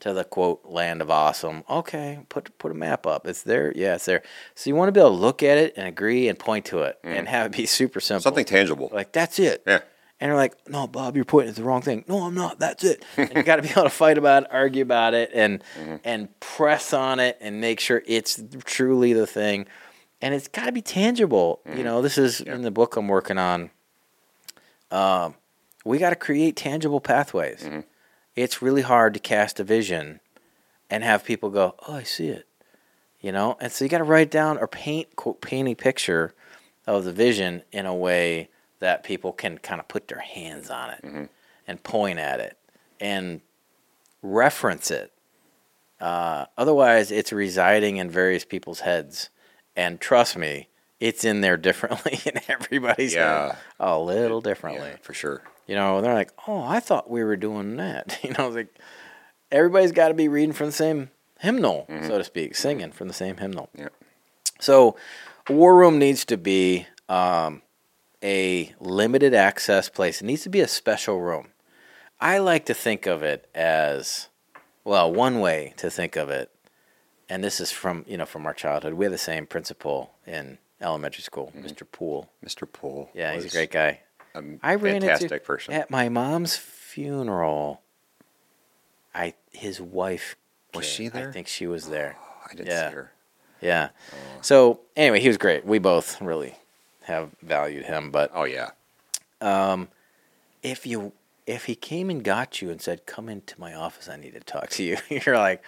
to 0.04 0.12
the 0.12 0.26
quote 0.26 0.66
land 0.66 1.02
of 1.02 1.10
awesome. 1.10 1.64
Okay, 1.70 2.20
put 2.28 2.58
put 2.58 2.72
a 2.72 2.76
map 2.76 3.08
up. 3.08 3.26
It's 3.26 3.42
there. 3.42 3.72
Yeah, 3.74 3.96
it's 3.96 4.04
there. 4.04 4.22
So 4.54 4.70
you 4.70 4.76
want 4.76 4.90
to 4.90 4.92
be 4.92 5.00
able 5.00 5.12
to 5.12 5.16
look 5.16 5.42
at 5.42 5.58
it 5.58 5.76
and 5.78 5.88
agree 5.88 6.28
and 6.28 6.38
point 6.38 6.66
to 6.66 6.80
it 6.80 7.00
and 7.06 7.26
mm. 7.26 7.30
have 7.30 7.46
it 7.46 7.56
be 7.56 7.66
super 7.66 8.02
simple. 8.02 8.22
something 8.22 8.44
tangible. 8.44 8.90
like 8.92 9.14
that's 9.14 9.40
it. 9.40 9.64
Yeah. 9.66 9.80
And 10.20 10.30
they're 10.30 10.38
like, 10.38 10.56
no, 10.70 10.88
Bob, 10.88 11.16
you're 11.16 11.26
pointing 11.26 11.50
at 11.50 11.56
the 11.56 11.64
wrong 11.64 11.82
thing. 11.82 12.04
No, 12.08 12.24
I'm 12.24 12.36
not. 12.36 12.60
That's 12.60 12.84
it. 12.84 13.04
and 13.18 13.34
you 13.34 13.44
got 13.44 13.58
to 13.58 13.62
be 13.62 13.70
able 13.70 13.84
to 13.84 13.90
fight 13.90 14.18
about 14.18 14.44
it, 14.44 14.50
argue 14.52 14.82
about 14.82 15.14
it, 15.14 15.32
and 15.34 15.64
mm-hmm. 15.80 15.96
and 16.04 16.40
press 16.42 16.94
on 16.94 17.22
it, 17.22 17.38
and 17.40 17.62
make 17.62 17.80
sure 17.80 18.04
it's 18.06 18.42
truly 18.66 19.14
the 19.14 19.28
thing. 19.28 19.68
And 20.22 20.34
it's 20.34 20.50
got 20.50 20.66
to 20.66 20.74
be 20.74 20.82
tangible. 20.82 21.62
You 21.66 21.72
mm-hmm. 21.72 21.84
know, 21.84 22.02
this 22.02 22.18
is 22.18 22.42
in 22.42 22.62
the 22.62 22.72
book 22.72 22.98
I'm 22.98 23.08
working 23.08 23.38
on. 23.38 23.70
Um, 24.92 25.36
we 25.86 25.98
got 25.98 26.10
to 26.10 26.18
create 26.18 26.58
tangible 26.58 27.00
pathways. 27.00 27.64
Mm-hmm. 27.64 27.80
It's 28.36 28.62
really 28.62 28.82
hard 28.82 29.14
to 29.14 29.20
cast 29.20 29.60
a 29.60 29.64
vision 29.64 30.20
and 30.90 31.04
have 31.04 31.24
people 31.24 31.50
go, 31.50 31.76
"Oh, 31.88 31.96
I 31.96 32.04
see 32.04 32.28
it." 32.28 32.48
You 33.20 33.32
know, 33.32 33.58
and 33.62 33.72
so 33.72 33.86
you 33.86 33.90
got 33.90 34.00
to 34.00 34.04
write 34.04 34.32
down 34.32 34.58
or 34.58 34.68
paint 34.68 35.16
quote, 35.16 35.42
paint 35.42 35.70
a 35.70 35.76
picture 35.76 36.34
of 36.86 37.06
the 37.06 37.14
vision 37.14 37.64
in 37.72 37.86
a 37.86 37.96
way 37.96 38.50
that 38.80 39.04
people 39.04 39.32
can 39.32 39.58
kind 39.60 39.80
of 39.80 39.88
put 39.88 40.10
their 40.10 40.20
hands 40.20 40.70
on 40.70 40.90
it 40.90 41.30
and 41.66 41.84
point 41.84 42.20
at 42.20 42.42
it 42.42 42.58
and 43.00 43.40
reference 44.22 44.92
it. 44.92 45.14
Uh, 46.02 46.48
otherwise, 46.58 47.12
it's 47.12 47.32
residing 47.32 47.96
in 47.96 48.10
various 48.10 48.44
people's 48.44 48.82
heads, 48.82 49.30
and 49.74 50.02
trust 50.02 50.36
me, 50.36 50.68
it's 51.04 51.26
in 51.26 51.42
there 51.42 51.58
differently 51.58 52.20
in 52.26 52.40
everybody's 52.48 53.14
Yeah. 53.14 53.56
a 53.80 54.00
little 54.00 54.40
differently. 54.40 54.88
Yeah, 54.92 54.98
for 55.02 55.14
sure. 55.14 55.44
You 55.68 55.76
know, 55.76 56.00
they're 56.02 56.14
like, 56.14 56.32
"Oh, 56.48 56.62
I 56.64 56.80
thought 56.80 57.10
we 57.10 57.24
were 57.24 57.36
doing 57.36 57.76
that." 57.78 58.20
You 58.24 58.32
know, 58.38 58.48
it's 58.48 58.56
like 58.56 58.80
everybody's 59.52 59.92
got 59.92 60.08
to 60.08 60.14
be 60.14 60.28
reading 60.30 60.54
from 60.54 60.68
the 60.68 60.72
same 60.74 61.10
hymnal, 61.40 61.86
so 62.08 62.18
to 62.18 62.24
speak, 62.24 62.56
singing 62.56 62.92
from 62.94 63.08
the 63.10 63.14
same 63.14 63.38
hymnal. 63.38 63.70
Yeah. 63.78 63.90
So, 64.60 64.96
a 65.50 65.54
war 65.54 65.76
room 65.76 66.00
needs 66.00 66.24
to 66.26 66.38
be 66.38 66.88
um, 67.10 67.62
a 68.24 68.74
limited 68.80 69.34
access 69.34 69.90
place. 69.90 70.22
It 70.22 70.26
needs 70.26 70.44
to 70.44 70.50
be 70.50 70.62
a 70.62 70.68
special 70.70 71.20
room. 71.20 71.48
I 72.22 72.38
like 72.38 72.66
to 72.68 72.74
think 72.74 73.06
of 73.06 73.24
it 73.24 73.50
as, 73.54 74.30
well, 74.86 75.12
one 75.12 75.42
way 75.42 75.74
to 75.78 75.90
think 75.90 76.16
of 76.16 76.30
it, 76.30 76.50
and 77.28 77.44
this 77.44 77.60
is 77.60 77.72
from 77.72 78.06
you 78.08 78.18
know 78.18 78.26
from 78.26 78.46
our 78.46 78.54
childhood. 78.54 78.94
We 78.94 79.04
had 79.06 79.14
the 79.14 79.18
same 79.18 79.46
principle 79.46 80.14
in 80.26 80.58
elementary 80.84 81.24
school, 81.24 81.52
Mr. 81.58 81.90
Poole. 81.90 82.30
Mr. 82.46 82.72
Poole. 82.72 83.10
Yeah, 83.14 83.34
he's 83.34 83.46
a 83.46 83.50
great 83.50 83.72
guy. 83.72 84.02
a 84.36 84.44
I 84.62 84.76
ran 84.76 85.02
fantastic 85.02 85.32
into 85.32 85.44
person. 85.46 85.74
at 85.74 85.90
my 85.90 86.10
mom's 86.10 86.56
funeral. 86.58 87.82
I 89.16 89.34
his 89.52 89.80
wife 89.80 90.36
Was 90.74 90.86
came. 90.86 90.94
she 90.94 91.08
there? 91.08 91.30
I 91.30 91.32
think 91.32 91.48
she 91.48 91.68
was 91.68 91.88
there. 91.88 92.18
I 92.52 92.56
didn't 92.56 92.68
yeah. 92.68 92.90
see 92.90 92.96
her. 92.96 93.12
Yeah. 93.62 93.90
So 94.42 94.82
anyway, 94.96 95.20
he 95.22 95.28
was 95.28 95.38
great. 95.38 95.66
We 95.66 95.80
both 95.80 96.22
really 96.22 96.56
have 97.04 97.30
valued 97.42 97.86
him. 97.86 98.12
But 98.12 98.32
Oh 98.34 98.44
yeah. 98.44 98.72
Um, 99.42 99.88
if 100.62 100.86
you 100.86 101.14
if 101.46 101.66
he 101.66 101.76
came 101.76 102.10
and 102.10 102.24
got 102.24 102.62
you 102.62 102.70
and 102.70 102.82
said, 102.82 103.06
"Come 103.06 103.30
into 103.30 103.60
my 103.60 103.74
office, 103.74 104.08
I 104.10 104.16
need 104.18 104.34
to 104.34 104.40
talk 104.40 104.70
to 104.72 104.84
you," 104.84 104.98
you're 105.26 105.38
like, 105.38 105.62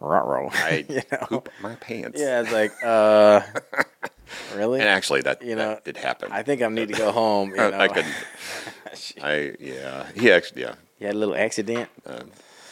"Ruh-roh." 0.00 0.50
I 0.52 0.84
you 0.88 1.02
know? 1.10 1.26
poop 1.28 1.48
my 1.62 1.74
pants. 1.76 2.20
Yeah, 2.20 2.42
it's 2.42 2.52
like, 2.52 2.72
uh, 2.84 3.40
really? 4.54 4.80
And 4.80 4.88
actually, 4.88 5.22
that, 5.22 5.42
You 5.42 5.54
that 5.54 5.56
know, 5.56 5.78
did 5.84 5.96
happen. 5.96 6.30
I 6.32 6.42
think 6.42 6.62
I 6.62 6.68
need 6.68 6.88
to 6.88 6.94
go 6.94 7.12
home. 7.12 7.50
You 7.50 7.56
know? 7.56 7.78
I 7.78 7.88
could. 7.88 8.06
I 9.22 9.54
yeah. 9.60 10.06
He 10.14 10.30
actually 10.30 10.62
yeah. 10.62 10.74
You 10.98 11.06
had 11.08 11.16
a 11.16 11.18
little 11.18 11.36
accident. 11.36 11.88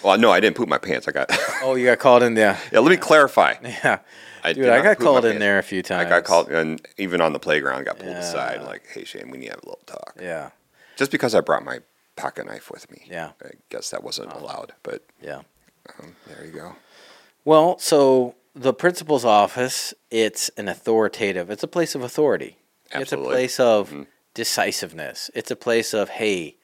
Well, 0.03 0.19
no, 0.19 0.31
I 0.33 0.41
didn't 0.41 0.57
poop 0.57 0.69
my 0.69 0.79
pants. 0.79 1.07
I 1.09 1.13
got. 1.13 1.31
Oh, 1.65 1.77
you 1.77 1.87
got 1.87 2.01
called 2.01 2.25
in 2.25 2.35
there. 2.35 2.59
yeah. 2.73 2.81
Let 2.81 2.91
me 2.91 2.97
clarify. 2.97 3.55
Yeah, 3.63 4.01
I 4.43 4.53
dude, 4.53 4.69
I 4.69 4.83
got 4.83 4.99
called 4.99 5.25
in 5.25 5.33
pants. 5.33 5.39
there 5.41 5.59
a 5.61 5.63
few 5.63 5.81
times. 5.81 6.07
I 6.07 6.09
got 6.09 6.25
called, 6.25 6.49
and 6.49 6.85
even 6.99 7.21
on 7.21 7.33
the 7.33 7.39
playground, 7.39 7.85
got 7.85 8.01
pulled 8.01 8.17
aside. 8.17 8.63
Like, 8.63 8.83
hey, 8.93 9.05
Shane, 9.05 9.31
we 9.31 9.39
need 9.39 9.47
to 9.47 9.53
have 9.53 9.63
a 9.63 9.67
little 9.67 9.81
talk. 9.87 10.17
Yeah, 10.21 10.51
Just 10.97 11.13
because 11.13 11.37
I 11.37 11.41
brought 11.41 11.65
my 11.65 11.79
pocket 12.17 12.47
knife 12.47 12.69
with 12.69 12.91
me. 12.91 13.03
Yeah. 13.09 13.31
I 13.45 13.51
guess 13.71 13.91
that 13.91 14.03
wasn't 14.03 14.33
allowed, 14.33 14.73
but 14.83 15.05
yeah. 15.23 15.43
um, 16.01 16.17
there 16.27 16.45
you 16.45 16.51
go. 16.51 16.75
Well, 17.45 17.79
so 17.79 18.35
the 18.55 18.75
principal's 18.75 19.25
office, 19.25 19.95
it's 20.11 20.49
an 20.57 20.69
authoritative, 20.69 21.51
it's 21.51 21.63
a 21.63 21.69
place 21.69 21.95
of 21.95 22.03
authority. 22.03 22.59
Absolutely. 22.93 23.03
It's 23.03 23.13
a. 23.13 23.17
Mm-hmm. 23.17 23.25
place 23.25 23.61
of 23.61 24.07
decisiveness. 24.35 25.31
It's 25.35 25.51
a 25.51 25.57
place 25.57 25.95
of, 25.95 26.09
hey, 26.11 26.57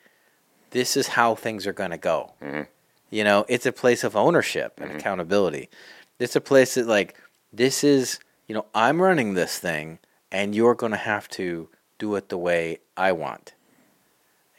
this 0.71 0.97
is 0.97 1.09
how 1.09 1.35
things 1.35 1.67
are 1.67 1.73
going 1.73 1.91
to 1.91 1.99
go. 1.99 2.33
Mm-hmm. 2.43 2.63
You 3.11 3.25
know, 3.25 3.47
it's 3.49 3.67
a 3.67 3.73
place 3.73 4.05
of 4.05 4.17
ownership 4.17 4.79
and 4.79 4.93
accountability. 4.93 5.71
It's 6.19 6.37
a 6.37 6.41
place 6.41 6.75
that, 6.75 6.87
like, 6.87 7.17
this 7.53 7.83
is, 7.83 8.19
you 8.47 8.55
know, 8.55 8.67
I'm 8.75 9.01
running 9.01 9.35
this 9.35 9.59
thing 9.59 9.99
and 10.31 10.55
you're 10.55 10.75
going 10.75 10.93
to 10.93 10.99
have 10.99 11.29
to 11.31 11.71
do 11.99 12.15
it 12.17 12.29
the 12.29 12.37
way 12.37 12.81
I 12.97 13.13
want. 13.13 13.55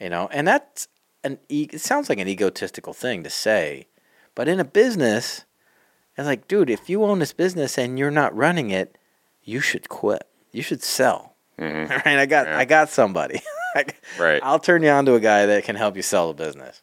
You 0.00 0.10
know, 0.10 0.28
and 0.32 0.48
that's 0.48 0.88
an, 1.22 1.38
e- 1.48 1.68
it 1.72 1.80
sounds 1.80 2.08
like 2.08 2.18
an 2.18 2.26
egotistical 2.26 2.92
thing 2.92 3.22
to 3.22 3.30
say, 3.30 3.86
but 4.34 4.48
in 4.48 4.58
a 4.58 4.64
business, 4.64 5.44
it's 6.20 6.26
like, 6.26 6.48
dude, 6.48 6.70
if 6.70 6.88
you 6.90 7.04
own 7.04 7.18
this 7.18 7.32
business 7.32 7.78
and 7.78 7.98
you're 7.98 8.10
not 8.10 8.34
running 8.36 8.70
it, 8.70 8.96
you 9.42 9.60
should 9.60 9.88
quit. 9.88 10.26
You 10.52 10.62
should 10.62 10.82
sell. 10.82 11.34
Mhm. 11.58 11.90
All 11.90 11.96
right, 12.06 12.18
I 12.18 12.26
got 12.26 12.46
Yeah. 12.46 12.58
I 12.58 12.64
got 12.64 12.88
somebody. 12.90 13.40
Right. 14.18 14.40
I'll 14.42 14.58
turn 14.58 14.82
you 14.82 14.88
on 14.90 15.06
to 15.06 15.14
a 15.14 15.20
guy 15.20 15.46
that 15.46 15.62
can 15.62 15.76
help 15.76 15.94
you 15.94 16.02
sell 16.02 16.32
the 16.32 16.34
business. 16.44 16.82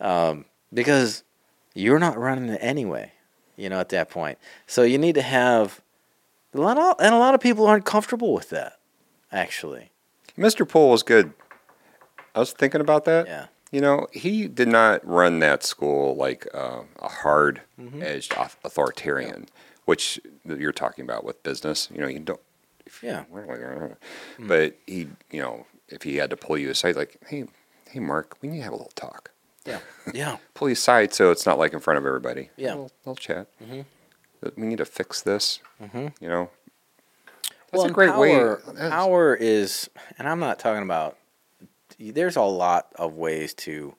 Um, 0.00 0.46
because 0.72 1.24
you're 1.74 1.98
not 1.98 2.16
running 2.16 2.48
it 2.48 2.58
anyway, 2.62 3.12
you 3.56 3.68
know, 3.68 3.78
at 3.80 3.90
that 3.90 4.08
point. 4.08 4.38
So 4.66 4.82
you 4.82 4.96
need 4.96 5.14
to 5.16 5.22
have 5.22 5.82
a 6.54 6.58
lot 6.58 6.78
of, 6.78 6.96
and 7.00 7.14
a 7.14 7.18
lot 7.18 7.34
of 7.34 7.40
people 7.42 7.66
aren't 7.66 7.84
comfortable 7.84 8.32
with 8.32 8.48
that, 8.48 8.78
actually. 9.30 9.90
Mr. 10.38 10.66
Poole 10.66 10.88
was 10.88 11.02
good. 11.02 11.34
I 12.34 12.38
was 12.38 12.52
thinking 12.52 12.80
about 12.80 13.04
that. 13.04 13.26
Yeah. 13.26 13.46
You 13.76 13.82
know, 13.82 14.06
he 14.10 14.48
did 14.48 14.68
not 14.68 15.06
run 15.06 15.40
that 15.40 15.62
school 15.62 16.16
like 16.16 16.46
uh, 16.54 16.80
a 16.98 17.08
hard 17.08 17.60
edged 18.00 18.32
Mm-hmm. 18.32 18.66
authoritarian, 18.66 19.48
which 19.84 20.18
you're 20.46 20.72
talking 20.72 21.04
about 21.04 21.24
with 21.24 21.42
business. 21.42 21.90
You 21.92 22.00
know, 22.00 22.06
you 22.08 22.20
don't. 22.20 22.40
if 22.86 23.02
you- 23.02 23.10
Yeah. 23.10 23.24
But 24.38 24.76
he, 24.86 25.08
you 25.30 25.42
know, 25.42 25.66
if 25.88 26.04
he 26.04 26.16
had 26.16 26.30
to 26.30 26.38
pull 26.38 26.56
you 26.56 26.70
aside, 26.70 26.96
like, 26.96 27.18
hey, 27.26 27.44
hey, 27.90 28.00
Mark, 28.00 28.38
we 28.40 28.48
need 28.48 28.58
to 28.58 28.62
have 28.64 28.72
a 28.72 28.76
little 28.76 28.92
talk. 28.94 29.30
Yeah. 29.66 29.80
Yeah. 30.14 30.38
Pull 30.54 30.68
you 30.70 30.72
aside 30.72 31.12
so 31.12 31.30
it's 31.30 31.44
not 31.44 31.58
like 31.58 31.74
in 31.74 31.80
front 31.80 31.98
of 31.98 32.06
everybody. 32.06 32.48
Yeah. 32.56 32.76
We'll, 32.76 32.90
we'll 33.04 33.16
chat. 33.16 33.46
But 34.40 34.56
We 34.56 34.66
need 34.66 34.78
to 34.78 34.86
fix 34.86 35.20
this. 35.20 35.60
Hmm. 35.92 36.06
You 36.18 36.28
know, 36.30 36.50
that's 37.70 37.82
well, 37.82 37.86
a 37.86 37.90
great 37.90 38.16
way. 38.16 38.36
power, 38.38 38.62
that's- 38.64 38.90
Power 38.90 39.34
is, 39.34 39.90
and 40.18 40.26
I'm 40.26 40.40
not 40.40 40.58
talking 40.58 40.82
about. 40.82 41.18
There's 41.98 42.36
a 42.36 42.42
lot 42.42 42.92
of 42.96 43.14
ways 43.14 43.54
to 43.54 43.94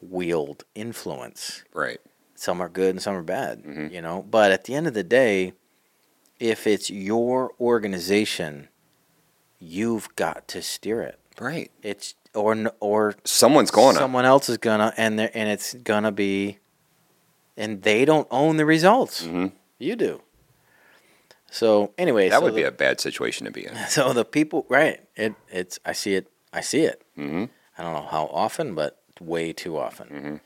wield 0.00 0.64
influence. 0.74 1.64
Right. 1.74 1.98
Some 2.34 2.60
are 2.60 2.68
good 2.68 2.90
and 2.90 3.02
some 3.02 3.14
are 3.16 3.22
bad, 3.22 3.62
Mm-hmm. 3.64 3.92
you 3.94 4.00
know. 4.00 4.22
But 4.28 4.52
at 4.52 4.64
the 4.64 4.74
end 4.74 4.86
of 4.86 4.94
the 4.94 5.02
day, 5.04 5.52
if 6.38 6.66
it's 6.66 6.88
your 6.88 7.52
organization, 7.60 8.68
you've 9.58 10.14
got 10.16 10.46
to 10.48 10.62
steer 10.62 11.02
it. 11.02 11.18
Right. 11.40 11.70
It's 11.82 12.14
or 12.34 12.56
or 12.80 13.14
Someone's 13.24 13.70
going 13.70 13.94
to. 13.94 14.00
someone 14.00 14.24
else 14.24 14.48
is 14.48 14.58
gonna, 14.58 14.92
and 14.96 15.18
they're- 15.18 15.30
and 15.34 15.48
it's 15.48 15.74
gonna 15.74 16.12
be, 16.12 16.58
and 17.56 17.82
they 17.82 18.04
don't 18.04 18.28
own 18.30 18.56
the 18.56 18.64
results. 18.66 19.24
Mhm. 19.24 19.52
You 19.78 19.96
do. 19.96 20.22
So 21.50 21.92
anyway, 21.98 22.28
That 22.28 22.38
so 22.38 22.42
would 22.44 22.52
the- 22.52 22.56
be 22.58 22.62
a 22.64 22.70
bad 22.70 23.00
situation 23.00 23.46
to 23.46 23.50
be 23.50 23.66
in. 23.66 23.74
so 23.88 24.12
the 24.12 24.24
people, 24.24 24.66
right? 24.68 25.00
It 25.16 25.34
it's 25.50 25.78
I 25.84 25.92
see 25.92 26.14
it. 26.14 26.28
I 26.52 26.60
see 26.60 26.82
it. 26.82 27.02
hmm 27.14 27.44
I 27.76 27.82
don't 27.82 27.92
know 27.92 28.08
how 28.10 28.24
often, 28.32 28.74
but 28.74 28.98
way 29.20 29.52
too 29.52 29.78
often. 29.78 30.08
Mm-hmm. 30.08 30.36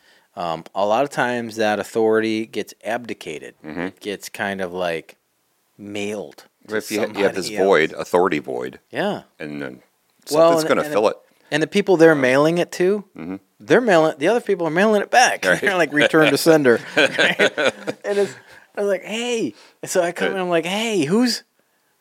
Um, 0.41 0.65
a 0.75 0.85
lot 0.85 1.03
of 1.05 1.11
times 1.11 1.57
that 1.57 1.79
authority 1.79 2.47
gets 2.47 2.75
abdicated. 2.85 3.55
Mm-hmm. 3.65 3.81
It 3.81 4.01
gets 4.01 4.29
kind 4.29 4.61
of 4.61 4.73
like 4.73 5.17
mailed. 5.79 6.45
If 6.69 6.91
you, 6.91 7.01
you 7.01 7.25
have 7.25 7.35
this 7.35 7.51
else. 7.51 7.59
void, 7.59 7.93
authority 7.93 8.39
void, 8.39 8.79
yeah. 8.91 9.23
and 9.39 9.61
then 9.61 9.83
Well, 10.31 10.51
something's 10.53 10.65
and- 10.65 10.75
going 10.75 10.85
to 10.85 10.91
fill 10.93 11.09
it. 11.09 11.17
And 11.51 11.63
the 11.63 11.67
people 11.67 11.99
they're 11.99 12.13
uh, 12.13 12.15
mailing 12.15 12.57
it 12.57 12.73
to, 12.73 13.05
mm-hmm. 13.15 13.37
they're 13.61 13.83
mailing. 13.83 14.15
The 14.17 14.29
other 14.29 14.41
people 14.41 14.67
are 14.67 14.71
mailing 14.71 15.03
it 15.03 15.11
back. 15.11 15.45
Right. 15.47 15.61
they're 15.61 15.77
like 15.77 15.93
return 15.93 16.31
to 16.31 16.39
sender. 16.39 16.81
right? 16.97 17.41
And 18.07 18.19
it's, 18.19 18.35
I 18.75 18.81
was 18.81 18.89
like, 18.89 19.05
hey. 19.05 19.55
So 19.85 20.03
I 20.03 20.13
come 20.13 20.29
uh, 20.29 20.37
in. 20.37 20.41
I'm 20.41 20.49
like, 20.49 20.65
hey, 20.65 21.05
who's, 21.05 21.43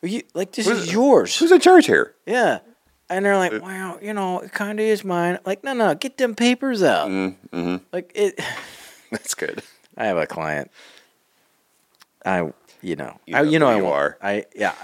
are 0.02 0.08
you 0.08 0.22
like 0.32 0.52
this 0.52 0.66
is 0.66 0.90
yours? 0.90 1.36
Who's 1.38 1.52
in 1.52 1.60
charge 1.60 1.84
here? 1.84 2.14
Yeah. 2.24 2.60
And 3.12 3.24
they're 3.24 3.36
like, 3.36 3.60
well, 3.62 3.98
you 4.02 4.12
know, 4.12 4.40
it 4.40 4.52
kind 4.52 4.80
of 4.80 4.86
is 4.86 5.04
mine. 5.04 5.38
Like, 5.44 5.62
no, 5.62 5.72
no, 5.72 5.94
get 5.94 6.16
them 6.16 6.34
papers 6.34 6.82
out. 6.82 7.08
Mm-hmm. 7.08 7.76
Like 7.92 8.10
it. 8.14 8.40
That's 9.10 9.34
good. 9.34 9.62
I 9.96 10.06
have 10.06 10.16
a 10.16 10.26
client. 10.26 10.70
I, 12.24 12.52
you 12.80 12.96
know, 12.96 13.18
You 13.26 13.36
I, 13.36 13.42
know 13.42 13.50
you 13.50 13.58
know, 13.58 13.66
who 13.66 13.72
I 13.72 13.76
you 13.76 13.86
are. 13.86 14.18
I, 14.22 14.46
yeah. 14.56 14.74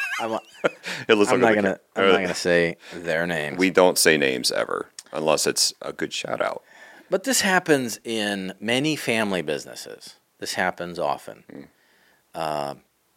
I'm, 0.20 0.38
It 1.08 1.14
looks 1.14 1.32
I'm 1.32 1.40
like 1.40 1.56
not 1.56 1.62
gonna. 1.62 1.80
I'm 1.96 2.08
not 2.12 2.20
gonna 2.20 2.34
say 2.34 2.76
their 2.94 3.26
names. 3.26 3.56
We 3.58 3.70
don't 3.70 3.96
say 3.96 4.18
names 4.18 4.52
ever 4.52 4.90
unless 5.12 5.46
it's 5.46 5.72
a 5.80 5.92
good 5.92 6.12
shout 6.12 6.40
out. 6.40 6.62
But 7.08 7.24
this 7.24 7.40
happens 7.40 7.98
in 8.04 8.52
many 8.60 8.94
family 8.94 9.42
businesses. 9.42 10.16
This 10.38 10.54
happens 10.54 10.98
often, 10.98 11.68
uh, 12.34 12.74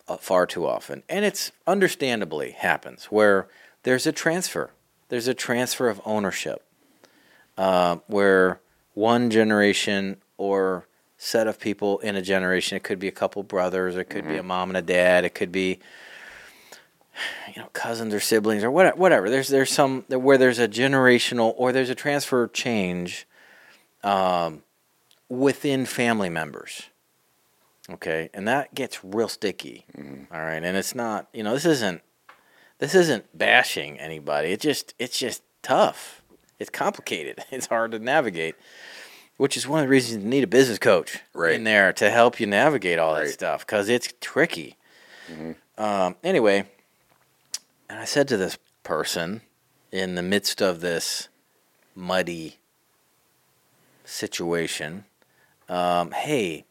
uh, 0.07 0.17
far 0.17 0.45
too 0.45 0.65
often, 0.65 1.03
and 1.09 1.25
it's 1.25 1.51
understandably 1.67 2.51
happens 2.51 3.05
where 3.05 3.47
there's 3.83 4.07
a 4.07 4.11
transfer. 4.11 4.71
There's 5.09 5.27
a 5.27 5.33
transfer 5.33 5.89
of 5.89 6.01
ownership, 6.05 6.63
uh, 7.57 7.97
where 8.07 8.59
one 8.93 9.29
generation 9.29 10.17
or 10.37 10.87
set 11.17 11.47
of 11.47 11.59
people 11.59 11.99
in 11.99 12.15
a 12.15 12.21
generation. 12.21 12.75
It 12.75 12.83
could 12.83 12.99
be 12.99 13.07
a 13.07 13.11
couple 13.11 13.43
brothers. 13.43 13.95
It 13.95 14.09
could 14.09 14.27
be 14.27 14.37
a 14.37 14.43
mom 14.43 14.69
and 14.69 14.77
a 14.77 14.81
dad. 14.81 15.23
It 15.23 15.33
could 15.35 15.51
be 15.51 15.79
you 17.55 17.61
know 17.61 17.69
cousins 17.73 18.13
or 18.13 18.19
siblings 18.19 18.63
or 18.63 18.71
whatever. 18.71 18.97
Whatever. 18.97 19.29
There's 19.29 19.47
there's 19.49 19.71
some 19.71 20.03
where 20.09 20.37
there's 20.37 20.59
a 20.59 20.67
generational 20.67 21.53
or 21.57 21.71
there's 21.71 21.89
a 21.89 21.95
transfer 21.95 22.47
change 22.47 23.27
um, 24.03 24.63
within 25.29 25.85
family 25.85 26.29
members. 26.29 26.89
Okay, 27.89 28.29
and 28.33 28.47
that 28.47 28.73
gets 28.73 29.03
real 29.03 29.27
sticky. 29.27 29.85
All 30.31 30.41
right, 30.41 30.63
and 30.63 30.77
it's 30.77 30.95
not 30.95 31.27
you 31.33 31.43
know 31.43 31.53
this 31.53 31.65
isn't 31.65 32.01
this 32.83 32.95
isn't 32.95 33.25
bashing 33.37 33.97
anybody. 33.97 34.49
It 34.49 34.59
just 34.59 34.93
it's 34.99 35.17
just 35.17 35.41
tough. 35.61 36.21
It's 36.59 36.69
complicated. 36.69 37.39
It's 37.51 37.67
hard 37.67 37.91
to 37.91 37.99
navigate, 37.99 38.55
which 39.37 39.55
is 39.55 39.65
one 39.65 39.79
of 39.79 39.85
the 39.85 39.89
reasons 39.89 40.21
you 40.21 40.29
need 40.29 40.43
a 40.43 40.47
business 40.47 40.79
coach 40.79 41.19
Right. 41.33 41.53
in 41.55 41.63
there 41.63 41.93
to 41.93 42.11
help 42.11 42.41
you 42.41 42.45
navigate 42.45 42.99
all 42.99 43.15
that 43.15 43.29
stuff 43.29 43.65
because 43.65 43.87
it's 43.87 44.13
tricky. 44.19 44.75
Um, 45.77 46.17
anyway, 46.25 46.65
and 47.89 47.99
I 47.99 48.03
said 48.05 48.27
to 48.27 48.35
this 48.37 48.57
person 48.83 49.41
in 49.89 50.15
the 50.15 50.21
midst 50.21 50.61
of 50.61 50.81
this 50.81 51.29
muddy 51.95 52.57
situation, 54.03 55.05
um, 55.69 56.11
hey, 56.11 56.65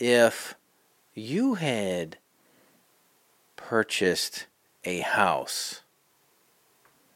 if 0.00 0.54
you 1.14 1.54
had 1.56 2.16
purchased 3.56 4.46
a 4.84 5.00
house, 5.00 5.82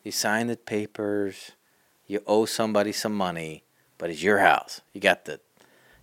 you 0.03 0.13
sign 0.13 0.47
the 0.47 0.57
papers, 0.57 1.53
you 2.07 2.23
owe 2.27 2.45
somebody 2.45 2.93
some 2.93 3.15
money, 3.15 3.65
but 3.99 4.11
it's 4.11 4.23
your 4.23 4.39
house. 4.39 4.81
You 4.93 5.01
got 5.01 5.25
the, 5.25 5.41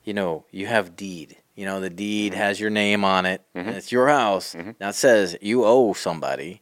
you 0.03 0.13
know, 0.13 0.45
you 0.51 0.67
have 0.67 0.95
deed. 0.95 1.37
You 1.55 1.65
know, 1.65 1.79
the 1.79 1.89
deed 1.89 2.33
mm-hmm. 2.33 2.41
has 2.41 2.59
your 2.59 2.69
name 2.69 3.05
on 3.05 3.25
it, 3.25 3.43
and 3.53 3.67
mm-hmm. 3.67 3.77
it's 3.77 3.91
your 3.91 4.07
house. 4.07 4.55
Mm-hmm. 4.55 4.71
Now 4.79 4.89
it 4.89 4.95
says 4.95 5.37
you 5.41 5.63
owe 5.63 5.93
somebody 5.93 6.61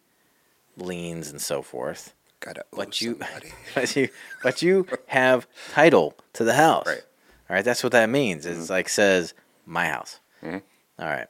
liens 0.77 1.29
and 1.29 1.41
so 1.41 1.61
forth. 1.61 2.13
Gotta 2.41 2.61
owe 2.73 2.77
but 2.77 3.01
you, 3.01 3.11
somebody. 3.11 3.53
but 3.75 3.95
you, 3.95 4.09
but 4.43 4.61
you 4.61 4.87
have 5.07 5.47
title 5.71 6.15
to 6.33 6.43
the 6.43 6.53
house. 6.53 6.87
Right. 6.87 7.03
All 7.49 7.55
right. 7.55 7.65
That's 7.65 7.83
what 7.83 7.93
that 7.93 8.09
means. 8.09 8.45
It's 8.45 8.69
like 8.69 8.89
says 8.89 9.33
my 9.65 9.87
house. 9.87 10.19
Mhm. 10.43 10.61
All 10.99 11.07
right. 11.07 11.27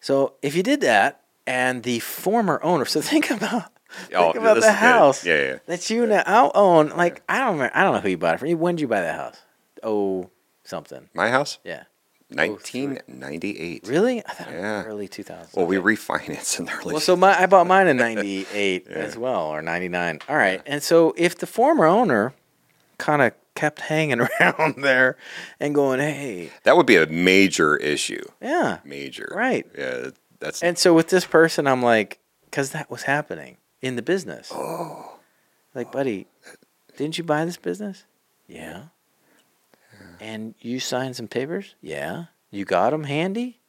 So 0.00 0.34
if 0.42 0.54
you 0.54 0.62
did 0.62 0.80
that, 0.82 1.23
and 1.46 1.82
the 1.82 1.98
former 2.00 2.60
owner, 2.62 2.84
so 2.84 3.00
think 3.12 3.30
about 3.30 3.64
Oh, 4.12 4.32
think 4.32 4.36
about 4.42 4.54
this 4.54 4.64
the 4.64 4.72
house 4.72 5.24
Yeah, 5.24 5.40
yeah. 5.42 5.58
that 5.66 5.88
you 5.88 6.04
now 6.06 6.50
own. 6.54 6.88
Like 6.90 7.22
I 7.28 7.38
don't, 7.38 7.52
remember, 7.54 7.76
I 7.76 7.84
don't 7.84 7.94
know 7.94 8.00
who 8.00 8.08
you 8.08 8.18
bought 8.18 8.34
it 8.34 8.38
from. 8.40 8.58
When 8.58 8.74
did 8.76 8.82
you 8.82 8.88
buy 8.88 9.00
that 9.02 9.14
house? 9.16 9.36
Oh, 9.82 10.30
something. 10.64 11.08
My 11.14 11.28
house, 11.30 11.58
Yeah. 11.62 11.84
1998. 12.30 13.86
Really? 13.86 14.24
I 14.26 14.30
thought 14.32 14.50
Yeah. 14.50 14.82
early 14.84 15.08
2000s. 15.08 15.54
Well, 15.56 15.66
we 15.66 15.76
refinanced 15.76 16.58
in 16.58 16.64
the 16.66 16.72
early. 16.72 16.92
Well, 16.94 17.00
so 17.00 17.16
my 17.16 17.38
I 17.40 17.46
bought 17.46 17.66
mine 17.66 17.86
in 17.86 17.96
'98 17.98 18.86
Yeah. 18.88 18.96
as 18.96 19.16
well, 19.16 19.42
or 19.46 19.62
'99. 19.62 20.20
All 20.28 20.36
right, 20.36 20.60
and 20.66 20.82
so 20.82 21.14
if 21.16 21.38
the 21.38 21.46
former 21.46 21.86
owner 21.86 22.32
kind 22.98 23.22
of 23.22 23.32
kept 23.54 23.80
hanging 23.82 24.20
around 24.40 24.82
there 24.82 25.16
and 25.60 25.74
going, 25.74 26.00
"Hey, 26.00 26.50
that 26.64 26.76
would 26.76 26.86
be 26.86 26.96
a 26.96 27.06
major 27.06 27.76
issue. 27.76 28.24
yeah," 28.40 28.78
Major. 28.84 29.32
Right. 29.34 29.66
Yeah. 29.76 30.10
That's. 30.44 30.62
and 30.62 30.76
so 30.76 30.92
with 30.92 31.08
this 31.08 31.24
person, 31.24 31.66
I'm 31.66 31.82
like, 31.82 32.18
because 32.44 32.70
that 32.70 32.90
was 32.90 33.04
happening 33.04 33.56
in 33.80 33.96
the 33.96 34.02
business. 34.02 34.50
Oh, 34.52 35.16
like, 35.74 35.90
buddy, 35.90 36.26
didn't 36.96 37.16
you 37.16 37.24
buy 37.24 37.44
this 37.44 37.56
business? 37.56 38.04
Yeah. 38.46 38.84
And 40.20 40.54
you 40.60 40.80
signed 40.80 41.16
some 41.16 41.28
papers? 41.28 41.74
Yeah. 41.80 42.26
You 42.50 42.64
got 42.64 42.90
them 42.90 43.04
handy? 43.04 43.60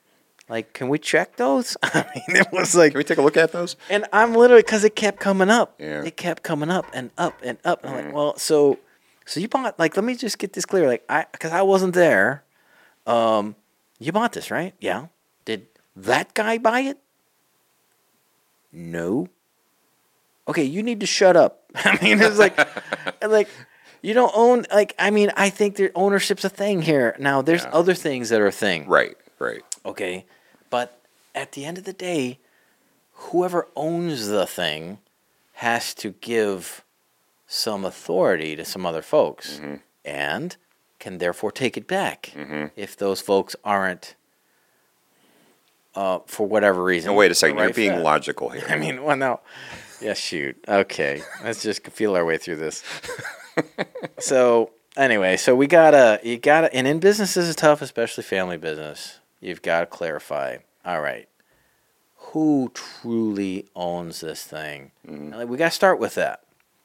Like, 0.47 0.73
can 0.73 0.89
we 0.89 0.99
check 0.99 1.37
those? 1.37 1.75
I 1.83 2.05
mean, 2.27 2.37
it 2.37 2.47
was 2.51 2.75
like 2.75 2.91
Can 2.91 2.99
we 2.99 3.03
take 3.03 3.17
a 3.17 3.21
look 3.21 3.37
at 3.37 3.51
those? 3.51 3.75
And 3.89 4.05
I'm 4.13 4.33
literally 4.35 4.61
because 4.61 4.83
it 4.83 4.95
kept 4.95 5.19
coming 5.19 5.49
up. 5.49 5.75
Yeah. 5.79 6.03
It 6.03 6.17
kept 6.17 6.43
coming 6.43 6.69
up 6.69 6.85
and 6.93 7.09
up 7.17 7.39
and 7.41 7.57
up. 7.65 7.83
And 7.83 7.95
I'm 7.95 8.05
like, 8.05 8.13
well, 8.13 8.37
so, 8.37 8.79
so 9.25 9.39
you 9.39 9.47
bought 9.47 9.79
like, 9.79 9.95
let 9.95 10.03
me 10.03 10.15
just 10.15 10.37
get 10.37 10.53
this 10.53 10.65
clear. 10.65 10.87
Like, 10.87 11.03
I 11.09 11.25
because 11.31 11.51
I 11.51 11.63
wasn't 11.63 11.95
there. 11.95 12.43
Um, 13.07 13.55
you 13.97 14.11
bought 14.11 14.33
this, 14.33 14.51
right? 14.51 14.73
Yeah. 14.79 15.07
That 15.95 16.33
guy 16.33 16.57
buy 16.57 16.81
it? 16.81 16.97
No. 18.71 19.29
Okay, 20.47 20.63
you 20.63 20.83
need 20.83 20.99
to 20.99 21.05
shut 21.05 21.35
up. 21.35 21.63
I 21.75 21.97
mean, 22.03 22.21
it's 22.21 22.37
like, 22.37 22.57
like. 23.27 23.49
You 24.01 24.13
don't 24.13 24.33
own 24.35 24.65
like 24.71 24.93
I 24.99 25.09
mean 25.09 25.31
I 25.35 25.49
think 25.49 25.77
that 25.77 25.91
ownership's 25.95 26.45
a 26.45 26.49
thing 26.49 26.83
here. 26.83 27.15
Now 27.17 27.41
there's 27.41 27.63
Yeah. 27.63 27.71
other 27.71 27.95
things 27.95 28.29
that 28.29 28.39
are 28.39 28.45
a 28.45 28.51
thing. 28.51 28.87
Right. 28.87 29.17
Right. 29.39 29.63
Okay. 29.83 30.27
But 30.69 31.01
at 31.33 31.53
the 31.53 31.65
end 31.65 31.79
of 31.79 31.85
the 31.85 31.93
day, 31.93 32.37
whoever 33.13 33.67
owns 33.75 34.27
the 34.27 34.45
thing 34.45 34.99
has 35.53 35.95
to 35.95 36.11
give 36.21 36.83
some 37.47 37.83
authority 37.83 38.55
to 38.55 38.63
some 38.63 38.85
other 38.85 39.01
folks 39.01 39.55
Mm-hmm. 39.57 39.75
and 40.03 40.55
can 40.99 41.17
therefore 41.17 41.51
take 41.51 41.75
it 41.75 41.87
back 41.87 42.31
Mm-hmm. 42.35 42.65
if 42.75 42.95
those 42.95 43.21
folks 43.21 43.55
aren't, 43.63 44.13
uh, 45.95 46.19
for 46.25 46.47
whatever 46.47 46.83
reason. 46.83 47.11
No, 47.11 47.17
wait 47.17 47.31
a 47.31 47.35
second. 47.35 47.57
You're 47.57 47.73
being 47.73 48.01
logical 48.01 48.49
here. 48.51 48.65
I 48.69 48.77
mean, 48.77 49.03
well, 49.03 49.17
no. 49.17 49.39
Yeah, 50.01 50.13
shoot. 50.13 50.57
Okay. 50.67 51.21
Let's 51.43 51.63
just 51.63 51.87
feel 51.87 52.15
our 52.15 52.25
way 52.25 52.37
through 52.37 52.57
this. 52.57 52.83
so, 54.19 54.71
anyway, 54.97 55.37
so 55.37 55.55
we 55.55 55.67
got 55.67 55.91
to, 55.91 56.19
you 56.23 56.37
got 56.37 56.61
to, 56.61 56.73
and 56.73 56.85
in 56.87 56.99
business 56.99 57.37
is 57.37 57.55
tough, 57.55 57.81
especially 57.81 58.23
family 58.23 58.57
business. 58.57 59.19
You've 59.39 59.61
got 59.61 59.79
to 59.81 59.85
clarify. 59.85 60.57
All 60.85 61.01
right. 61.01 61.29
Who 62.17 62.71
truly 62.73 63.67
owns 63.75 64.19
this 64.19 64.43
thing? 64.43 64.91
Like, 65.07 65.47
We 65.47 65.57
got 65.57 65.69
to 65.69 65.75
start 65.75 65.99
with 65.99 66.15
that. 66.15 66.41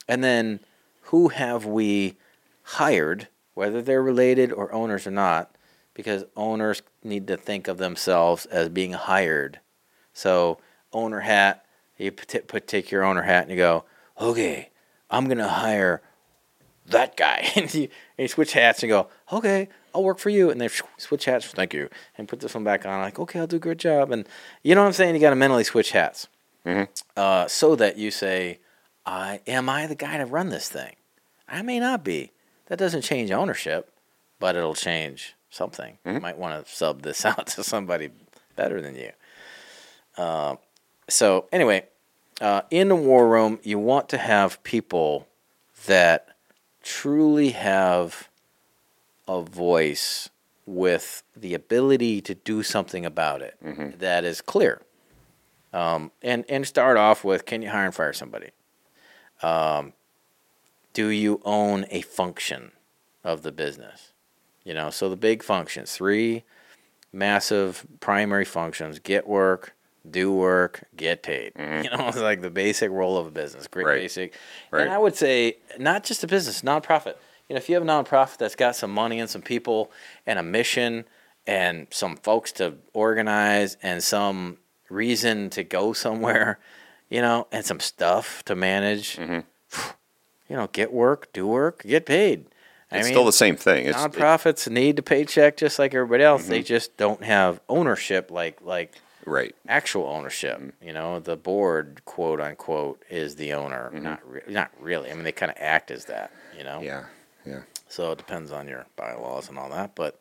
And 0.07 0.23
then 0.23 0.61
who 1.05 1.29
have 1.29 1.67
we 1.67 2.17
hired, 2.63 3.29
whether 3.55 3.83
they're 3.83 4.03
related 4.03 4.53
or 4.53 4.73
owners 4.73 5.07
or 5.07 5.11
not, 5.11 5.55
because 5.95 6.25
owners 6.37 6.83
need 7.03 7.27
to 7.27 7.37
think 7.37 7.69
of 7.69 7.79
themselves 7.79 8.47
as 8.47 8.69
being 8.69 8.93
hired. 8.93 9.61
So, 10.13 10.59
owner 10.93 11.21
hat, 11.21 11.65
you 11.99 12.13
put, 12.13 12.47
put 12.49 12.67
take 12.67 12.91
your 12.91 13.05
owner 13.05 13.23
hat 13.23 13.43
and 13.43 13.51
you 13.51 13.57
go, 13.57 13.85
okay, 14.21 14.71
I'm 15.11 15.29
gonna 15.29 15.49
hire 15.49 16.03
that 16.87 17.17
guy, 17.17 17.51
and 17.57 17.73
you, 17.75 17.83
and 17.83 17.91
you 18.25 18.29
switch 18.29 18.53
hats 18.53 18.83
and 18.83 18.91
go, 18.91 19.09
okay, 19.33 19.69
I'll 19.95 20.05
work 20.05 20.19
for 20.19 20.31
you, 20.31 20.51
and 20.51 20.61
they 20.61 20.69
switch 20.99 21.25
hats, 21.25 21.47
thank 21.47 21.75
you, 21.75 21.89
and 22.17 22.29
put 22.29 22.41
this 22.41 22.55
one 22.55 22.65
back 22.65 22.87
on, 22.87 23.01
like, 23.01 23.19
okay, 23.19 23.41
I'll 23.41 23.47
do 23.47 23.57
a 23.57 23.61
good 23.61 23.79
job, 23.79 24.11
and 24.13 24.27
you 24.63 24.75
know 24.75 24.83
what 24.83 24.87
I'm 24.89 24.93
saying? 24.93 25.15
You 25.15 25.21
got 25.21 25.31
to 25.31 25.37
mentally 25.37 25.65
switch 25.65 25.91
hats, 25.93 26.29
Mhm. 26.65 26.89
uh, 27.17 27.49
so 27.49 27.75
that 27.77 27.97
you 27.97 28.11
say, 28.11 28.61
I 29.07 29.41
am 29.47 29.69
I 29.69 29.87
the 29.87 29.95
guy 29.95 30.17
to 30.19 30.27
run 30.27 30.51
this 30.51 30.69
thing? 30.69 30.95
I 31.49 31.63
may 31.63 31.81
not 31.81 32.05
be. 32.05 32.31
That 32.67 32.79
doesn't 32.79 33.03
change 33.03 33.31
ownership, 33.33 33.91
but 34.39 34.55
it'll 34.55 34.75
change 34.75 35.35
something. 35.51 35.99
You 36.05 36.21
might 36.21 36.39
want 36.39 36.65
to 36.65 36.73
sub 36.73 37.03
this 37.03 37.25
out 37.25 37.49
to 37.49 37.65
somebody 37.65 38.11
better 38.57 38.81
than 38.81 38.95
you. 38.95 39.11
Uh, 40.17 40.57
so 41.09 41.47
anyway, 41.53 41.85
uh, 42.41 42.63
in 42.71 42.89
the 42.89 42.97
war 42.97 43.29
room, 43.29 43.59
you 43.63 43.79
want 43.79 44.09
to 44.11 44.19
have 44.19 44.63
people 44.63 45.27
that 45.87 46.29
truly 46.83 47.51
have 47.51 48.29
a 49.29 49.43
voice 49.43 50.31
with 50.67 51.23
the 51.37 51.55
ability 51.55 52.21
to 52.21 52.35
do 52.35 52.63
something 52.63 53.05
about 53.05 53.43
it 53.43 53.57
that 53.99 54.25
is 54.25 54.41
clear. 54.41 54.81
Um, 55.73 56.11
and 56.23 56.45
and 56.49 56.67
start 56.67 56.97
off 56.97 57.23
with, 57.25 57.45
can 57.45 57.63
you 57.63 57.71
hire 57.71 57.87
and 57.87 57.95
fire 57.95 58.13
somebody? 58.13 58.51
Um, 59.43 59.93
do 60.93 61.09
you 61.09 61.41
own 61.45 61.87
a 61.91 62.01
function 62.03 62.73
of 63.23 63.43
the 63.43 63.53
business? 63.53 64.13
You 64.65 64.75
know, 64.75 64.91
so 64.91 65.09
the 65.09 65.17
big 65.17 65.43
functions, 65.43 65.93
three 65.93 66.45
massive 67.13 67.87
primary 68.01 68.45
functions: 68.45 68.99
get 68.99 69.27
work, 69.27 69.75
do 70.09 70.33
work, 70.33 70.85
get 70.97 71.23
paid. 71.23 71.55
Mm-hmm. 71.55 71.85
You 71.85 71.91
know, 71.97 72.09
it's 72.09 72.19
like 72.19 72.41
the 72.41 72.51
basic 72.51 72.91
role 72.91 73.17
of 73.19 73.27
a 73.27 73.31
business. 73.31 73.67
Great 73.67 73.87
Right. 73.87 74.01
basic. 74.01 74.35
Right. 74.71 74.83
And 74.83 74.91
I 74.91 74.99
would 74.99 75.17
say 75.17 75.57
not 75.79 76.05
just 76.05 76.23
a 76.25 76.27
business, 76.27 76.63
nonprofit. 76.63 77.15
You 77.49 77.55
know, 77.55 77.59
if 77.59 77.69
you 77.69 77.75
have 77.75 77.83
a 77.83 77.87
nonprofit 77.87 78.37
that's 78.39 78.55
got 78.55 78.77
some 78.77 78.93
money 78.93 79.19
and 79.19 79.29
some 79.29 79.43
people 79.43 79.91
and 80.27 80.39
a 80.39 80.43
mission 80.43 81.05
and 81.47 81.89
some 81.91 82.17
folks 82.17 82.53
to 82.53 82.75
organize 82.93 83.77
and 83.83 84.03
some 84.03 84.59
reason 84.89 85.51
to 85.51 85.65
go 85.65 85.93
somewhere, 85.93 86.59
you 87.11 87.21
know, 87.21 87.49
and 87.51 87.65
some 87.65 87.81
stuff 87.81 88.45
to 88.45 88.55
manage, 88.55 89.17
mm-hmm. 89.17 89.41
you 90.49 90.57
know, 90.57 90.69
get 90.69 90.93
work, 90.93 91.33
do 91.33 91.47
work, 91.47 91.83
get 91.83 92.07
paid. 92.07 92.47
I 92.93 92.99
It's 92.99 93.07
mean, 93.07 93.15
still 93.15 93.25
the 93.25 93.33
same 93.33 93.57
thing. 93.57 93.87
It's, 93.87 94.03
it- 94.03 94.13
nonprofits 94.13 94.69
need 94.69 94.99
a 94.99 95.03
paycheck 95.03 95.57
just 95.57 95.79
like 95.79 95.95
everybody 95.95 96.25
else. 96.25 96.43
Mm-hmm. 96.43 96.51
They 96.51 96.63
just 96.63 96.97
don't 96.97 97.23
have 97.23 97.61
ownership 97.69 98.31
like 98.31 98.59
like 98.63 98.95
right. 99.25 99.55
actual 99.69 100.07
ownership. 100.09 100.59
Mm-hmm. 100.59 100.87
You 100.87 100.93
know, 100.93 101.21
the 101.21 101.37
board, 101.37 102.03
quote 102.05 102.41
unquote, 102.41 103.03
is 103.09 103.37
the 103.37 103.53
owner. 103.53 103.91
Mm-hmm. 103.95 104.03
Not 104.03 104.31
re- 104.31 104.43
not 104.49 104.71
really. 104.81 105.11
I 105.11 105.15
mean, 105.15 105.25
they 105.25 105.33
kind 105.33 105.53
of 105.53 105.59
act 105.61 105.91
as 105.91 106.07
that. 106.07 106.33
You 106.57 106.65
know. 106.65 106.81
Yeah. 106.81 107.05
Yeah. 107.47 107.61
So 107.89 108.13
it 108.13 108.19
depends 108.19 108.51
on 108.53 108.69
your 108.69 108.87
bylaws 108.97 109.49
and 109.49 109.59
all 109.59 109.71
that, 109.71 109.95
but. 109.95 110.19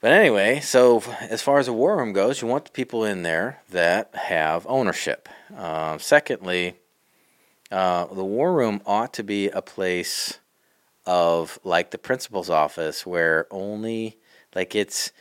But 0.00 0.12
anyway, 0.12 0.60
so 0.60 1.02
as 1.30 1.40
far 1.40 1.58
as 1.58 1.66
a 1.66 1.72
war 1.72 1.96
room 1.96 2.12
goes, 2.12 2.42
you 2.42 2.46
want 2.46 2.66
the 2.66 2.70
people 2.72 3.06
in 3.06 3.22
there 3.22 3.62
that 3.70 4.14
have 4.14 4.66
ownership. 4.66 5.30
Uh, 5.56 5.96
secondly, 5.96 6.74
uh, 7.70 8.04
the 8.12 8.24
war 8.24 8.52
room 8.52 8.82
ought 8.84 9.14
to 9.14 9.22
be 9.22 9.48
a 9.48 9.62
place 9.62 10.40
of 11.06 11.58
like 11.64 11.90
the 11.90 11.98
principal's 11.98 12.50
office 12.50 13.04
where 13.06 13.46
only 13.50 14.18
like 14.54 14.74
it's 14.74 15.12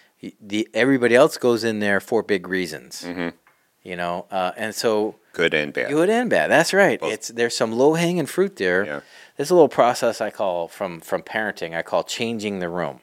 the 0.41 0.67
everybody 0.73 1.15
else 1.15 1.37
goes 1.37 1.63
in 1.63 1.79
there 1.79 1.99
for 1.99 2.23
big 2.23 2.47
reasons, 2.47 3.03
Mhm. 3.03 3.33
you 3.81 3.95
know, 3.95 4.25
uh, 4.31 4.51
and 4.55 4.73
so 4.73 5.15
Good 5.33 5.53
and 5.53 5.73
bad. 5.73 5.89
good 5.89 6.09
and 6.09 6.29
bad. 6.29 6.49
That's 6.49 6.73
right. 6.73 6.99
Both. 6.99 7.11
It's 7.13 7.27
there's 7.29 7.55
some 7.57 7.71
low 7.73 7.95
hanging 7.95 8.25
fruit 8.27 8.55
there. 8.55 8.85
Yeah. 8.85 8.99
There's 9.35 9.49
a 9.49 9.55
little 9.55 9.67
process 9.69 10.21
I 10.21 10.29
call 10.29 10.67
from 10.67 11.01
from 11.01 11.23
parenting. 11.23 11.75
I 11.75 11.81
call 11.81 12.03
changing 12.03 12.59
the 12.59 12.69
room. 12.69 13.01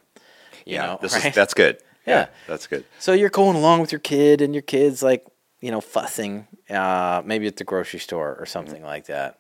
You 0.65 0.75
yeah. 0.77 0.87
know, 0.87 0.99
this 1.03 1.15
right? 1.15 1.27
is 1.27 1.35
that's 1.35 1.55
good. 1.55 1.79
Yeah. 2.07 2.27
That's 2.49 2.67
good. 2.67 2.85
So 2.99 3.13
you're 3.13 3.29
going 3.31 3.57
along 3.57 3.83
with 3.83 3.93
your 3.93 3.99
kid, 4.01 4.41
and 4.41 4.53
your 4.55 4.63
kid's 4.63 5.01
like, 5.03 5.25
you 5.61 5.71
know, 5.71 5.81
fussing, 5.83 6.47
uh, 6.69 7.23
maybe 7.25 7.47
at 7.47 7.57
the 7.57 7.63
grocery 7.65 8.01
store 8.01 8.35
or 8.41 8.47
something 8.47 8.83
like 8.83 9.07
that. 9.07 9.39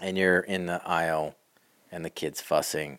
And 0.00 0.18
you're 0.18 0.40
in 0.40 0.66
the 0.66 0.82
aisle, 0.84 1.36
and 1.92 2.04
the 2.04 2.10
kid's 2.10 2.40
fussing. 2.40 2.98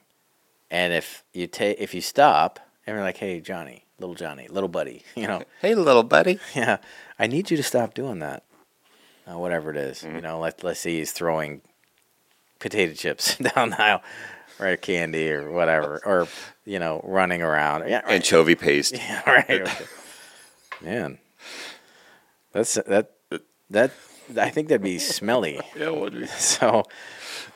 And 0.69 0.93
if 0.93 1.23
you 1.33 1.47
take, 1.47 1.79
if 1.79 1.93
you 1.93 2.01
stop, 2.01 2.59
and 2.85 2.95
you're 2.95 3.03
like, 3.03 3.17
"Hey, 3.17 3.39
Johnny, 3.41 3.85
little 3.99 4.15
Johnny, 4.15 4.47
little 4.47 4.69
buddy, 4.69 5.03
you 5.15 5.27
know, 5.27 5.43
Hey, 5.61 5.75
little 5.75 6.03
buddy. 6.03 6.39
yeah, 6.55 6.77
I 7.19 7.27
need 7.27 7.51
you 7.51 7.57
to 7.57 7.63
stop 7.63 7.93
doing 7.93 8.19
that. 8.19 8.43
Uh, 9.29 9.37
whatever 9.37 9.69
it 9.71 9.77
is, 9.77 10.01
Mm-hmm. 10.01 10.15
you 10.15 10.21
know, 10.21 10.39
let 10.39 10.63
let's 10.63 10.79
say 10.79 10.95
he's 10.97 11.11
throwing 11.11 11.61
potato 12.59 12.93
chips 12.93 13.37
down 13.55 13.71
the 13.71 13.81
aisle, 13.81 14.01
or 14.59 14.75
candy, 14.77 15.31
or 15.31 15.51
whatever, 15.51 16.01
or 16.05 16.27
you 16.65 16.79
know, 16.79 17.01
running 17.03 17.41
around. 17.41 17.87
Yeah, 17.89 18.01
right. 18.01 18.13
Anchovy 18.13 18.55
paste. 18.55 18.95
Yeah, 18.95 19.21
right. 19.29 19.87
Man, 20.81 21.17
that's 22.53 22.73
that 22.87 23.11
that 23.69 23.91
I 24.39 24.49
think 24.49 24.69
that'd 24.69 24.81
be 24.81 24.97
smelly. 24.99 25.59
Yeah, 25.75 25.89
would 25.89 26.13
be. 26.13 26.25
So, 26.27 26.83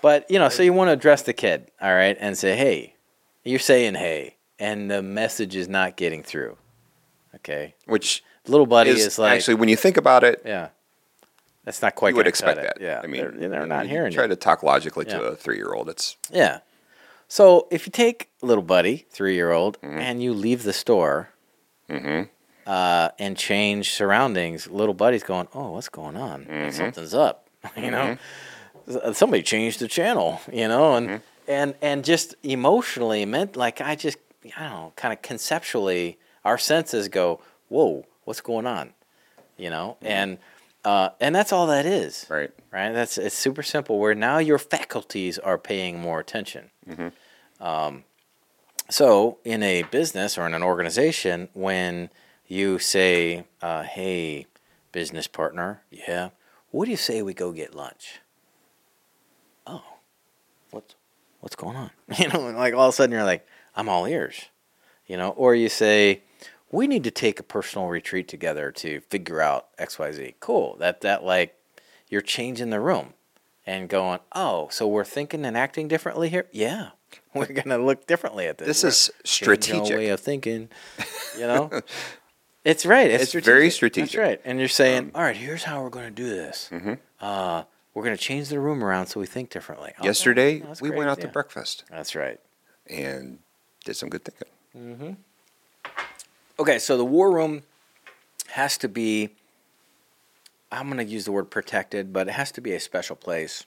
but 0.06 0.30
you 0.30 0.38
know, 0.40 0.50
so 0.50 0.62
you 0.62 0.72
want 0.74 0.88
to 0.90 0.94
address 0.94 1.22
the 1.24 1.34
kid, 1.34 1.72
all 1.82 1.94
right, 1.94 2.16
and 2.20 2.38
say, 2.38 2.56
"Hey," 2.56 2.96
you're 3.44 3.60
saying 3.72 3.96
"Hey," 3.96 4.36
and 4.60 4.90
the 4.92 5.02
message 5.02 5.56
is 5.56 5.68
not 5.68 5.98
getting 5.98 6.22
through. 6.24 6.58
Okay, 7.38 7.74
Which 7.86 8.24
little 8.48 8.66
buddy 8.68 8.92
is, 8.92 9.06
is, 9.06 9.20
like, 9.20 9.34
actually, 9.36 9.56
when 9.56 9.70
you 9.70 9.76
think 9.86 9.98
about 9.98 10.24
it, 10.24 10.42
yeah, 10.46 10.70
that's 11.66 11.82
not 11.82 11.96
quite. 11.96 12.10
you 12.12 12.18
would 12.18 12.28
expect 12.28 12.62
that. 12.62 12.78
Yeah, 12.80 13.02
I 13.04 13.08
mean, 13.08 13.22
they're, 13.40 13.50
they're 13.50 13.66
not 13.66 13.86
you 13.86 13.92
hearing 13.92 14.14
Try 14.14 14.28
to 14.28 14.36
talk 14.36 14.64
logically 14.64 15.06
Yeah. 15.08 15.18
to 15.18 15.24
a 15.34 15.36
three-year-old. 15.36 15.90
It's 15.90 16.16
Yeah. 16.32 16.60
So 17.28 17.68
if 17.72 17.88
you 17.88 17.92
take 17.92 18.30
little 18.44 18.64
buddy, 18.64 19.06
three 19.10 19.34
year 19.36 19.52
old, 19.52 19.82
Mm-hmm. 19.82 19.98
and 20.08 20.22
you 20.24 20.32
leave 20.34 20.62
the 20.64 20.74
store 20.74 21.30
uh, 22.68 23.10
and 23.20 23.38
change 23.38 23.92
surroundings, 23.92 24.68
little 24.70 24.94
buddy's 24.94 25.24
going, 25.24 25.48
"Oh, 25.54 25.72
what's 25.72 25.90
going 25.90 26.16
on? 26.16 26.46
Mm-hmm. 26.46 26.72
Something's 26.72 27.14
up." 27.14 27.50
you 27.78 27.92
know, 27.92 28.18
S- 28.18 28.18
somebody 29.14 29.44
changed 29.44 29.80
the 29.80 29.88
channel. 29.88 30.42
You 30.52 30.68
know, 30.68 30.96
and 30.96 31.08
Mm-hmm. 31.10 31.24
and 31.48 31.76
and 31.82 32.04
just 32.06 32.36
emotionally 32.44 33.26
meant 33.26 33.56
like 33.56 33.82
I 33.82 33.96
just 33.96 34.18
I 34.58 34.62
don't 34.64 34.72
know, 34.72 34.94
kind 34.96 35.14
of 35.14 35.22
conceptually, 35.22 36.18
our 36.44 36.58
senses 36.58 37.08
go, 37.08 37.40
"Whoa, 37.70 38.06
what's 38.26 38.42
going 38.42 38.68
on?" 38.68 38.94
You 39.58 39.70
know, 39.70 39.98
and 40.02 40.38
uh, 40.84 41.10
and 41.20 41.34
that's 41.36 41.52
all 41.52 41.68
that 41.68 41.86
is 41.86 42.26
Mm-hmm. 42.26 42.34
right. 42.34 42.52
right? 42.72 42.92
That's 42.94 43.18
it's 43.18 43.36
super 43.36 43.64
simple. 43.64 43.98
Where 44.00 44.14
now 44.16 44.38
your 44.38 44.60
faculties 44.60 45.40
are 45.40 45.58
paying 45.58 46.00
more 46.00 46.20
attention. 46.20 46.70
Um, 47.60 48.04
so 48.90 49.40
in 49.44 49.64
a 49.64 49.84
business 49.84 50.38
or 50.38 50.46
in 50.46 50.54
an 50.54 50.62
organization, 50.62 51.50
when 51.54 52.10
you 52.48 52.78
say, 52.78 53.46
uh, 53.62 53.84
"Hey, 53.84 54.46
business 54.92 55.28
partner, 55.28 55.82
yeah, 55.90 56.30
what 56.72 56.86
do 56.86 56.92
you 56.92 56.98
say 56.98 57.22
we 57.24 57.34
go 57.34 57.52
get 57.52 57.74
lunch?" 57.74 58.20
Oh, 59.66 59.82
what's 60.70 60.94
what's 61.46 61.56
going 61.56 61.78
on? 61.78 61.92
You 62.18 62.28
know, 62.30 62.40
like 62.52 62.74
all 62.74 62.90
of 62.90 62.94
a 62.94 62.96
sudden 62.96 63.14
you're 63.14 63.24
like, 63.24 63.46
"I'm 63.76 63.88
all 63.88 64.06
ears," 64.08 64.46
you 65.08 65.16
know, 65.16 65.30
or 65.30 65.56
you 65.56 65.70
say. 65.70 66.24
We 66.72 66.88
need 66.88 67.06
to 67.06 67.12
take 67.12 67.40
a 67.40 67.44
personal 67.44 67.88
retreat 67.88 68.28
together 68.28 68.70
to 68.72 69.00
figure 69.02 69.40
out 69.40 69.68
X, 69.78 69.98
Y, 69.98 70.12
Z. 70.12 70.36
Cool. 70.42 70.76
That 70.80 71.02
that 71.02 71.24
like 71.24 71.56
you're 72.10 72.22
changing 72.22 72.70
the 72.72 72.82
room 72.82 73.14
and 73.66 73.88
going, 73.88 74.20
oh, 74.34 74.68
so 74.72 74.88
we're 74.88 75.06
thinking 75.06 75.46
and 75.46 75.56
acting 75.56 75.88
differently 75.88 76.30
here? 76.30 76.48
Yeah. 76.52 76.90
We're 77.34 77.46
going 77.46 77.70
to 77.70 77.78
look 77.78 78.08
differently 78.08 78.48
at 78.48 78.58
this. 78.58 78.68
This 78.68 78.84
We're 78.84 78.90
is 78.90 79.12
strategic. 79.24 79.96
way 79.96 80.10
of 80.10 80.20
thinking, 80.20 80.70
you 81.38 81.48
know? 81.48 81.70
it's 82.64 82.86
right. 82.86 83.10
It's, 83.10 83.34
It's 83.36 83.46
very 83.46 83.70
strategic. 83.70 84.20
Um, 84.20 84.26
right. 84.26 84.42
And 84.44 84.60
you're 84.60 84.68
saying, 84.68 85.12
all 85.16 85.22
right, 85.22 85.38
here's 85.38 85.64
how 85.64 85.82
we're 85.82 85.90
going 85.90 86.06
to 86.06 86.12
do 86.12 86.30
this. 86.30 86.70
mm-hmm. 86.72 86.94
Uh, 87.22 87.64
we're 87.96 88.04
going 88.04 88.16
to 88.16 88.22
change 88.22 88.50
the 88.50 88.60
room 88.60 88.84
around 88.84 89.08
so 89.08 89.20
we 89.20 89.26
think 89.26 89.50
differently. 89.50 89.94
Yesterday, 90.04 90.62
we 90.82 90.90
great, 90.90 90.98
went 90.98 91.10
out 91.10 91.18
yeah. 91.18 91.26
to 91.26 91.32
breakfast 91.32 91.86
That's 91.90 92.14
right. 92.14 92.40
and 92.88 93.40
did 93.84 93.96
some 93.96 94.10
good 94.10 94.24
thinking. 94.24 95.18
Okay, 96.60 96.78
so 96.78 96.98
the 96.98 97.06
war 97.06 97.32
room 97.32 97.64
has 98.50 98.78
to 98.78 98.90
be 98.90 99.32
I'm 100.72 100.88
going 100.88 100.98
to 100.98 101.12
use 101.12 101.26
the 101.26 101.32
word 101.32 101.50
protected, 101.50 102.12
but 102.12 102.28
it 102.28 102.32
has 102.32 102.52
to 102.54 102.62
be 102.62 102.74
a 102.74 102.80
special 102.80 103.16
place 103.16 103.66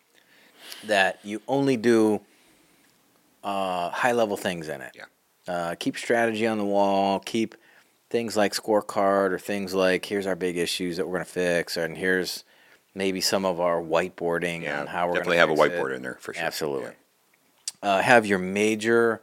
that 0.84 1.18
you 1.24 1.40
only 1.48 1.76
do 1.76 2.20
uh, 3.42 3.88
high 3.90 4.12
level 4.12 4.36
things 4.36 4.68
in 4.68 4.82
it. 4.82 4.94
Yeah. 4.94 5.04
Uh, 5.52 5.74
keep 5.76 5.96
strategy 5.96 6.46
on 6.46 6.58
the 6.58 6.64
wall, 6.64 7.20
keep 7.20 7.54
things 8.10 8.36
like 8.36 8.52
scorecard 8.52 9.30
or 9.32 9.38
things 9.38 9.74
like 9.74 10.04
here's 10.04 10.26
our 10.26 10.36
big 10.36 10.58
issues 10.58 10.96
that 10.98 11.06
we're 11.06 11.14
going 11.14 11.24
to 11.24 11.30
fix 11.30 11.76
and 11.76 11.96
here's 11.96 12.44
maybe 12.94 13.20
some 13.20 13.44
of 13.44 13.60
our 13.60 13.80
whiteboarding 13.80 14.62
Yeah, 14.62 14.80
on 14.80 14.86
how 14.86 15.06
we're 15.08 15.14
definitely 15.14 15.36
have 15.38 15.50
a 15.50 15.56
fix 15.56 15.66
it. 15.66 15.72
whiteboard 15.72 15.94
in 15.96 16.02
there 16.02 16.16
for 16.20 16.34
sure. 16.34 16.42
Absolutely. 16.42 16.90
Uh, 17.82 18.02
have 18.02 18.26
your 18.26 18.38
major 18.38 19.20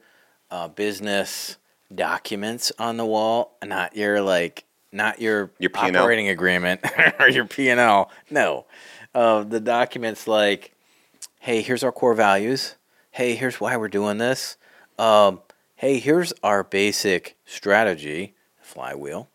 uh, 0.49 0.67
business 0.69 1.57
documents 1.93 2.71
on 2.79 2.97
the 2.97 3.05
wall, 3.05 3.57
not 3.63 3.95
your 3.95 4.21
like, 4.21 4.63
not 4.91 5.19
your, 5.19 5.51
Your 5.59 5.69
P&L? 5.69 5.95
operating 5.97 6.29
agreement 6.29 6.81
or 7.19 7.27
your 7.29 7.45
P 7.45 7.69
and 7.69 7.79
L. 7.79 8.09
No, 8.29 8.65
uh, 9.13 9.43
the 9.43 9.59
documents 9.59 10.25
like, 10.27 10.73
hey, 11.39 11.61
here's 11.61 11.83
our 11.83 11.91
core 11.91 12.13
values. 12.13 12.75
Hey, 13.11 13.35
here's 13.35 13.59
why 13.59 13.75
we're 13.77 13.87
doing 13.89 14.17
this. 14.19 14.55
Um, 14.97 15.41
hey, 15.75 15.99
here's 15.99 16.31
our 16.43 16.63
basic 16.63 17.35
strategy. 17.45 18.33
Flywheel, 18.61 19.29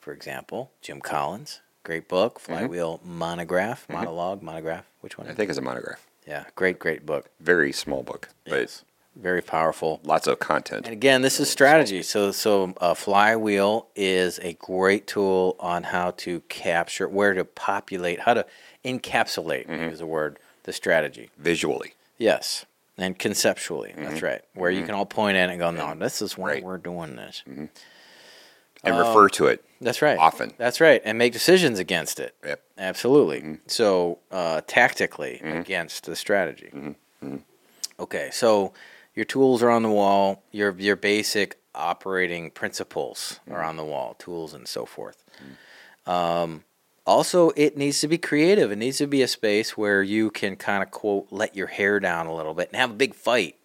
for 0.00 0.12
example, 0.12 0.70
Jim 0.80 1.00
Collins, 1.00 1.60
great 1.86 2.08
book. 2.08 2.38
Flywheel 2.40 3.00
monograph, 3.04 3.86
monologue, 3.88 4.42
monograph. 4.42 4.84
Which 5.00 5.16
one? 5.16 5.26
Mm-hmm. 5.26 5.32
I 5.32 5.36
think 5.36 5.50
it's 5.50 5.58
a 5.58 5.62
monograph. 5.62 6.04
Yeah, 6.26 6.44
great, 6.56 6.78
great 6.80 7.06
book. 7.06 7.30
Very 7.40 7.72
small 7.72 8.02
book, 8.02 8.28
but 8.44 8.58
Yes. 8.60 8.82
very 9.14 9.40
powerful. 9.40 10.00
lots 10.02 10.26
of 10.26 10.40
content. 10.40 10.86
And 10.86 10.92
again, 10.92 11.22
this 11.22 11.38
is 11.38 11.48
strategy. 11.48 12.02
So, 12.02 12.32
so 12.32 12.74
uh, 12.80 12.94
Flywheel 12.94 13.86
is 13.94 14.40
a 14.42 14.54
great 14.54 15.06
tool 15.06 15.54
on 15.60 15.84
how 15.84 16.10
to 16.24 16.40
capture, 16.48 17.06
where 17.08 17.32
to 17.34 17.44
populate, 17.44 18.20
how 18.20 18.34
to 18.34 18.44
encapsulate 18.84 19.70
is 19.92 20.00
the 20.00 20.06
word, 20.06 20.38
the 20.64 20.72
strategy. 20.72 21.30
Visually. 21.38 21.94
Yes, 22.18 22.66
and 22.98 23.16
conceptually. 23.16 23.92
That's 23.96 24.22
right. 24.22 24.42
Where 24.54 24.70
you 24.72 24.84
can 24.84 24.94
all 24.96 25.06
point 25.06 25.36
at 25.36 25.48
it 25.48 25.52
and 25.52 25.60
go, 25.60 25.70
no, 25.70 25.94
this 25.94 26.20
is 26.20 26.36
why 26.36 26.54
Right. 26.54 26.64
we're 26.64 26.78
doing 26.78 27.14
this. 27.14 27.42
And 27.46 27.68
Um, 28.82 28.98
refer 28.98 29.28
to 29.30 29.46
it. 29.46 29.64
That's 29.80 30.02
right. 30.02 30.18
Often. 30.18 30.54
That's 30.58 30.80
right, 30.80 31.02
and 31.04 31.18
make 31.18 31.32
decisions 31.32 31.78
against 31.78 32.20
it. 32.20 32.34
Yep. 32.44 32.62
Absolutely. 32.78 33.40
Mm-hmm. 33.40 33.54
So 33.66 34.18
uh, 34.30 34.62
tactically 34.66 35.40
mm-hmm. 35.42 35.58
against 35.58 36.06
the 36.06 36.16
strategy. 36.16 36.70
Mm-hmm. 36.72 37.36
Okay, 37.98 38.28
so 38.32 38.72
your 39.14 39.24
tools 39.24 39.62
are 39.62 39.70
on 39.70 39.82
the 39.82 39.90
wall. 39.90 40.42
Your 40.52 40.74
your 40.78 40.96
basic 40.96 41.58
operating 41.74 42.50
principles 42.50 43.40
are 43.50 43.62
on 43.62 43.76
the 43.76 43.84
wall. 43.84 44.14
Tools 44.18 44.54
and 44.54 44.68
so 44.68 44.84
forth. 44.84 45.24
Um, 46.06 46.64
also, 47.06 47.50
it 47.56 47.76
needs 47.76 48.00
to 48.00 48.08
be 48.08 48.18
creative. 48.18 48.72
It 48.72 48.76
needs 48.76 48.98
to 48.98 49.06
be 49.06 49.22
a 49.22 49.28
space 49.28 49.76
where 49.76 50.02
you 50.02 50.30
can 50.30 50.56
kind 50.56 50.82
of 50.82 50.90
quote 50.90 51.28
let 51.30 51.56
your 51.56 51.68
hair 51.68 52.00
down 52.00 52.26
a 52.26 52.34
little 52.34 52.54
bit 52.54 52.68
and 52.68 52.76
have 52.76 52.90
a 52.90 52.94
big 52.94 53.14
fight. 53.14 53.56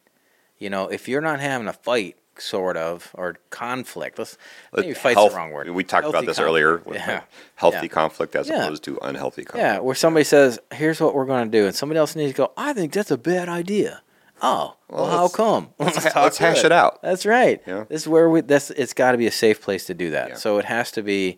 You 0.57 0.69
know, 0.69 0.87
if 0.87 1.07
you're 1.07 1.21
not 1.21 1.39
having 1.39 1.67
a 1.67 1.73
fight, 1.73 2.17
sort 2.37 2.77
of, 2.77 3.11
or 3.13 3.37
conflict. 3.49 4.17
Let's 4.19 4.37
maybe 4.75 4.91
uh, 4.91 4.95
fight's 4.95 5.15
Health- 5.17 5.31
the 5.31 5.37
wrong 5.37 5.51
word. 5.51 5.69
We 5.69 5.83
talked 5.83 6.03
Healthy 6.03 6.17
about 6.17 6.25
this 6.25 6.37
conflict. 6.37 6.49
earlier. 6.49 6.77
with 6.85 6.95
Yeah. 6.97 7.21
Healthy 7.55 7.77
Yeah. 7.83 7.87
conflict 7.87 8.35
as 8.35 8.47
Yeah. 8.49 8.63
opposed 8.65 8.83
to 8.85 8.97
unhealthy 9.01 9.43
conflict. 9.45 9.63
Yeah, 9.63 9.79
where 9.79 9.95
somebody 9.95 10.23
says, 10.23 10.59
"Here's 10.73 10.99
what 11.01 11.13
we're 11.13 11.25
going 11.25 11.49
to 11.51 11.57
do," 11.57 11.65
and 11.67 11.75
somebody 11.75 11.99
else 11.99 12.15
needs 12.15 12.31
to 12.33 12.37
go, 12.37 12.51
"I 12.57 12.73
think 12.73 12.93
that's 12.93 13.11
a 13.11 13.17
bad 13.17 13.49
idea." 13.49 14.01
Oh, 14.43 14.75
well, 14.89 15.03
Well, 15.03 15.11
how 15.11 15.21
let's- 15.23 15.35
come? 15.35 15.69
let's 15.79 16.15
let's 16.15 16.37
hash 16.39 16.63
it 16.63 16.71
out. 16.71 16.99
That's 17.03 17.25
right. 17.27 17.61
Yeah. 17.67 17.83
This 17.89 18.01
is 18.03 18.07
where 18.07 18.27
we. 18.29 18.41
That's. 18.41 18.71
It's 18.71 18.93
got 18.93 19.11
to 19.11 19.17
be 19.19 19.27
a 19.27 19.31
safe 19.31 19.61
place 19.61 19.85
to 19.85 19.93
do 19.93 20.09
that. 20.11 20.39
So 20.39 20.57
it 20.57 20.65
has 20.65 20.91
to 20.93 21.03
be 21.03 21.37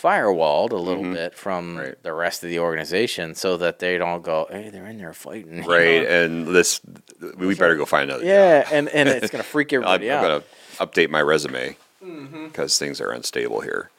firewalled 0.00 0.70
a 0.72 0.76
little 0.76 1.02
bit 1.02 1.34
from 1.34 1.70
Mm-hmm. 1.70 1.78
Right. 1.78 2.02
the 2.02 2.12
rest 2.12 2.44
of 2.44 2.50
the 2.50 2.58
organization, 2.60 3.34
so 3.34 3.56
that 3.56 3.78
they 3.78 3.98
don't 3.98 4.22
go, 4.22 4.46
"Hey, 4.50 4.70
they're 4.70 4.86
in 4.86 4.98
there 4.98 5.12
fighting." 5.12 5.64
Right. 5.64 6.02
know? 6.02 6.08
And 6.24 6.46
this, 6.46 6.80
we 7.36 7.54
better 7.54 7.76
go 7.76 7.84
find 7.84 8.04
another 8.10 8.22
job. 8.24 8.28
Yeah, 8.28 8.68
and 8.70 8.88
and 8.90 9.08
it's 9.08 9.30
going 9.30 9.42
to 9.42 9.48
freak 9.48 9.72
I'm, 9.72 9.82
everybody 9.82 10.10
I'm 10.12 10.18
out. 10.24 10.28
going 10.28 10.40
to 10.42 10.86
update 10.86 11.10
my 11.10 11.20
resume 11.22 11.76
Mm-hmm. 12.04 12.46
because 12.46 12.78
things 12.78 13.00
are 13.00 13.10
unstable 13.10 13.60
here. 13.60 13.90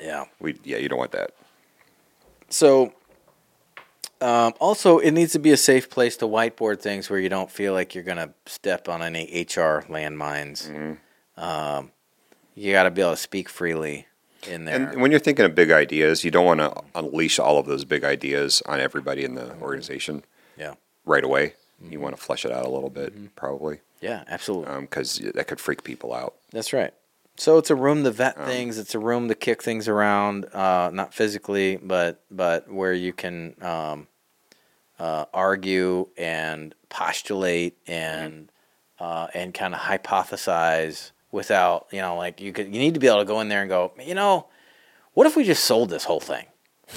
Yeah. 0.00 0.26
We 0.40 0.58
yeah, 0.62 0.76
you 0.78 0.88
don't 0.88 0.98
want 0.98 1.10
that. 1.12 1.32
So, 2.48 2.92
um, 4.20 4.52
also, 4.60 4.98
it 4.98 5.10
needs 5.10 5.32
to 5.32 5.38
be 5.40 5.50
a 5.50 5.56
safe 5.56 5.90
place 5.90 6.16
to 6.18 6.26
whiteboard 6.26 6.78
things 6.80 7.10
where 7.10 7.18
you 7.18 7.28
don't 7.28 7.50
feel 7.50 7.72
like 7.72 7.94
you're 7.94 8.04
going 8.04 8.18
to 8.18 8.32
step 8.46 8.88
on 8.88 9.02
any 9.02 9.24
HR 9.24 9.82
landmines. 9.88 10.68
Mm-hmm. 10.70 11.42
Um, 11.42 11.90
you 12.54 12.70
got 12.72 12.84
to 12.84 12.90
be 12.92 13.00
able 13.02 13.12
to 13.12 13.16
speak 13.16 13.48
freely 13.48 14.06
in 14.48 14.64
there. 14.64 14.90
And 14.90 15.00
when 15.00 15.10
you're 15.10 15.20
thinking 15.20 15.44
of 15.44 15.54
big 15.54 15.70
ideas, 15.70 16.24
you 16.24 16.30
don't 16.30 16.44
want 16.46 16.60
to 16.60 16.74
unleash 16.94 17.38
all 17.38 17.58
of 17.58 17.66
those 17.66 17.84
big 17.84 18.04
ideas 18.04 18.62
on 18.66 18.80
everybody 18.80 19.24
in 19.24 19.34
the 19.34 19.54
organization 19.60 20.24
yeah, 20.56 20.74
right 21.04 21.24
away. 21.24 21.54
You 21.80 21.88
Mm-hmm. 21.98 22.02
want 22.02 22.16
to 22.16 22.22
flesh 22.22 22.44
it 22.44 22.52
out 22.52 22.64
a 22.64 22.68
little 22.68 22.90
bit, 22.90 23.34
probably, 23.34 23.80
yeah, 24.00 24.22
absolutely. 24.28 24.82
because 24.82 25.18
that 25.34 25.48
could 25.48 25.58
freak 25.58 25.82
people 25.82 26.14
out. 26.14 26.34
That's 26.52 26.72
right. 26.72 26.94
So 27.36 27.58
it's 27.58 27.70
a 27.70 27.74
room 27.74 28.04
to 28.04 28.10
vet 28.12 28.38
Um, 28.38 28.46
things. 28.46 28.78
It's 28.78 28.94
a 28.94 29.00
room 29.00 29.26
to 29.28 29.34
kick 29.34 29.62
things 29.64 29.88
around, 29.88 30.44
uh, 30.54 30.90
not 30.92 31.12
physically, 31.12 31.78
but 31.82 32.22
but 32.30 32.70
where 32.70 32.92
you 32.92 33.12
can 33.12 33.56
um, 33.62 34.06
uh, 35.00 35.24
argue 35.34 36.06
and 36.16 36.72
postulate 36.88 37.78
and 37.88 38.52
uh, 39.00 39.26
and 39.34 39.52
kind 39.52 39.74
of 39.74 39.80
hypothesize 39.80 41.10
without 41.32 41.86
you 41.90 42.00
know 42.00 42.16
like 42.16 42.40
you 42.40 42.52
could 42.52 42.66
you 42.66 42.78
need 42.78 42.94
to 42.94 43.00
be 43.00 43.08
able 43.08 43.18
to 43.18 43.24
go 43.24 43.40
in 43.40 43.48
there 43.48 43.62
and 43.62 43.68
go 43.68 43.92
you 44.00 44.14
know 44.14 44.46
what 45.14 45.26
if 45.26 45.34
we 45.36 45.42
just 45.44 45.64
sold 45.64 45.90
this 45.90 46.04
whole 46.04 46.20
thing? 46.20 46.46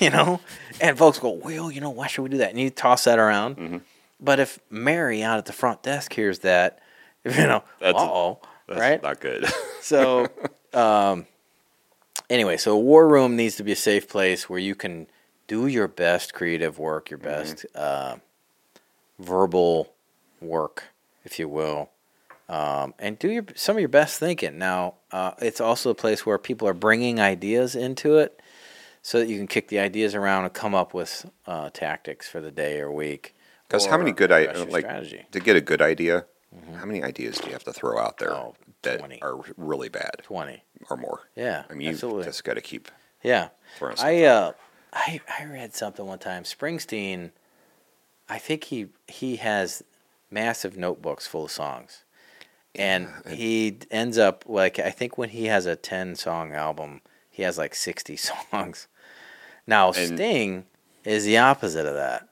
You 0.00 0.10
know? 0.10 0.40
And 0.80 0.98
folks 0.98 1.20
go 1.20 1.30
well 1.30 1.70
you 1.70 1.80
know 1.80 1.90
why 1.90 2.08
should 2.08 2.22
we 2.22 2.28
do 2.30 2.38
that? 2.38 2.50
And 2.50 2.58
you 2.58 2.70
toss 2.70 3.04
that 3.04 3.18
around. 3.20 3.56
Mm-hmm. 3.56 3.76
but 4.18 4.40
if 4.40 4.58
Mary 4.70 5.22
out 5.22 5.38
at 5.38 5.44
the 5.44 5.52
front 5.52 5.82
desk 5.84 6.12
hears 6.12 6.40
that 6.40 6.80
you 7.24 7.30
know 7.30 7.62
That's- 7.78 8.02
uh-oh 8.02 8.40
That's 8.66 8.80
right? 8.80 9.02
not 9.02 9.20
good. 9.20 9.46
so, 9.82 10.26
um, 10.72 11.26
anyway, 12.30 12.56
so 12.56 12.72
a 12.72 12.78
war 12.78 13.06
room 13.06 13.36
needs 13.36 13.56
to 13.56 13.62
be 13.62 13.72
a 13.72 13.76
safe 13.76 14.08
place 14.08 14.48
where 14.48 14.58
you 14.58 14.74
can 14.74 15.06
do 15.46 15.66
your 15.66 15.86
best 15.86 16.32
creative 16.32 16.78
work, 16.78 17.10
your 17.10 17.18
best 17.18 17.66
uh, 17.74 18.16
verbal 19.18 19.92
work, 20.40 20.84
if 21.24 21.38
you 21.38 21.48
will, 21.48 21.90
um, 22.48 22.94
and 22.98 23.18
do 23.18 23.30
your 23.30 23.44
some 23.54 23.76
of 23.76 23.80
your 23.80 23.88
best 23.88 24.18
thinking. 24.20 24.58
Now, 24.58 24.94
uh, 25.12 25.32
it's 25.40 25.60
also 25.60 25.90
a 25.90 25.94
place 25.94 26.24
where 26.26 26.38
people 26.38 26.68
are 26.68 26.74
bringing 26.74 27.20
ideas 27.20 27.74
into 27.74 28.18
it, 28.18 28.40
so 29.02 29.18
that 29.18 29.28
you 29.28 29.36
can 29.38 29.46
kick 29.46 29.68
the 29.68 29.78
ideas 29.78 30.14
around 30.14 30.44
and 30.44 30.52
come 30.52 30.74
up 30.74 30.92
with 30.94 31.26
uh, 31.46 31.70
tactics 31.70 32.28
for 32.28 32.40
the 32.40 32.50
day 32.50 32.80
or 32.80 32.90
week. 32.92 33.34
Because 33.68 33.86
how 33.86 33.96
many 33.98 34.12
good 34.12 34.30
ideas, 34.30 34.66
like 34.68 34.84
strategy. 34.84 35.16
Mm-hmm. 35.16 35.30
to 35.32 35.40
get 35.40 35.56
a 35.56 35.60
good 35.60 35.80
idea, 35.82 36.26
how 36.76 36.84
many 36.84 37.02
ideas 37.02 37.38
do 37.38 37.46
you 37.46 37.52
have 37.54 37.64
to 37.64 37.72
throw 37.72 37.98
out 37.98 38.18
there 38.18 38.32
Oh, 38.32 38.54
that 38.82 38.98
20. 38.98 39.22
are 39.22 39.40
really 39.56 39.88
bad 39.88 40.10
Twenty. 40.22 40.62
or 40.90 40.96
more? 40.96 41.20
Yeah, 41.34 41.64
I 41.68 41.72
mean, 41.72 41.80
you 41.82 41.90
absolutely. 41.90 42.24
just 42.24 42.44
got 42.44 42.54
to 42.54 42.60
keep 42.60 42.90
Yeah. 43.22 43.48
I 44.00 44.22
uh 44.24 44.52
I 44.92 45.20
I 45.38 45.44
read 45.46 45.74
something 45.74 46.06
one 46.06 46.18
time. 46.18 46.44
Springsteen 46.44 47.30
I 48.28 48.38
think 48.38 48.64
he 48.64 48.88
he 49.08 49.36
has 49.36 49.82
massive 50.30 50.76
notebooks 50.76 51.26
full 51.26 51.46
of 51.46 51.50
songs. 51.50 52.03
And 52.76 53.08
he 53.28 53.78
ends 53.90 54.18
up 54.18 54.44
like 54.48 54.78
I 54.78 54.90
think 54.90 55.16
when 55.16 55.28
he 55.30 55.46
has 55.46 55.66
a 55.66 55.76
10 55.76 56.16
song 56.16 56.52
album, 56.52 57.00
he 57.30 57.42
has 57.42 57.56
like 57.58 57.74
60 57.74 58.16
songs. 58.50 58.88
Now 59.66 59.92
And- 59.92 60.16
Sting 60.16 60.66
is 61.04 61.24
the 61.24 61.38
opposite 61.38 61.86
of 61.86 61.94
that. 61.94 62.28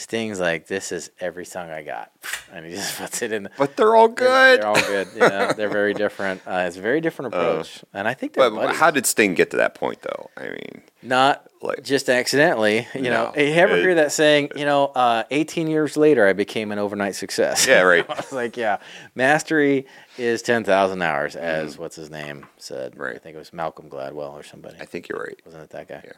Sting's 0.00 0.40
like 0.40 0.66
this 0.66 0.90
is 0.92 1.10
every 1.20 1.44
song 1.44 1.70
I 1.70 1.82
got. 1.82 2.10
And 2.52 2.66
he 2.66 2.72
just 2.72 2.98
puts 2.98 3.22
it 3.22 3.30
in 3.30 3.48
But 3.56 3.76
they're 3.76 3.94
all 3.94 4.08
good. 4.08 4.60
They're 4.60 4.66
all 4.66 4.74
good. 4.74 5.06
Yeah, 5.14 5.52
they're 5.52 5.68
very 5.68 5.94
different. 6.04 6.42
Uh, 6.44 6.64
it's 6.66 6.76
a 6.76 6.80
very 6.80 7.00
different 7.00 7.32
approach. 7.32 7.84
and 7.94 8.08
I 8.08 8.14
think 8.14 8.34
but 8.34 8.50
buddies. 8.50 8.76
how 8.76 8.90
did 8.90 9.06
Sting 9.06 9.34
get 9.34 9.52
to 9.52 9.58
that 9.58 9.76
point, 9.76 10.02
though? 10.02 10.30
I 10.36 10.48
mean, 10.48 10.82
Not 11.00 11.48
Like- 11.62 11.84
just 11.84 12.08
accidentally. 12.10 12.88
You 12.92 13.02
know, 13.02 13.30
No, 13.36 13.40
you 13.40 13.52
ever 13.52 13.76
it- 13.76 13.82
hear 13.82 13.94
that 13.94 14.10
saying? 14.10 14.50
You 14.56 14.64
know, 14.64 14.86
uh, 14.86 15.22
18 15.30 15.68
years 15.68 15.96
later, 15.96 16.26
I 16.26 16.32
became 16.32 16.72
an 16.72 16.80
overnight 16.80 17.14
success. 17.14 17.68
Yeah, 17.68 17.82
right. 17.82 18.04
I 18.10 18.14
was 18.16 18.32
like, 18.32 18.56
yeah, 18.56 18.78
mastery 19.14 19.86
is 20.18 20.42
10,000 20.42 21.02
hours, 21.02 21.36
as 21.36 21.78
what's 21.78 21.94
his 21.94 22.10
name 22.10 22.48
said. 22.56 22.92
Mm-hmm. 22.94 23.00
Right. 23.00 23.14
I 23.14 23.18
think 23.20 23.36
it 23.36 23.38
was 23.38 23.52
Malcolm 23.52 23.88
Gladwell 23.88 24.32
or 24.32 24.42
somebody. 24.42 24.76
I 24.80 24.86
think 24.86 25.08
you're 25.08 25.20
right. 25.22 25.38
Wasn't 25.44 25.62
it 25.62 25.70
that 25.70 25.86
guy? 25.86 26.02
Yeah. 26.04 26.12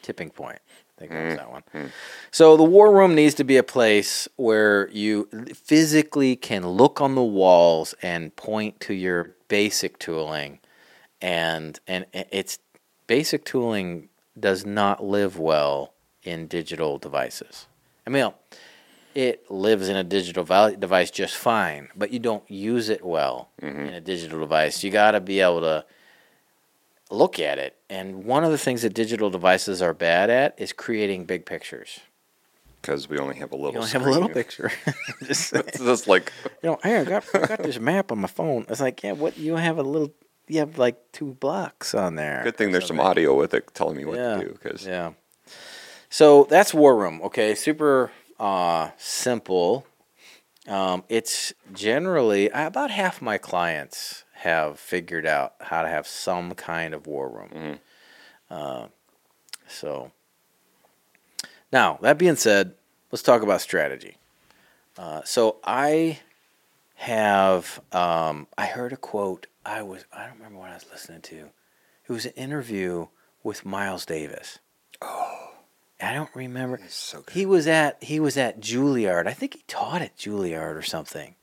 Tipping 0.00 0.30
Point. 0.30 0.60
Think 1.08 1.12
that 1.12 1.24
was 1.26 1.36
that 1.36 1.50
one. 1.50 1.62
Mm-hmm. 1.74 1.86
So 2.30 2.56
the 2.56 2.62
war 2.62 2.94
room 2.94 3.14
needs 3.14 3.34
to 3.34 3.44
be 3.44 3.56
a 3.56 3.62
place 3.62 4.28
where 4.36 4.88
you 4.90 5.28
physically 5.54 6.36
can 6.36 6.66
look 6.66 7.00
on 7.00 7.14
the 7.14 7.22
walls 7.22 7.94
and 8.02 8.34
point 8.36 8.78
to 8.80 8.94
your 8.94 9.34
basic 9.48 9.98
tooling, 9.98 10.60
and 11.20 11.80
and 11.88 12.06
it's 12.12 12.58
basic 13.06 13.44
tooling 13.44 14.08
does 14.38 14.64
not 14.64 15.02
live 15.02 15.38
well 15.38 15.92
in 16.22 16.46
digital 16.46 16.98
devices. 16.98 17.66
I 18.06 18.10
mean, 18.10 18.32
it 19.14 19.50
lives 19.50 19.88
in 19.88 19.96
a 19.96 20.04
digital 20.04 20.44
device 20.44 21.10
just 21.10 21.36
fine, 21.36 21.88
but 21.96 22.12
you 22.12 22.18
don't 22.18 22.48
use 22.50 22.88
it 22.88 23.04
well 23.04 23.50
in 23.60 23.88
a 23.88 24.00
digital 24.00 24.38
device. 24.38 24.82
You 24.84 24.90
got 24.90 25.10
to 25.12 25.20
be 25.20 25.40
able 25.40 25.60
to 25.62 25.84
look 27.12 27.38
at 27.38 27.58
it. 27.58 27.76
And 27.90 28.24
one 28.24 28.44
of 28.44 28.50
the 28.50 28.58
things 28.58 28.82
that 28.82 28.94
digital 28.94 29.30
devices 29.30 29.82
are 29.82 29.94
bad 29.94 30.30
at 30.30 30.54
is 30.58 30.72
creating 30.72 31.24
big 31.26 31.46
pictures. 31.46 32.00
Because 32.80 33.08
we 33.08 33.18
only 33.18 33.36
have 33.36 33.52
a 33.52 33.56
little. 33.56 33.72
You 33.74 33.78
only 33.78 33.90
have 33.92 34.06
a 34.06 34.10
little 34.10 34.28
picture. 34.28 34.72
Just 35.22 35.46
saying. 35.48 35.64
It's 35.68 35.78
just 35.78 36.08
like 36.08 36.32
you 36.62 36.70
know, 36.70 36.78
hey, 36.82 36.98
I 36.98 37.04
got, 37.04 37.24
I 37.34 37.46
got 37.46 37.62
this 37.62 37.78
map 37.78 38.10
on 38.10 38.18
my 38.18 38.28
phone. 38.28 38.66
It's 38.68 38.80
like, 38.80 39.02
yeah, 39.04 39.12
what? 39.12 39.38
You 39.38 39.54
have 39.54 39.78
a 39.78 39.84
little, 39.84 40.12
you 40.48 40.58
have 40.58 40.78
like 40.78 40.96
two 41.12 41.34
blocks 41.34 41.94
on 41.94 42.16
there. 42.16 42.40
good 42.42 42.56
thing 42.56 42.72
there's 42.72 42.88
some 42.88 42.98
audio 42.98 43.36
with 43.36 43.54
it 43.54 43.72
telling 43.72 43.96
me 43.96 44.04
what 44.04 44.16
Yeah. 44.18 44.36
to 44.36 44.44
do. 44.44 44.58
Because 44.60 44.84
Yeah. 44.84 45.12
So 46.10 46.44
that's 46.50 46.74
War 46.74 46.96
Room. 46.96 47.22
Okay, 47.22 47.54
super 47.54 48.10
uh, 48.40 48.90
simple. 48.98 49.86
Um, 50.68 51.04
it's 51.08 51.52
generally 51.72 52.48
about 52.50 52.90
half 52.90 53.22
my 53.22 53.38
clients 53.38 54.24
have 54.42 54.80
figured 54.80 55.24
out 55.24 55.54
how 55.60 55.82
to 55.82 55.88
have 55.88 56.04
some 56.04 56.52
kind 56.54 56.94
of 56.94 57.06
war 57.06 57.28
room. 57.28 57.78
Uh, 58.50 58.86
so 59.68 60.10
now 61.72 61.96
that 62.02 62.18
being 62.18 62.34
said, 62.34 62.74
let's 63.12 63.22
talk 63.22 63.42
about 63.42 63.60
strategy. 63.60 64.16
Uh, 64.98 65.22
so 65.24 65.58
I 65.62 66.18
have 66.94 67.80
um, 67.92 68.48
I 68.58 68.66
heard 68.66 68.92
a 68.92 68.96
quote. 68.96 69.46
I 69.64 69.82
was 69.82 70.04
I 70.12 70.26
don't 70.26 70.38
remember 70.38 70.58
what 70.58 70.70
I 70.70 70.74
was 70.74 70.86
listening 70.90 71.20
to. 71.22 71.50
It 72.08 72.12
was 72.12 72.26
an 72.26 72.32
interview 72.32 73.06
with 73.44 73.64
Miles 73.64 74.04
Davis. 74.04 74.58
Oh, 75.00 75.52
I 76.00 76.14
don't 76.14 76.34
remember. 76.34 76.80
So. 76.88 77.22
He 77.30 77.46
was 77.46 77.68
at 77.68 78.02
he 78.02 78.18
was 78.18 78.36
at 78.36 78.60
Juilliard. 78.60 79.28
I 79.28 79.34
think 79.34 79.54
he 79.54 79.62
taught 79.68 80.02
at 80.02 80.16
Juilliard 80.16 80.74
or 80.74 80.82
something. 80.82 81.36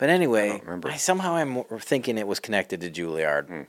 But 0.00 0.08
anyway, 0.08 0.60
remember. 0.64 0.88
I, 0.88 0.96
somehow 0.96 1.36
I'm 1.36 1.62
thinking 1.78 2.16
it 2.16 2.26
was 2.26 2.40
connected 2.40 2.80
to 2.80 2.90
Juilliard, 2.90 3.46
Hmm. 3.48 3.62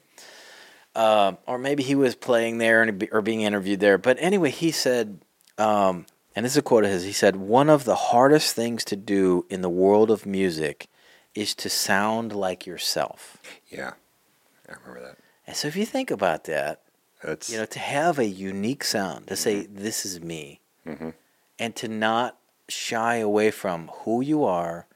Um 0.96 1.38
or 1.46 1.58
maybe 1.58 1.84
he 1.84 1.94
was 1.96 2.16
playing 2.16 2.58
there 2.58 2.82
and 2.82 3.08
or 3.12 3.22
being 3.22 3.42
interviewed 3.42 3.82
there. 3.82 3.98
But 3.98 4.18
anyway, 4.20 4.50
he 4.50 4.72
said, 4.72 5.20
um, 5.58 6.06
and 6.36 6.46
this 6.46 6.54
is 6.54 6.58
a 6.58 6.62
quote 6.62 6.86
of 6.86 6.90
his. 6.90 7.04
He 7.04 7.12
said, 7.12 7.36
"One 7.36 7.70
of 7.70 7.84
the 7.84 7.96
hardest 7.96 8.56
things 8.56 8.84
to 8.86 8.96
do 8.96 9.46
in 9.50 9.62
the 9.62 9.70
world 9.70 10.10
of 10.10 10.26
music 10.26 10.88
is 11.36 11.54
to 11.56 11.70
sound 11.70 12.34
like 12.34 12.66
yourself." 12.66 13.38
yeah, 13.70 13.92
I 14.70 14.74
remember 14.80 15.02
that. 15.08 15.18
And 15.48 15.56
so, 15.56 15.68
if 15.68 15.76
you 15.76 15.86
think 15.86 16.12
about 16.12 16.46
that, 16.46 16.82
That's 17.24 17.50
you 17.50 17.58
know, 17.58 17.66
to 17.66 17.80
have 17.80 18.20
a 18.20 18.26
unique 18.26 18.84
sound, 18.86 19.28
to 19.28 19.36
say 19.36 19.66
this 19.66 20.06
is 20.06 20.22
me, 20.22 20.62
Mhm. 20.88 21.14
and 21.60 21.76
to 21.76 21.88
not 21.90 22.38
shy 22.70 23.18
away 23.18 23.52
from 23.52 23.90
who 24.04 24.22
you 24.22 24.44
are, 24.44 24.88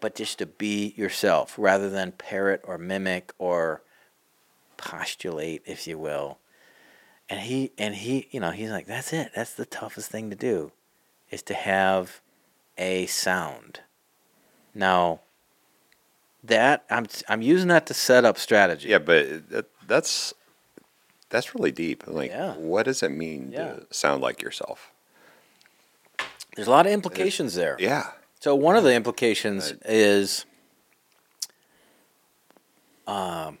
but 0.00 0.14
just 0.14 0.38
to 0.38 0.46
be 0.46 0.94
yourself 0.96 1.54
rather 1.58 1.88
than 1.90 2.12
parrot 2.12 2.60
or 2.64 2.78
mimic 2.78 3.32
or 3.38 3.82
postulate, 4.76 5.62
if 5.66 5.86
you 5.86 5.98
will. 5.98 6.38
And 7.28 7.40
he 7.40 7.72
and 7.78 7.94
he, 7.94 8.28
you 8.30 8.40
know, 8.40 8.50
he's 8.50 8.70
like, 8.70 8.86
that's 8.86 9.12
it. 9.12 9.30
That's 9.34 9.54
the 9.54 9.66
toughest 9.66 10.10
thing 10.10 10.30
to 10.30 10.36
do, 10.36 10.72
is 11.30 11.42
to 11.42 11.54
have 11.54 12.20
a 12.76 13.06
sound. 13.06 13.80
Now, 14.74 15.20
that 16.42 16.84
I'm 16.90 17.06
I'm 17.28 17.42
using 17.42 17.68
that 17.68 17.86
to 17.86 17.94
set 17.94 18.24
up 18.24 18.38
strategy. 18.38 18.88
yeah, 18.88 18.98
but 18.98 19.48
that, 19.50 19.66
that's 19.86 20.34
that's 21.28 21.54
really 21.54 21.70
deep. 21.70 22.04
Like, 22.08 22.30
Yeah. 22.30 22.54
what 22.54 22.84
does 22.86 23.02
it 23.02 23.10
mean 23.10 23.52
Yeah. 23.52 23.74
to 23.74 23.86
sound 23.90 24.22
like 24.22 24.42
yourself? 24.42 24.90
There's 26.56 26.66
a 26.66 26.70
lot 26.72 26.86
of 26.86 26.92
implications 26.92 27.54
there. 27.54 27.76
Yeah, 27.78 28.10
So 28.40 28.54
one 28.54 28.74
of 28.74 28.84
the 28.84 28.94
implications 28.94 29.74
is, 29.84 30.46
um, 33.06 33.58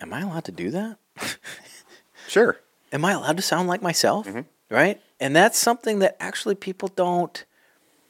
am 0.00 0.12
I 0.12 0.20
allowed 0.20 0.44
to 0.44 0.52
do 0.52 0.70
that? 0.70 0.98
sure. 2.28 2.60
Am 2.92 3.04
I 3.04 3.12
allowed 3.12 3.36
to 3.36 3.42
sound 3.42 3.66
like 3.66 3.82
myself? 3.82 4.28
Mm-hmm. 4.28 4.40
Right? 4.70 5.00
And 5.18 5.34
that's 5.34 5.58
something 5.58 5.98
that 5.98 6.16
actually 6.20 6.54
people 6.54 6.88
don't. 6.88 7.44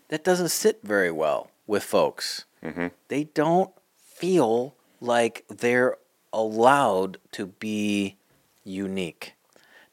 That 0.08 0.24
doesn't 0.24 0.50
sit 0.50 0.80
very 0.82 1.10
well 1.10 1.50
with 1.66 1.82
folks. 1.82 2.44
Mhm. 2.62 2.90
They 3.08 3.24
don't 3.24 3.70
feel 3.96 4.74
like 5.00 5.44
they're 5.48 5.96
allowed 6.32 7.16
to 7.32 7.46
be 7.46 8.16
unique. 8.62 9.34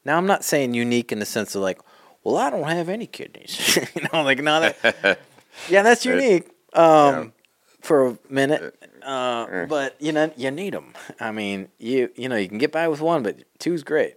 Now, 0.04 0.18
I'm 0.18 0.26
not 0.26 0.44
saying 0.44 0.74
unique 0.74 1.10
in 1.10 1.20
the 1.20 1.24
sense 1.24 1.54
of 1.54 1.62
like, 1.62 1.80
well, 2.24 2.36
I 2.36 2.50
don't 2.50 2.68
have 2.68 2.88
any 2.88 3.06
kidneys. 3.06 3.76
you 3.94 4.02
know, 4.12 4.22
like, 4.22 4.38
no, 4.42 4.60
that, 4.60 5.18
yeah, 5.68 5.82
that's 5.82 6.04
unique 6.04 6.48
um, 6.72 7.32
for 7.80 8.08
a 8.08 8.18
minute. 8.28 8.74
Uh, 9.02 9.06
Uh, 9.06 9.66
but 9.66 9.96
you 10.00 10.12
know, 10.12 10.30
you 10.36 10.50
need 10.52 10.74
them. 10.74 10.94
I 11.18 11.32
mean, 11.32 11.68
you 11.78 12.10
you 12.14 12.28
know, 12.28 12.36
you 12.36 12.48
can 12.48 12.58
get 12.58 12.70
by 12.70 12.86
with 12.86 13.00
one, 13.00 13.22
but 13.24 13.36
two's 13.58 13.82
great. 13.82 14.14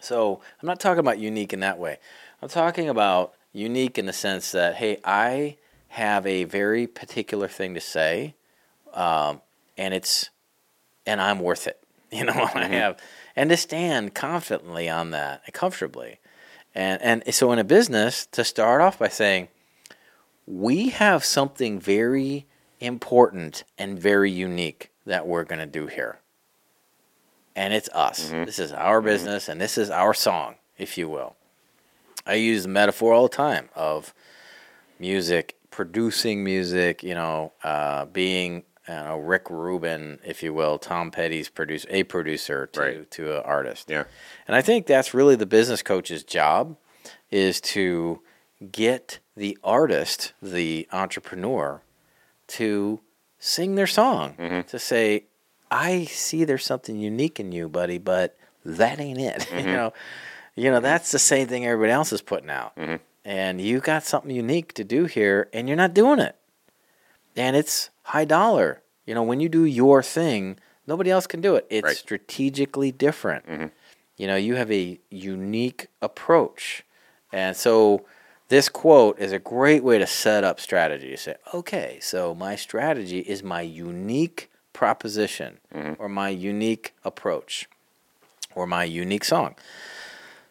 So 0.00 0.40
I'm 0.60 0.66
not 0.66 0.78
talking 0.80 1.00
about 1.00 1.18
unique 1.18 1.52
in 1.52 1.60
that 1.60 1.78
way. 1.78 1.98
I'm 2.40 2.48
talking 2.48 2.88
about 2.88 3.34
unique 3.52 3.98
in 3.98 4.06
the 4.06 4.12
sense 4.12 4.52
that 4.52 4.76
hey, 4.76 4.98
I 5.04 5.56
have 5.88 6.26
a 6.26 6.44
very 6.44 6.86
particular 6.86 7.48
thing 7.48 7.74
to 7.74 7.80
say, 7.80 8.34
um, 8.94 9.40
and 9.76 9.92
it's 9.94 10.30
and 11.06 11.20
I'm 11.20 11.40
worth 11.40 11.66
it. 11.66 11.78
You 12.12 12.26
know, 12.26 12.48
I 12.54 12.64
have 12.66 12.98
and 13.34 13.48
to 13.48 13.56
stand 13.56 14.14
confidently 14.14 14.86
on 14.86 15.12
that, 15.12 15.50
comfortably, 15.54 16.18
and 16.74 17.02
and 17.02 17.34
so 17.34 17.52
in 17.52 17.58
a 17.58 17.64
business 17.64 18.26
to 18.32 18.44
start 18.44 18.80
off 18.80 18.98
by 18.98 19.08
saying 19.08 19.48
we 20.46 20.90
have 20.90 21.24
something 21.24 21.78
very 21.78 22.46
important 22.80 23.64
and 23.78 23.98
very 23.98 24.30
unique 24.30 24.90
that 25.06 25.26
we're 25.26 25.44
going 25.44 25.60
to 25.60 25.66
do 25.66 25.86
here. 25.86 26.18
And 27.54 27.72
it's 27.72 27.88
us. 27.90 28.30
This 28.30 28.58
is 28.58 28.72
our 28.72 29.00
business 29.00 29.48
and 29.48 29.60
this 29.60 29.78
is 29.78 29.90
our 29.90 30.14
song, 30.14 30.56
if 30.78 30.98
you 30.98 31.08
will. 31.08 31.36
I 32.26 32.34
use 32.34 32.62
the 32.62 32.68
metaphor 32.68 33.12
all 33.12 33.24
the 33.24 33.36
time 33.36 33.68
of 33.74 34.14
music, 34.98 35.56
producing 35.70 36.44
music, 36.44 37.02
you 37.02 37.14
know, 37.14 37.52
uh, 37.62 38.06
being 38.06 38.62
know, 38.88 39.18
Rick 39.18 39.48
Rubin, 39.50 40.18
if 40.24 40.42
you 40.42 40.52
will, 40.52 40.78
Tom 40.78 41.10
Petty's 41.10 41.48
produce 41.48 41.86
a 41.88 42.02
producer 42.04 42.66
to 42.68 42.80
Right. 42.80 43.10
to 43.12 43.36
an 43.36 43.42
artist. 43.44 43.88
Yeah. 43.90 44.04
And 44.46 44.56
I 44.56 44.62
think 44.62 44.86
that's 44.86 45.14
really 45.14 45.36
the 45.36 45.46
business 45.46 45.82
coach's 45.82 46.24
job 46.24 46.76
is 47.30 47.60
to 47.60 48.20
get 48.70 49.18
the 49.36 49.56
artist, 49.64 50.32
the 50.42 50.86
entrepreneur, 50.92 51.82
to 52.48 53.00
sing 53.38 53.74
their 53.76 53.86
song, 53.86 54.34
Mm-hmm. 54.38 54.60
to 54.68 54.78
say, 54.78 55.24
I 55.70 56.04
see 56.04 56.44
there's 56.44 56.64
something 56.64 56.96
unique 56.98 57.40
in 57.40 57.50
you, 57.52 57.68
buddy, 57.68 57.98
but 57.98 58.36
that 58.64 59.00
ain't 59.00 59.20
it. 59.20 59.40
Mm-hmm. 59.50 59.68
you 59.68 59.74
know, 59.74 59.92
you 60.54 60.70
know, 60.70 60.80
that's 60.80 61.10
the 61.12 61.18
same 61.18 61.46
thing 61.48 61.64
everybody 61.64 61.92
else 61.92 62.12
is 62.12 62.20
putting 62.20 62.50
out. 62.50 62.76
Mm-hmm. 62.76 62.96
And 63.24 63.60
you 63.60 63.80
got 63.80 64.02
something 64.04 64.30
unique 64.30 64.74
to 64.74 64.84
do 64.84 65.04
here 65.06 65.48
and 65.52 65.66
you're 65.68 65.76
not 65.76 65.94
doing 65.94 66.18
it. 66.18 66.36
And 67.36 67.56
it's 67.56 67.90
high 68.02 68.24
dollar. 68.24 68.82
You 69.06 69.14
know, 69.14 69.22
when 69.22 69.40
you 69.40 69.48
do 69.48 69.64
your 69.64 70.02
thing, 70.02 70.58
nobody 70.86 71.10
else 71.10 71.26
can 71.26 71.40
do 71.40 71.56
it. 71.56 71.66
It's 71.70 71.84
Right. 71.84 71.96
strategically 71.96 72.92
different. 72.92 73.72
You 74.16 74.26
know, 74.26 74.36
you 74.36 74.56
have 74.56 74.70
a 74.70 75.00
unique 75.10 75.88
approach. 76.00 76.84
And 77.32 77.56
so 77.56 78.04
this 78.48 78.68
quote 78.68 79.18
is 79.18 79.32
a 79.32 79.38
great 79.38 79.82
way 79.82 79.98
to 79.98 80.06
set 80.06 80.44
up 80.44 80.60
strategy. 80.60 81.08
You 81.08 81.16
say, 81.16 81.36
okay, 81.54 81.98
so 82.00 82.34
my 82.34 82.54
strategy 82.54 83.20
is 83.20 83.42
my 83.42 83.62
unique 83.62 84.50
proposition 84.72 85.58
or 85.98 86.08
my 86.08 86.28
unique 86.28 86.94
approach 87.04 87.68
or 88.54 88.66
my 88.66 88.84
unique 88.84 89.24
song. 89.24 89.54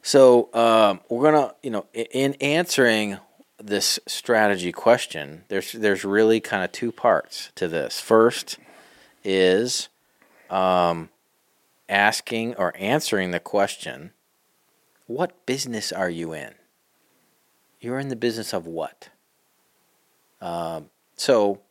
So 0.01 0.49
um, 0.53 0.99
we're 1.09 1.31
gonna, 1.31 1.53
you 1.61 1.69
know, 1.69 1.85
in 1.93 2.33
answering 2.41 3.17
this 3.63 3.99
strategy 4.07 4.71
question, 4.71 5.43
there's 5.47 5.71
there's 5.71 6.03
really 6.03 6.39
kind 6.39 6.63
of 6.63 6.71
two 6.71 6.91
parts 6.91 7.51
to 7.55 7.67
this. 7.67 7.99
First 7.99 8.57
is 9.23 9.89
um, 10.49 11.09
asking 11.89 12.55
or 12.55 12.73
answering 12.77 13.31
the 13.31 13.39
question, 13.39 14.11
what 15.07 15.45
business 15.45 15.91
are 15.91 16.09
you 16.09 16.33
in? 16.33 16.53
You're 17.79 17.99
in 17.99 18.09
the 18.09 18.15
business 18.15 18.53
of 18.53 18.65
what? 18.67 19.09
Um, 20.41 20.89
so 21.15 21.61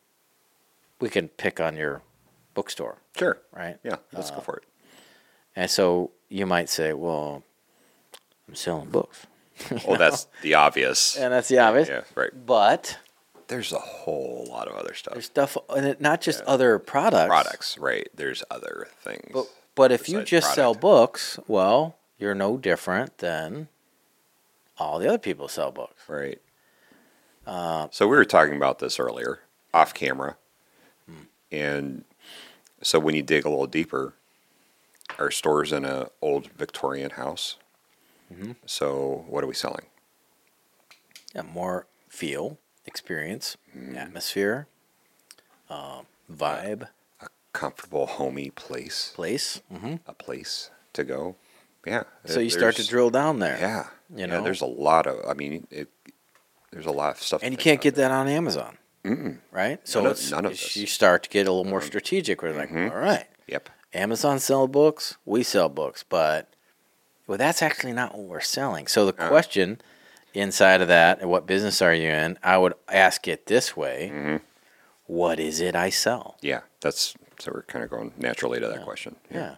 we 0.99 1.09
can 1.09 1.27
pick 1.27 1.59
on 1.59 1.75
your 1.75 2.01
bookstore, 2.53 2.97
Sure. 3.17 3.37
right? 3.53 3.77
Yeah. 3.83 3.97
Let's 4.13 4.31
Uh, 4.31 4.35
go 4.35 4.41
for 4.41 4.57
it. 4.57 4.63
And 5.55 5.69
so 5.69 6.11
you 6.29 6.45
might 6.45 6.69
say, 6.69 6.93
well, 6.93 7.43
I'm 8.47 8.55
selling 8.55 8.89
books. 8.89 9.25
Well, 9.87 9.97
that's 9.97 10.27
the 10.41 10.53
obvious. 10.55 11.17
And 11.19 11.33
that's 11.33 11.47
the 11.47 11.59
obvious. 11.59 11.87
Yeah. 11.89 12.01
Right. 12.15 12.31
But 12.45 12.97
There's 13.47 13.71
a 13.73 13.79
whole 13.79 14.45
lot 14.49 14.67
of 14.67 14.75
other 14.75 14.93
stuff. 14.93 15.13
there's 15.13 15.25
stuff, 15.25 15.57
and 15.69 15.85
it, 15.85 16.01
not 16.01 16.21
just 16.21 16.41
other 16.43 16.79
products. 16.79 17.27
products, 17.27 17.77
right? 17.77 18.07
There's 18.15 18.43
other 18.49 18.87
things. 19.03 19.29
But, 19.33 19.45
but 19.75 19.91
if 19.91 20.07
you 20.09 20.15
besides 20.19 20.29
just 20.29 20.53
sell 20.53 20.73
books, 20.73 21.39
well, 21.47 21.97
you're 22.17 22.35
no 22.35 22.57
different 22.57 23.17
than 23.19 23.67
all 24.77 24.99
the 24.99 25.07
other 25.07 25.17
people 25.17 25.47
sell 25.47 25.71
books. 25.71 26.03
Right. 26.07 26.39
Uh, 27.45 27.87
so 27.91 28.07
we 28.07 28.15
were 28.15 28.25
talking 28.25 28.55
about 28.55 28.79
this 28.79 28.99
earlier, 28.99 29.39
off 29.73 29.93
camera, 29.93 30.37
Hmm. 31.07 31.23
and 31.51 32.03
so 32.83 32.99
when 32.99 33.15
you 33.15 33.23
dig 33.23 33.45
a 33.45 33.49
little 33.49 33.67
deeper, 33.67 34.13
our 35.19 35.31
store's 35.31 35.71
in 35.73 35.83
an 35.85 36.07
old 36.21 36.47
Victorian 36.51 37.11
house. 37.11 37.57
Mm-hmm. 38.31 38.51
So 38.65 39.25
what 39.27 39.43
are 39.43 39.47
we 39.47 39.53
selling? 39.53 39.85
yeah, 41.35 41.43
more 41.43 41.87
feel, 42.09 42.57
experience, 42.85 43.57
Mm. 43.77 43.95
atmosphere, 43.95 44.67
um, 45.69 46.05
vibe, 46.31 46.89
A 47.21 47.27
Comfortable, 47.53 48.05
homey 48.05 48.49
place, 48.49 49.11
place. 49.15 49.61
hmm 49.69 49.95
a 50.07 50.13
place 50.13 50.71
to 50.93 51.03
go. 51.03 51.35
Yeah. 51.85 52.03
So 52.25 52.39
you 52.39 52.49
start 52.49 52.75
to 52.77 52.87
drill 52.87 53.09
down 53.09 53.39
there. 53.39 53.57
Yeah. 53.59 53.87
you 54.09 54.19
yeah, 54.19 54.25
know? 54.27 54.43
there's 54.43 54.61
a 54.61 54.65
lot 54.65 55.07
of. 55.07 55.25
I 55.27 55.33
mean, 55.33 55.67
it. 55.71 55.87
There's 56.71 56.85
a 56.85 56.91
lot 56.91 57.15
of 57.15 57.21
stuff. 57.23 57.41
and 57.43 57.51
you 57.53 57.57
can't 57.57 57.81
get 57.81 57.95
there. 57.95 58.07
that 58.09 58.13
on 58.15 58.27
Amazon, 58.29 58.77
Mm-mm. 59.03 59.39
right? 59.51 59.85
So 59.87 60.01
None 60.01 60.11
of- 60.11 60.31
none 60.31 60.45
of 60.45 60.51
this. 60.51 60.61
Mm-hmm. 60.69 60.79
you 60.81 60.87
start 60.87 61.23
to 61.23 61.29
get 61.29 61.47
a 61.47 61.51
little 61.51 61.69
more 61.69 61.81
strategic. 61.81 62.41
Where 62.41 62.53
like, 62.53 62.71
all 62.71 62.97
right, 62.99 63.27
Yep. 63.47 63.69
Amazon 63.93 64.39
sell 64.39 64.67
books, 64.67 65.17
we 65.25 65.43
sell 65.43 65.67
books, 65.69 66.03
but 66.07 66.53
well, 67.31 67.37
that's 67.37 67.61
actually 67.61 67.93
not 67.93 68.13
what 68.13 68.27
we're 68.27 68.41
selling. 68.41 68.87
So 68.87 69.05
the 69.05 69.13
question 69.13 69.79
inside 70.33 70.81
of 70.81 70.89
that, 70.89 71.25
what 71.25 71.47
business 71.47 71.81
are 71.81 71.93
you 71.93 72.09
in? 72.09 72.37
I 72.43 72.57
would 72.57 72.73
ask 72.89 73.25
it 73.25 73.45
this 73.45 73.77
way: 73.77 74.11
Mm-hmm. 74.13 74.35
What 75.05 75.39
is 75.39 75.61
it 75.61 75.73
I 75.73 75.91
sell? 75.91 76.35
Yeah. 76.41 76.59
That's 76.81 77.15
so 77.39 77.53
we're 77.55 77.61
kind 77.61 77.85
of 77.85 77.89
going 77.89 78.11
naturally 78.17 78.59
to 78.59 78.67
that 78.67 78.83
question. 78.83 79.15
Yeah. 79.33 79.55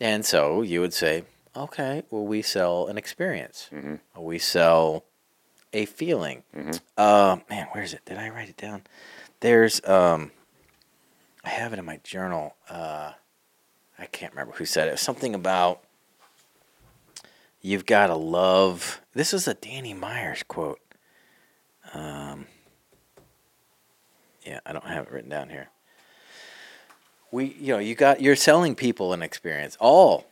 And 0.00 0.24
so 0.24 0.62
you 0.62 0.80
would 0.80 0.94
say, 0.94 1.24
okay, 1.56 2.04
well, 2.08 2.24
we 2.24 2.40
sell 2.40 2.86
an 2.86 2.96
experience. 2.96 3.68
Mm-hmm. 3.72 4.22
We 4.22 4.38
sell 4.38 5.02
a 5.72 5.86
feeling. 5.86 6.44
Uh, 6.96 7.38
man, 7.50 7.66
where 7.72 7.82
is 7.82 7.94
it? 7.94 8.04
Did 8.04 8.18
I 8.18 8.28
write 8.28 8.48
it 8.48 8.56
down? 8.56 8.82
There's, 9.40 9.84
um, 9.88 10.30
I 11.44 11.48
have 11.48 11.72
it 11.72 11.80
in 11.80 11.84
my 11.84 11.98
journal. 12.04 12.54
Uh, 12.70 13.14
I 13.98 14.06
can't 14.06 14.32
remember 14.32 14.52
who 14.54 14.64
said 14.64 14.86
it. 14.86 15.00
Something 15.00 15.34
about 15.34 15.82
you've 17.62 17.86
got 17.86 18.08
to 18.08 18.14
love. 18.16 19.00
This 19.14 19.32
is 19.32 19.48
a 19.48 19.54
Danny 19.54 19.94
Meyers 19.94 20.42
quote. 20.46 20.80
Um, 21.94 22.46
yeah, 24.44 24.60
I 24.66 24.72
don't 24.72 24.84
have 24.86 25.06
it 25.06 25.12
written 25.12 25.30
down 25.30 25.48
here 25.50 25.68
we 27.30 27.46
you 27.58 27.72
know 27.72 27.78
you 27.78 27.94
got 27.94 28.20
you're 28.20 28.36
selling 28.36 28.74
people 28.74 29.12
an 29.14 29.22
experience 29.22 29.76
all 29.80 30.26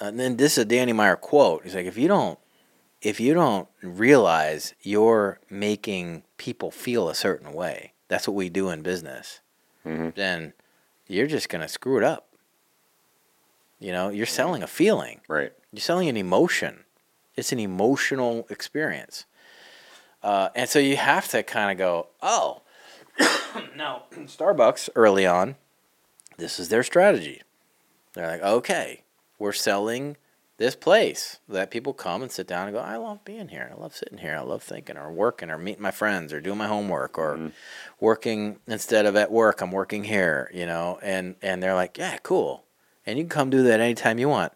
and 0.00 0.18
then 0.20 0.36
this 0.36 0.52
is 0.52 0.58
a 0.58 0.64
danny 0.64 0.92
meyer 0.92 1.16
quote 1.16 1.62
he's 1.64 1.74
like 1.74 1.86
if 1.86 1.98
you 1.98 2.06
don't 2.06 2.38
if 3.02 3.18
you 3.18 3.34
don't 3.34 3.66
realize 3.82 4.72
you're 4.82 5.40
making 5.50 6.22
people 6.38 6.70
feel 6.70 7.08
a 7.08 7.14
certain 7.16 7.52
way 7.52 7.92
that's 8.08 8.28
what 8.28 8.34
we 8.36 8.48
do 8.48 8.68
in 8.70 8.80
business 8.82 9.40
Mhm. 9.84 10.14
then 10.14 10.52
you're 11.08 11.26
just 11.26 11.48
going 11.48 11.62
to 11.62 11.68
screw 11.68 11.98
it 11.98 12.04
up 12.04 12.28
you 13.80 13.90
know 13.90 14.08
you're 14.10 14.24
selling 14.26 14.62
a 14.62 14.68
feeling 14.68 15.20
Right. 15.28 15.52
You're 15.76 15.82
selling 15.82 16.08
an 16.08 16.16
emotion. 16.16 16.84
It's 17.34 17.52
an 17.52 17.58
emotional 17.58 18.46
experience. 18.48 19.26
Uh, 20.22 20.48
and 20.54 20.68
so 20.70 20.78
you 20.78 20.96
have 20.96 21.28
to 21.28 21.42
kind 21.42 21.70
of 21.70 21.78
go, 21.78 22.08
oh, 22.22 22.62
now 23.76 24.04
Starbucks 24.12 24.88
early 24.94 25.26
on, 25.26 25.56
this 26.38 26.58
is 26.58 26.70
their 26.70 26.82
strategy. 26.82 27.42
They're 28.14 28.26
like, 28.26 28.42
okay, 28.42 29.02
we're 29.38 29.52
selling 29.52 30.16
this 30.56 30.74
place 30.74 31.40
that 31.46 31.70
people 31.70 31.92
come 31.92 32.22
and 32.22 32.32
sit 32.32 32.46
down 32.46 32.68
and 32.68 32.74
go, 32.74 32.80
I 32.80 32.96
love 32.96 33.22
being 33.26 33.48
here. 33.48 33.70
I 33.70 33.78
love 33.78 33.94
sitting 33.94 34.18
here. 34.18 34.34
I 34.34 34.40
love 34.40 34.62
thinking 34.62 34.96
or 34.96 35.12
working 35.12 35.50
or 35.50 35.58
meeting 35.58 35.82
my 35.82 35.90
friends 35.90 36.32
or 36.32 36.40
doing 36.40 36.56
my 36.56 36.68
homework 36.68 37.18
or 37.18 37.52
working 38.00 38.60
instead 38.66 39.04
of 39.04 39.14
at 39.16 39.30
work, 39.30 39.60
I'm 39.60 39.70
working 39.70 40.04
here, 40.04 40.50
you 40.54 40.64
know, 40.64 40.98
and, 41.02 41.36
and 41.42 41.62
they're 41.62 41.74
like, 41.74 41.98
yeah, 41.98 42.16
cool. 42.22 42.64
And 43.04 43.18
you 43.18 43.24
can 43.24 43.28
come 43.28 43.50
do 43.50 43.62
that 43.64 43.80
anytime 43.80 44.18
you 44.18 44.30
want. 44.30 44.54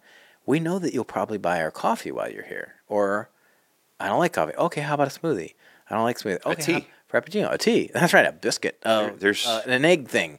We 0.50 0.58
know 0.60 0.78
that 0.80 0.92
you'll 0.92 1.04
probably 1.04 1.38
buy 1.38 1.62
our 1.62 1.70
coffee 1.70 2.10
while 2.12 2.30
you're 2.30 2.44
here. 2.44 2.74
Or 2.88 3.30
I 4.00 4.08
don't 4.08 4.18
like 4.18 4.32
coffee. 4.32 4.54
Okay, 4.56 4.80
how 4.80 4.94
about 4.94 5.06
a 5.14 5.18
smoothie? 5.18 5.54
I 5.88 5.94
don't 5.94 6.04
like 6.04 6.18
smoothie. 6.18 6.44
Okay, 6.44 6.62
tea. 6.62 6.72
how- 6.72 6.86
Frappuccino, 7.20 7.52
a 7.52 7.58
tea. 7.58 7.90
That's 7.94 8.12
right, 8.12 8.26
a 8.26 8.32
biscuit. 8.32 8.78
Uh, 8.84 9.02
There- 9.02 9.14
there's- 9.16 9.46
uh, 9.46 9.62
an 9.66 9.84
egg 9.84 10.08
thing, 10.08 10.38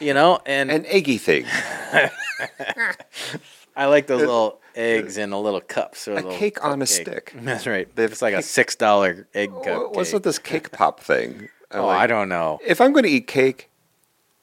you 0.00 0.14
know. 0.14 0.38
And, 0.46 0.70
An 0.70 0.84
eggy 0.86 1.18
thing. 1.18 1.44
I 3.76 3.86
like 3.86 4.06
those 4.08 4.20
little 4.20 4.60
eggs 4.74 5.18
in 5.18 5.30
the 5.30 5.38
little 5.38 5.60
cups. 5.60 6.08
Or 6.08 6.14
A 6.14 6.22
cake 6.22 6.64
on 6.64 6.80
a 6.82 6.84
cupcake. 6.84 6.88
stick. 6.88 7.32
That's 7.36 7.66
right. 7.66 7.88
It's 7.96 8.22
like 8.22 8.34
a 8.34 8.42
six 8.42 8.74
dollar 8.76 9.28
egg 9.34 9.50
cupcake. 9.50 9.94
What's 9.94 10.12
with 10.12 10.22
this 10.24 10.38
cake 10.38 10.72
pop 10.72 11.00
thing? 11.00 11.48
I'm 11.70 11.80
Oh, 11.82 11.86
like, 11.86 11.98
I 12.00 12.06
don't 12.06 12.28
know. 12.28 12.58
If 12.66 12.80
I'm 12.80 12.92
going 12.92 13.04
to 13.04 13.10
eat 13.10 13.26
cake, 13.26 13.70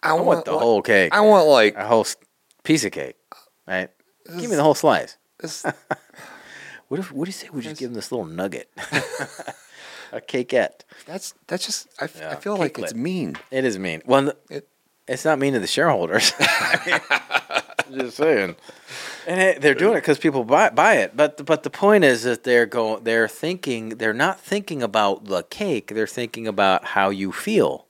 I, 0.03 0.09
I 0.09 0.13
want, 0.13 0.25
want 0.25 0.45
the 0.45 0.51
like- 0.53 0.61
whole 0.61 0.81
cake. 0.81 1.13
I 1.13 1.21
want 1.21 1.47
like 1.47 1.75
a 1.75 1.85
whole 1.87 2.05
piece 2.63 2.85
of 2.85 2.91
cake, 2.91 3.15
right? 3.67 3.89
Give 4.27 4.49
me 4.49 4.55
the 4.55 4.63
whole 4.63 4.75
slice. 4.75 5.17
this. 5.39 5.65
What 6.87 6.99
if? 6.99 7.11
What 7.11 7.25
do 7.25 7.29
you 7.29 7.33
say? 7.33 7.49
We 7.51 7.61
just 7.63 7.79
give 7.79 7.89
him 7.89 7.95
this 7.95 8.11
little 8.11 8.27
nugget, 8.27 8.69
a 10.11 10.21
cakeette. 10.21 10.83
That's 11.07 11.33
that's 11.47 11.65
just. 11.65 11.87
I, 11.99 12.03
f- 12.05 12.17
I 12.17 12.19
Yeah, 12.19 12.35
feel 12.35 12.57
like 12.57 12.77
it's 12.77 12.93
mean. 12.93 13.37
It 13.49 13.65
is 13.65 13.79
mean. 13.79 14.03
Well, 14.05 14.33
It- 14.51 14.67
it's 15.07 15.25
not 15.25 15.39
mean 15.39 15.53
to 15.53 15.59
the 15.59 15.65
shareholders. 15.67 16.31
I 16.39 17.01
mean, 17.89 17.99
just 17.99 18.17
saying. 18.17 18.55
And 19.27 19.41
it, 19.41 19.61
they're 19.61 19.73
doing 19.73 19.93
it 19.93 20.01
because 20.01 20.19
people 20.19 20.43
buy 20.43 20.69
buy 20.69 20.97
it. 20.97 21.17
But 21.17 21.43
but 21.43 21.63
the 21.63 21.71
point 21.71 22.03
is 22.03 22.21
that 22.21 22.43
they're 22.43 22.67
going. 22.67 23.03
They're 23.03 23.27
thinking. 23.27 23.89
They're 23.97 24.13
not 24.13 24.39
thinking 24.39 24.83
about 24.83 25.25
the 25.25 25.41
cake. 25.41 25.87
They're 25.87 26.05
thinking 26.05 26.47
about 26.47 26.85
how 26.85 27.09
you 27.09 27.31
feel. 27.31 27.87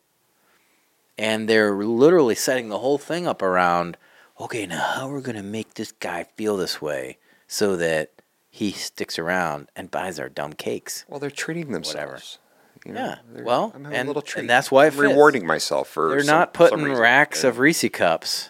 And 1.18 1.50
they're 1.50 1.76
literally 1.76 2.36
setting 2.36 2.70
the 2.70 2.80
whole 2.80 2.98
thing 2.98 3.28
up 3.28 3.42
around. 3.42 3.98
Okay, 4.40 4.66
now 4.66 4.80
how 4.96 5.10
are 5.10 5.14
we're 5.14 5.22
gonna 5.22 5.44
make 5.44 5.76
this 5.76 5.92
guy 5.94 6.24
feel 6.36 6.58
this 6.58 6.82
way 6.82 7.18
so 7.48 7.76
that 7.78 8.12
he 8.50 8.72
sticks 8.72 9.18
around 9.20 9.70
and 9.76 9.92
buys 9.92 10.20
our 10.20 10.30
dumb 10.30 10.54
cakes. 10.54 11.06
Well, 11.08 11.20
they're 11.20 11.30
treating 11.32 11.72
themselves. 11.72 12.40
Whatever. 12.86 12.86
You 12.86 12.94
know, 12.94 13.16
Yeah. 13.36 13.44
Well, 13.44 13.72
I'm 13.76 13.84
having 13.86 13.98
and- 14.00 14.10
a 14.10 14.12
little 14.14 14.40
and 14.40 14.50
that's 14.50 14.72
why 14.72 14.86
I'm 14.88 14.98
rewarding 14.98 15.46
myself 15.48 15.90
for. 15.90 16.10
They're 16.10 16.20
some- 16.22 16.28
not 16.38 16.54
putting 16.54 16.94
racks 16.94 17.44
Yeah. 17.44 17.50
of 17.50 17.60
Reese 17.60 17.86
cups, 17.92 18.50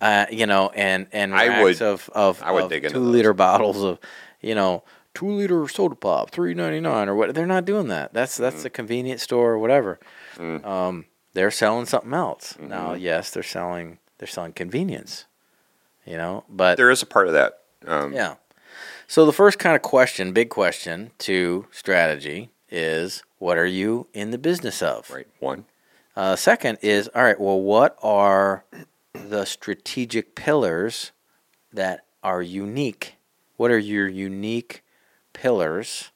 uh, 0.00 0.26
you 0.30 0.46
know, 0.46 0.70
and 0.74 1.06
and 1.12 1.34
I 1.34 1.48
racks 1.48 1.62
would- 1.62 1.82
of 1.82 2.10
of, 2.14 2.42
I 2.42 2.52
would 2.52 2.64
of 2.64 2.70
dig 2.70 2.82
two 2.84 2.90
those. 2.90 3.02
liter 3.08 3.32
bottles 3.32 3.82
of, 3.82 3.98
you 4.40 4.54
know, 4.54 4.84
two 5.14 5.30
liter 5.30 5.66
soda 5.68 5.94
pop, 5.96 6.30
three 6.30 6.54
ninety 6.54 6.80
nine 6.80 7.08
or 7.08 7.14
what. 7.14 7.34
They're 7.34 7.46
not 7.46 7.64
doing 7.64 7.88
that. 7.88 8.12
That's 8.14 8.36
that's 8.36 8.56
Mm. 8.60 8.62
the 8.64 8.70
convenience 8.70 9.22
store 9.22 9.52
or 9.52 9.58
whatever. 9.58 9.98
Um, 10.38 11.06
they're 11.32 11.50
selling 11.50 11.86
something 11.86 12.12
else 12.14 12.52
Mm-hmm. 12.54 12.68
now. 12.68 12.94
Yes, 12.94 13.30
they're 13.30 13.42
selling 13.42 13.98
they're 14.18 14.28
selling 14.28 14.52
convenience, 14.52 15.26
you 16.06 16.16
know, 16.16 16.44
but 16.48 16.76
There 16.76 16.90
is 16.90 17.02
a 17.02 17.06
part 17.06 17.26
of 17.26 17.32
that. 17.34 17.60
Um, 17.86 18.12
yeah. 18.12 18.34
So 19.06 19.26
the 19.26 19.32
first 19.32 19.58
kind 19.58 19.76
of 19.76 19.82
question, 19.82 20.32
big 20.32 20.48
question 20.48 21.10
to 21.18 21.66
strategy 21.70 22.50
is 22.70 23.22
what 23.38 23.58
are 23.58 23.66
you 23.66 24.06
in 24.14 24.30
the 24.30 24.38
business 24.38 24.82
of? 24.82 25.10
Right. 25.10 25.26
One. 25.40 25.66
Uh, 26.16 26.36
second 26.36 26.78
is 26.80 27.08
all 27.14 27.22
right. 27.22 27.38
Well, 27.38 27.60
what 27.60 27.96
are 28.02 28.64
the 29.12 29.44
strategic 29.44 30.34
pillars 30.34 31.12
that 31.72 32.04
are 32.22 32.40
unique? 32.40 33.16
What 33.56 33.70
are 33.70 33.78
your 33.78 34.08
unique 34.08 34.82
pillars 35.32 36.10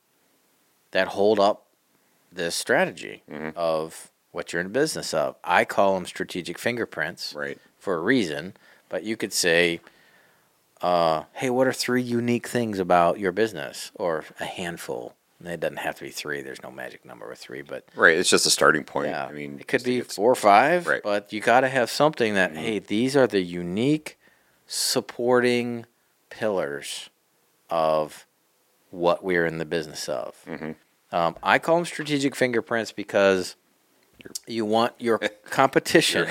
that 0.93 1.09
hold 1.09 1.39
up 1.39 1.67
this 2.33 2.55
strategy 2.55 3.23
Mm-hmm. 3.31 3.51
of 3.57 4.11
what 4.31 4.53
you're 4.53 4.63
in 4.63 4.69
business 4.71 5.13
of? 5.13 5.37
I 5.45 5.65
call 5.65 5.95
them 5.95 6.07
strategic 6.07 6.59
fingerprints 6.59 7.35
Right. 7.35 7.59
For 7.79 7.95
a 7.95 8.01
reason, 8.01 8.55
but 8.89 9.03
you 9.05 9.17
could 9.17 9.33
say, 9.33 9.81
uh, 10.83 11.25
"Hey, 11.35 11.51
what 11.51 11.67
are 11.67 11.73
three 11.73 12.03
unique 12.03 12.47
things 12.49 12.79
about 12.79 13.19
your 13.19 13.33
business?" 13.33 13.91
Or 13.95 14.25
a 14.41 14.45
handful. 14.45 15.15
And 15.41 15.49
It 15.49 15.61
doesn't 15.61 15.77
have 15.79 15.95
to 15.97 16.03
be 16.05 16.11
three. 16.11 16.43
There's 16.43 16.63
no 16.65 16.71
magic 16.73 17.05
number 17.05 17.29
with 17.29 17.39
three, 17.39 17.63
but 17.63 17.85
Right. 17.95 18.17
It's 18.17 18.29
just 18.31 18.45
a 18.47 18.51
starting 18.51 18.83
point. 18.85 19.11
yeah, 19.11 19.25
I 19.27 19.31
mean, 19.33 19.59
it 19.61 19.69
could 19.69 19.85
be 19.85 20.01
four 20.01 20.33
or 20.33 20.35
five, 20.35 20.87
Right. 20.89 20.99
Mm-hmm. 21.01 21.09
but 21.09 21.33
you 21.33 21.41
got 21.41 21.61
to 21.61 21.69
have 21.69 21.91
something 21.91 22.35
that 22.35 22.57
hey, 22.57 22.81
these 22.81 23.17
are 23.17 23.27
the 23.29 23.41
unique 23.41 24.19
supporting 24.67 25.87
pillars 26.31 27.09
of 27.71 28.27
what 28.91 29.23
we're 29.23 29.47
in 29.47 29.59
the 29.59 29.65
business 29.65 30.09
of. 30.09 30.35
Mhm. 30.47 30.75
Um, 31.13 31.37
I 31.43 31.59
call 31.59 31.77
them 31.77 31.85
strategic 31.85 32.35
fingerprints 32.35 32.91
because 32.93 33.55
you 34.47 34.65
want 34.65 34.93
your 34.99 35.19
competition. 35.51 36.27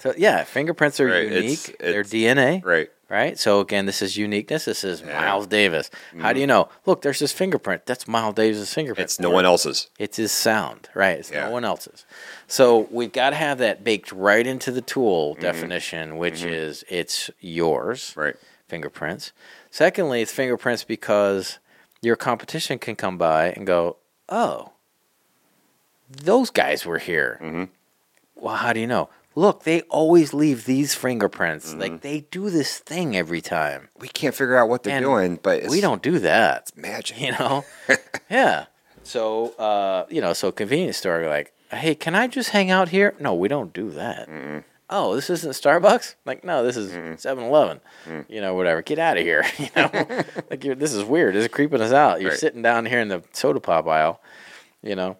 to, 0.00 0.14
yeah, 0.18 0.44
fingerprints 0.44 1.00
are 1.00 1.06
Right, 1.06 1.24
it's- 1.26 1.42
unique. 1.68 1.76
They're 1.80 2.02
DNA, 2.04 2.64
Right. 2.64 2.90
right? 3.08 3.38
So 3.38 3.60
again, 3.60 3.86
this 3.86 4.02
is 4.02 4.16
uniqueness. 4.16 4.64
This 4.66 4.84
is 4.84 5.00
Yeah. 5.00 5.18
Miles 5.20 5.46
Davis. 5.46 5.90
How 6.20 6.32
do 6.32 6.40
you 6.40 6.46
know? 6.46 6.68
Look, 6.86 7.02
there's 7.02 7.18
this 7.18 7.32
fingerprint. 7.32 7.86
That's 7.86 8.06
Miles 8.08 8.34
Davis' 8.34 8.72
fingerprint. 8.72 9.04
It's 9.04 9.18
no 9.20 9.30
one 9.30 9.44
else's. 9.44 9.88
it's 9.98 10.16
his 10.16 10.32
sound, 10.32 10.88
right? 10.94 11.18
It's 11.18 11.30
Yeah. 11.30 11.46
no 11.46 11.50
one 11.50 11.64
else's. 11.64 12.04
So 12.46 12.88
we've 12.90 13.12
got 13.12 13.30
to 13.30 13.36
have 13.36 13.58
that 13.58 13.82
baked 13.84 14.12
right 14.12 14.46
into 14.46 14.70
the 14.70 14.80
tool 14.82 15.32
Mm-hmm. 15.34 15.42
definition, 15.42 16.16
which 16.18 16.42
is 16.42 16.84
it's 16.88 17.30
yours, 17.40 18.12
Right. 18.16 18.36
fingerprints. 18.68 19.32
Secondly, 19.70 20.22
it's 20.22 20.32
fingerprints 20.32 20.84
because 20.84 21.58
your 22.00 22.16
competition 22.16 22.78
can 22.78 22.94
come 22.96 23.18
by 23.18 23.48
and 23.50 23.66
go, 23.66 23.96
oh, 24.28 24.72
those 26.10 26.50
guys 26.50 26.84
were 26.86 26.98
here. 26.98 27.38
Mhm. 27.42 27.68
Well, 28.36 28.56
how 28.56 28.72
do 28.72 28.80
you 28.80 28.86
know? 28.86 29.08
Look, 29.34 29.62
they 29.64 29.82
always 29.82 30.34
leave 30.34 30.64
these 30.64 30.94
fingerprints. 30.94 31.70
Mm-hmm. 31.70 31.80
Like 31.80 32.00
they 32.00 32.20
do 32.30 32.50
this 32.50 32.78
thing 32.78 33.16
every 33.16 33.40
time. 33.40 33.88
We 33.98 34.08
can't 34.08 34.34
figure 34.34 34.56
out 34.56 34.68
what 34.68 34.82
they're 34.82 34.96
And 34.96 35.04
doing, 35.04 35.38
but 35.42 35.58
it's, 35.64 35.70
we 35.70 35.80
don't 35.80 36.02
do 36.02 36.18
that 36.20 36.62
It's 36.62 36.76
magic. 36.76 37.20
you 37.20 37.32
know 37.32 37.64
yeah 38.30 38.66
so 39.04 39.50
uh 39.56 40.04
you 40.10 40.20
know 40.20 40.32
so 40.34 40.52
convenience 40.52 40.98
store 40.98 41.26
like 41.28 41.54
hey 41.70 41.94
can 41.94 42.14
i 42.14 42.26
just 42.26 42.50
hang 42.50 42.70
out 42.70 42.88
here 42.90 43.14
no 43.18 43.32
we 43.34 43.48
don't 43.48 43.72
do 43.72 43.90
that 43.90 44.28
oh 44.90 45.14
this 45.14 45.30
isn't 45.30 45.52
starbucks 45.52 46.14
like 46.26 46.44
no 46.44 46.62
this 46.62 46.76
is 46.76 46.90
7-eleven 46.92 47.80
Mm. 48.06 48.24
you 48.28 48.40
know 48.42 48.54
whatever 48.54 48.82
get 48.82 48.98
out 48.98 49.16
of 49.16 49.22
here 49.22 49.44
you 49.58 49.68
know 49.76 49.90
like 50.50 50.62
you're, 50.64 50.74
this 50.74 50.92
is 50.92 51.04
weird 51.04 51.34
this 51.34 51.42
is 51.44 51.48
creeping 51.48 51.80
us 51.80 51.92
out 51.92 52.20
you're 52.20 52.30
Right. 52.30 52.38
sitting 52.38 52.60
down 52.60 52.84
here 52.86 53.00
in 53.00 53.08
the 53.08 53.22
soda 53.32 53.60
pop 53.60 53.86
aisle 53.86 54.20
you 54.82 54.94
know 54.96 55.16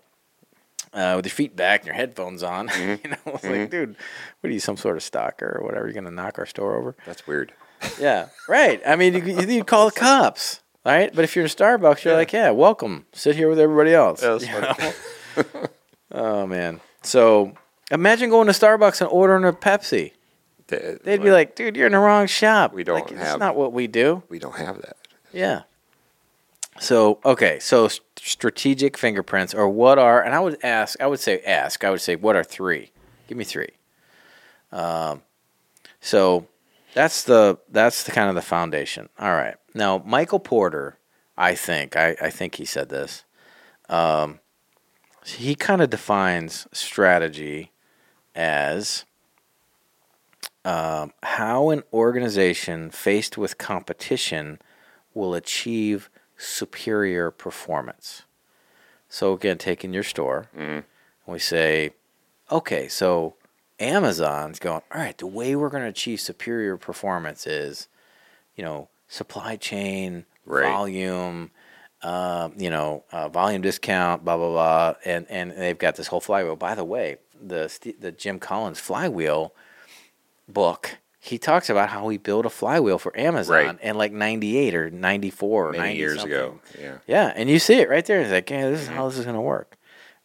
uh, 0.99 1.13
with 1.17 1.25
your 1.27 1.31
feet 1.33 1.55
back 1.57 1.81
and 1.81 1.87
your 1.87 1.95
headphones 1.95 2.43
on 2.43 2.69
Mm-hmm. 2.69 3.07
you 3.07 3.11
know 3.13 3.35
it's 3.35 3.45
like 3.45 3.71
dude 3.71 3.97
what 4.41 4.51
are 4.51 4.53
you 4.53 4.61
some 4.61 4.77
sort 4.77 4.97
of 4.97 5.03
stalker 5.03 5.59
or 5.59 5.65
whatever 5.67 5.87
you're 5.87 5.95
gonna 5.95 6.11
knock 6.11 6.39
our 6.39 6.47
store 6.47 6.77
over 6.77 6.97
That's 7.07 7.27
weird. 7.27 7.53
yeah, 8.01 8.29
right. 8.49 8.81
I 8.85 8.97
mean, 8.97 9.15
you, 9.15 9.41
you, 9.47 9.63
call 9.63 9.87
the 9.91 9.93
cops, 10.01 10.63
right? 10.85 11.15
But 11.15 11.23
if 11.25 11.37
you're 11.37 11.45
in 11.45 11.49
Starbucks, 11.51 12.03
you're 12.03 12.15
like, 12.17 12.33
yeah, 12.33 12.51
welcome. 12.51 13.07
Sit 13.13 13.37
here 13.37 13.49
with 13.49 13.61
everybody 13.61 13.95
else. 13.95 14.21
Yeah, 14.21 14.93
oh 16.13 16.47
man. 16.47 16.81
So 17.03 17.53
imagine 17.93 18.31
going 18.31 18.49
to 18.49 18.53
Starbucks 18.53 19.01
and 19.01 19.09
ordering 19.11 19.45
a 19.45 19.53
Pepsi. 19.53 20.11
They- 20.67 20.99
They'd 21.05 21.23
be 21.23 21.31
like, 21.31 21.55
dude, 21.55 21.77
you're 21.77 21.87
in 21.87 21.93
the 21.93 21.99
wrong 22.01 22.27
shop. 22.27 22.75
We 22.75 22.83
don't 22.85 22.97
like, 22.97 23.17
That's 23.17 23.39
not 23.39 23.55
what 23.57 23.73
we 23.73 23.87
do. 23.87 24.23
we 24.29 24.39
don't 24.41 24.57
have 24.57 24.77
that. 24.83 24.97
Yeah. 25.33 25.63
So 26.81 27.19
okay, 27.25 27.59
so 27.59 27.89
strategic 28.17 28.97
fingerprints, 28.97 29.55
or 29.55 29.69
what 29.69 29.99
are? 29.99 30.23
And 30.23 30.35
I 30.35 30.41
would 30.41 30.63
ask, 30.65 31.01
I 31.01 31.07
would 31.07 31.21
say, 31.21 31.41
ask. 31.41 31.85
I 31.85 31.91
would 31.91 32.01
say, 32.01 32.17
what 32.17 32.37
are 32.37 32.45
three? 32.45 32.93
Give 33.27 33.37
me 33.37 33.45
three. 33.45 33.71
Um, 34.73 35.23
so 36.01 36.47
that's 36.95 37.25
the 37.25 37.59
that's 37.71 38.03
the 38.05 38.13
kind 38.13 38.29
of 38.29 38.35
the 38.35 38.43
foundation. 38.43 39.09
All 39.19 39.33
right. 39.33 39.57
Now 39.75 40.03
Michael 40.05 40.41
Porter, 40.41 40.99
I 41.37 41.55
think 41.55 41.97
I, 41.97 42.17
I 42.21 42.31
think 42.31 42.57
he 42.57 42.65
said 42.65 42.89
this. 42.89 43.25
Um, 43.89 44.41
he 45.25 45.55
kind 45.55 45.83
of 45.83 45.91
defines 45.91 46.67
strategy 46.73 47.73
as 48.35 49.05
um, 50.65 51.13
how 51.23 51.71
an 51.71 51.83
organization 51.93 52.91
faced 52.91 53.37
with 53.37 53.59
competition 53.59 54.59
will 55.15 55.35
achieve 55.35 56.11
superior 56.39 57.31
performance. 57.31 58.23
So 59.11 59.33
again, 59.35 59.59
taking 59.59 59.93
your 59.93 60.03
store, 60.03 60.49
Mhm. 60.57 60.85
we 61.27 61.39
say, 61.39 61.93
okay, 62.51 62.89
so 62.89 63.35
Amazon's 63.81 64.59
going, 64.59 64.83
all 64.93 65.01
right, 65.01 65.17
the 65.19 65.27
way 65.27 65.55
we're 65.55 65.69
going 65.69 65.83
to 65.83 65.89
achieve 65.89 66.21
superior 66.21 66.77
performance 66.77 67.47
is, 67.47 67.89
you 68.57 68.65
know, 68.65 68.89
supply 69.09 69.57
chain, 69.57 70.25
Right. 70.45 70.71
volume, 70.71 71.51
um, 72.03 72.55
you 72.57 72.71
know, 72.71 73.05
uh, 73.13 73.29
volume 73.29 73.61
discount, 73.63 74.25
blah 74.25 74.37
blah 74.37 74.51
blah, 74.51 74.95
and 75.05 75.27
and 75.29 75.51
they've 75.53 75.79
got 75.79 75.97
this 75.97 76.07
whole 76.07 76.21
flywheel. 76.21 76.57
By 76.57 76.75
the 76.75 76.85
way, 76.85 77.19
the 77.35 77.71
the 78.01 78.13
Jim 78.13 78.39
Collins 78.39 78.79
flywheel 78.81 79.53
book, 80.49 80.99
he 81.21 81.39
talks 81.39 81.69
about 81.69 81.89
how 81.89 82.09
he 82.09 82.17
built 82.17 82.47
a 82.47 82.51
flywheel 82.51 82.99
for 82.99 83.19
Amazon 83.19 83.55
Right. 83.55 83.79
in 83.83 83.97
like 83.97 84.13
'98 84.13 84.75
or 84.75 84.91
'94 84.91 85.69
or 85.69 85.73
Many 85.73 85.83
90 85.85 85.99
years 85.99 86.21
something. 86.21 86.33
ago. 86.33 86.61
Yeah. 86.79 86.99
Yeah, 87.07 87.33
and 87.35 87.49
you 87.51 87.59
see 87.59 87.75
it 87.75 87.89
right 87.89 88.05
there. 88.05 88.21
It's 88.21 88.31
like, 88.31 88.49
yeah, 88.51 88.71
this 88.71 88.83
is 88.83 88.87
mm-hmm. 88.87 88.97
how 88.97 89.09
this 89.09 89.19
is 89.19 89.25
going 89.25 89.35
to 89.35 89.41
work, 89.41 89.77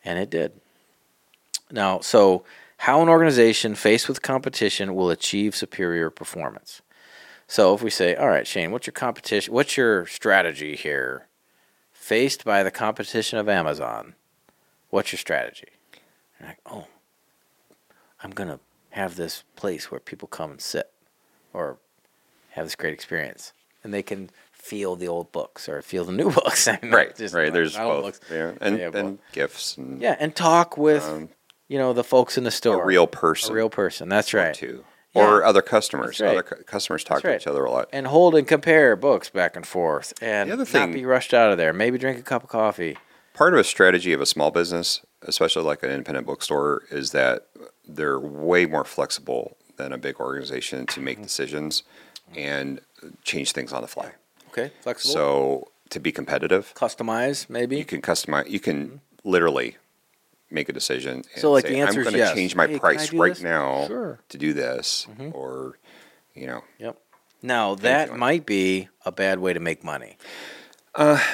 and 0.05 0.19
it 0.19 0.29
did. 0.29 0.53
Now, 1.71 1.99
so 2.01 2.43
how 2.77 3.01
an 3.01 3.09
organization 3.09 3.75
faced 3.75 4.07
with 4.07 4.21
competition 4.21 4.93
will 4.93 5.09
achieve 5.09 5.55
superior 5.55 6.09
performance. 6.09 6.81
So 7.47 7.73
if 7.73 7.81
we 7.81 7.89
say, 7.89 8.15
all 8.15 8.27
right, 8.29 8.45
Shane, 8.47 8.71
what's 8.71 8.87
your 8.87 8.93
competition? 8.93 9.53
What's 9.53 9.77
your 9.77 10.05
strategy 10.05 10.75
here? 10.75 11.27
Faced 11.91 12.43
by 12.43 12.63
the 12.63 12.71
competition 12.71 13.39
of 13.39 13.47
Amazon, 13.47 14.15
what's 14.89 15.11
your 15.11 15.17
strategy? 15.19 15.69
You're 16.39 16.49
like, 16.49 16.59
oh, 16.65 16.87
I'm 18.21 18.31
gonna 18.31 18.59
have 18.93 19.15
this 19.15 19.43
place 19.55 19.91
where 19.91 19.99
people 19.99 20.27
come 20.27 20.49
and 20.51 20.61
sit, 20.61 20.89
or 21.53 21.77
have 22.51 22.65
this 22.65 22.75
great 22.75 22.93
experience, 22.93 23.53
and 23.83 23.93
they 23.93 24.03
can 24.03 24.29
feel 24.51 24.95
the 24.95 25.07
old 25.07 25.31
books 25.31 25.67
or 25.67 25.81
feel 25.81 26.05
the 26.05 26.11
new 26.11 26.31
books. 26.41 26.67
I 26.67 26.79
mean, 26.81 26.91
Right. 26.91 27.15
just 27.15 27.33
right. 27.35 27.45
like 27.45 27.53
There's 27.53 27.75
both. 27.75 28.03
books. 28.03 28.19
Yeah. 28.31 28.53
And 28.61 28.77
Yeah, 28.79 28.91
and 28.93 29.19
gifts 29.31 29.77
and 29.77 30.01
Yeah, 30.01 30.15
and 30.19 30.35
talk 30.35 30.77
with 30.77 31.03
um, 31.03 31.29
you 31.67 31.77
know 31.77 31.91
the 31.93 32.03
folks 32.03 32.37
in 32.37 32.43
the 32.43 32.49
a 32.49 32.51
store. 32.51 32.85
real 32.85 33.07
person. 33.07 33.51
a 33.51 33.55
real 33.55 33.69
person. 33.69 34.09
That's 34.09 34.33
right. 34.33 34.53
Too. 34.53 34.85
Yeah. 35.15 35.27
Or 35.27 35.43
other 35.43 35.61
customers. 35.61 36.19
Right. 36.19 36.29
Other 36.31 36.43
cu- 36.43 36.63
customers 36.63 37.03
talk 37.03 37.17
That's 37.17 37.21
to 37.23 37.27
right. 37.29 37.41
each 37.41 37.45
other 37.47 37.65
a 37.65 37.71
lot. 37.71 37.87
And 37.93 38.07
hold 38.07 38.33
and 38.35 38.47
compare 38.47 38.95
books 38.95 39.29
back 39.29 39.55
and 39.55 39.65
forth, 39.65 40.13
and 40.21 40.49
The 40.49 40.53
other 40.53 40.63
not 40.63 40.67
thing- 40.69 40.93
be 40.93 41.05
rushed 41.05 41.33
out 41.35 41.51
of 41.51 41.57
there. 41.57 41.71
Maybe 41.73 41.97
drink 41.99 42.17
a 42.19 42.23
cup 42.23 42.43
of 42.43 42.49
coffee. 42.49 42.97
Part 43.33 43.53
of 43.53 43.59
a 43.59 43.63
strategy 43.63 44.13
of 44.13 44.21
a 44.21 44.25
small 44.27 44.49
business, 44.51 45.01
especially 45.27 45.63
like 45.63 45.83
an 45.83 45.89
independent 45.91 46.25
bookstore, 46.27 46.83
is 46.91 47.11
that 47.11 47.47
they're 47.87 48.19
way 48.19 48.65
more 48.65 48.85
flexible 48.85 49.57
than 49.77 49.91
a 49.93 49.97
big 49.97 50.19
organization 50.19 50.85
to 50.85 50.93
Mm-hmm. 50.95 51.03
make 51.05 51.21
decisions 51.21 51.83
and 52.35 52.79
change 53.23 53.51
things 53.51 53.73
on 53.73 53.81
the 53.81 53.87
fly. 53.87 54.11
Okay, 54.49 54.71
flexible. 54.81 55.13
So 55.13 55.67
to 55.89 55.99
be 55.99 56.11
competitive, 56.11 56.73
customize 56.75 57.49
maybe. 57.49 57.77
you 57.77 57.85
can 57.85 58.01
customize. 58.01 58.49
You 58.49 58.59
can 58.59 59.01
literally 59.23 59.77
make 60.51 60.69
a 60.69 60.73
decision. 60.73 61.15
And 61.15 61.25
Mm-hmm. 61.25 61.39
So, 61.39 61.51
like, 61.51 61.65
say, 61.67 61.73
the 61.73 61.79
answer 61.81 61.99
I'm 61.99 62.03
going 62.03 62.13
to 62.13 62.19
yes. 62.19 62.33
change 62.35 62.55
my 62.55 62.67
Hey, 62.67 62.79
price 62.79 63.11
right 63.13 63.33
this? 63.33 63.41
now 63.43 63.87
Sure. 63.87 64.19
to 64.29 64.37
do 64.37 64.53
this, 64.53 65.07
Mhm. 65.17 65.33
or 65.33 65.77
you 66.35 66.47
know, 66.47 66.63
Yep. 66.79 66.97
Now 67.41 67.75
that 67.75 68.15
might 68.17 68.45
be 68.45 68.87
a 69.05 69.11
bad 69.11 69.39
way 69.39 69.53
to 69.53 69.59
make 69.59 69.83
money. 69.83 70.17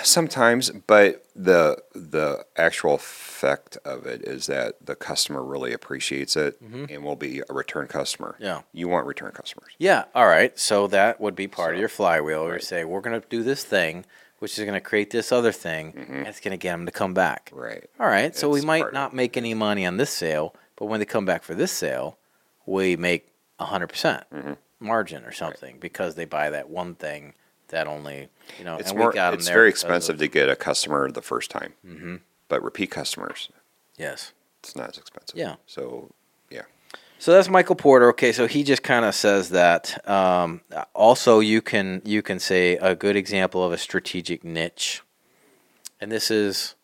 Sometimes, 0.03 0.69
but 0.71 1.25
the 1.35 1.81
the 1.93 2.45
actual 2.57 2.95
effect 2.95 3.77
of 3.85 4.05
it 4.05 4.21
is 4.23 4.47
that 4.47 4.85
the 4.85 4.95
customer 4.95 5.43
really 5.43 5.73
appreciates 5.73 6.35
it 6.35 6.59
and 6.61 7.03
will 7.03 7.15
be 7.15 7.41
a 7.49 7.53
return 7.53 7.87
customer. 7.87 8.33
Mm-hmm. 8.35 8.43
Yeah. 8.43 8.61
You 8.73 8.87
want 8.87 9.07
return 9.07 9.31
customers. 9.31 9.71
Yeah. 9.77 10.05
All 10.15 10.27
right. 10.27 10.57
So 10.57 10.87
that 10.87 11.19
would 11.21 11.35
be 11.35 11.47
part 11.47 11.73
of 11.73 11.79
your 11.79 11.89
flywheel. 11.89 12.43
Where 12.45 12.55
you 12.55 12.61
say 12.61 12.83
we're 12.83 13.01
going 13.01 13.19
to 13.19 13.27
do 13.29 13.43
this 13.43 13.63
thing, 13.63 14.05
which 14.39 14.57
is 14.57 14.63
going 14.65 14.73
to 14.73 14.81
create 14.81 15.11
this 15.11 15.31
other 15.31 15.51
thing, 15.51 15.93
and 16.09 16.27
it's 16.27 16.39
going 16.39 16.51
to 16.51 16.57
get 16.57 16.71
them 16.71 16.85
to 16.85 16.91
come 16.91 17.13
back. 17.13 17.49
Right. 17.53 17.89
All 17.99 18.07
right. 18.07 18.35
So 18.35 18.49
we 18.49 18.61
might 18.61 18.93
not 18.93 19.13
make 19.13 19.37
any 19.37 19.53
money 19.53 19.85
on 19.85 19.97
this 19.97 20.09
sale, 20.11 20.55
but 20.75 20.85
when 20.85 20.99
they 20.99 21.05
come 21.05 21.25
back 21.25 21.43
for 21.43 21.55
this 21.55 21.71
sale, 21.71 22.17
we 22.65 22.95
make 22.95 23.27
a 23.59 23.65
hundred 23.65 23.87
percent 23.87 24.23
Mm-hmm. 24.33 24.53
margin 24.79 25.23
or 25.25 25.31
something 25.33 25.77
because 25.79 26.15
they 26.15 26.25
buy 26.25 26.49
that 26.49 26.69
one 26.69 26.95
thing 26.95 27.33
that 27.69 27.87
only 27.87 28.29
you 28.57 28.65
know. 28.65 28.77
It's 28.77 28.89
and 28.89 28.99
more 28.99 29.09
we 29.09 29.15
got 29.15 29.33
'em 29.33 29.39
it's 29.39 29.49
very 29.49 29.69
expensive 29.69 30.15
Of, 30.15 30.19
to 30.19 30.27
get 30.27 30.49
a 30.49 30.55
customer 30.55 31.09
the 31.11 31.21
first 31.21 31.49
time. 31.49 31.73
Mm-hmm. 31.85 32.15
But 32.47 32.63
repeat 32.63 32.91
customers, 32.91 33.49
yes. 33.97 34.33
it's 34.59 34.75
not 34.75 34.89
as 34.89 34.97
expensive. 34.97 35.37
Yeah. 35.37 35.55
So 35.67 36.11
yeah. 36.49 36.63
So 37.19 37.33
that's 37.33 37.49
Michael 37.49 37.75
Porter. 37.75 38.09
Okay, 38.09 38.31
so 38.31 38.47
he 38.47 38.63
just 38.63 38.81
kind 38.81 39.05
of 39.05 39.13
says 39.13 39.49
that. 39.49 40.07
Um, 40.09 40.61
also, 40.93 41.39
you 41.39 41.61
can 41.61 42.01
you 42.05 42.21
can 42.21 42.39
say 42.39 42.77
a 42.77 42.95
good 42.95 43.15
example 43.15 43.63
of 43.63 43.71
a 43.71 43.77
strategic 43.77 44.43
niche, 44.43 45.01
and 45.99 46.11
this 46.11 46.31
is 46.31 46.75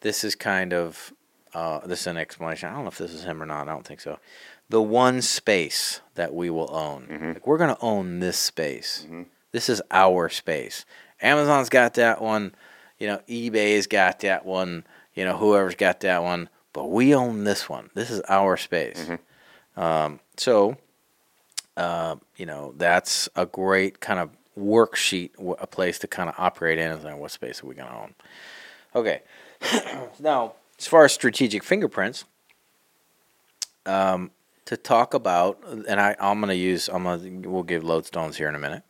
this 0.00 0.24
is 0.24 0.34
kind 0.34 0.72
of 0.72 1.12
uh, 1.54 1.86
this 1.86 2.02
is 2.02 2.06
an 2.08 2.16
explanation. 2.16 2.68
I 2.68 2.74
don't 2.74 2.82
know 2.82 2.88
if 2.88 2.98
this 2.98 3.12
is 3.12 3.24
him 3.24 3.42
or 3.42 3.46
not. 3.46 3.68
I 3.68 3.72
don't 3.72 3.86
think 3.86 4.00
so. 4.00 4.18
The 4.68 4.82
one 4.82 5.22
space 5.22 6.00
that 6.16 6.34
we 6.34 6.50
will 6.50 6.68
own, 6.74 7.32
like 7.34 7.46
we're 7.46 7.58
going 7.58 7.74
to 7.74 7.80
own 7.80 8.18
this 8.18 8.38
space. 8.38 9.06
This 9.56 9.70
is 9.70 9.80
our 9.90 10.28
space. 10.28 10.84
Amazon's 11.22 11.70
got 11.70 11.94
that 11.94 12.20
one. 12.20 12.54
You 12.98 13.06
know, 13.06 13.22
eBay's 13.26 13.86
got 13.86 14.20
that 14.20 14.44
one. 14.44 14.84
You 15.14 15.24
know, 15.24 15.34
whoever's 15.34 15.76
got 15.76 16.00
that 16.00 16.22
one. 16.22 16.50
But 16.74 16.90
we 16.90 17.14
own 17.14 17.44
this 17.44 17.66
one. 17.66 17.88
This 17.94 18.10
is 18.10 18.20
our 18.28 18.58
space. 18.58 19.08
Um, 19.74 20.20
so, 20.36 20.76
uh, 21.74 22.16
you 22.36 22.44
know, 22.44 22.74
that's 22.76 23.30
a 23.34 23.46
great 23.46 24.00
kind 24.00 24.20
of 24.20 24.28
worksheet, 24.58 25.30
a 25.58 25.66
place 25.66 25.98
to 26.00 26.06
kind 26.06 26.28
of 26.28 26.34
operate 26.36 26.78
in. 26.78 26.90
Is 26.92 27.02
like, 27.02 27.16
what 27.16 27.30
space 27.30 27.62
are 27.62 27.66
we 27.66 27.74
going 27.74 27.88
to 27.88 27.94
own? 27.94 28.14
Okay. 28.94 29.22
now, 30.20 30.52
as 30.78 30.86
far 30.86 31.06
as 31.06 31.14
strategic 31.14 31.64
fingerprints, 31.64 32.26
um, 33.86 34.32
to 34.66 34.76
talk 34.76 35.14
about, 35.14 35.62
and 35.88 35.98
I, 35.98 36.14
I'm 36.20 36.40
going 36.40 36.50
to 36.50 36.56
use, 36.56 36.90
I'm 36.90 37.04
going 37.04 37.42
to, 37.42 37.48
we'll 37.48 37.62
give 37.62 37.84
lodestones 37.84 38.34
here 38.34 38.50
in 38.50 38.54
a 38.54 38.58
minute. 38.58 38.82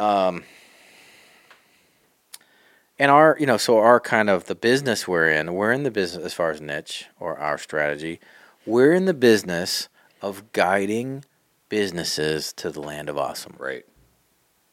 Um, 0.00 0.44
and 2.98 3.10
our, 3.10 3.36
you 3.38 3.46
know, 3.46 3.56
so 3.58 3.78
our 3.78 4.00
kind 4.00 4.30
of 4.30 4.46
the 4.46 4.54
business 4.54 5.06
we're 5.06 5.28
in, 5.28 5.54
we're 5.54 5.72
in 5.72 5.82
the 5.82 5.90
business 5.90 6.24
as 6.24 6.32
far 6.34 6.50
as 6.50 6.60
niche 6.60 7.06
or 7.18 7.38
our 7.38 7.58
strategy, 7.58 8.18
we're 8.64 8.92
in 8.92 9.04
the 9.04 9.14
business 9.14 9.88
of 10.22 10.52
guiding 10.52 11.24
businesses 11.68 12.52
to 12.54 12.70
the 12.70 12.80
land 12.80 13.08
of 13.10 13.16
awesome. 13.18 13.54
Right. 13.58 13.84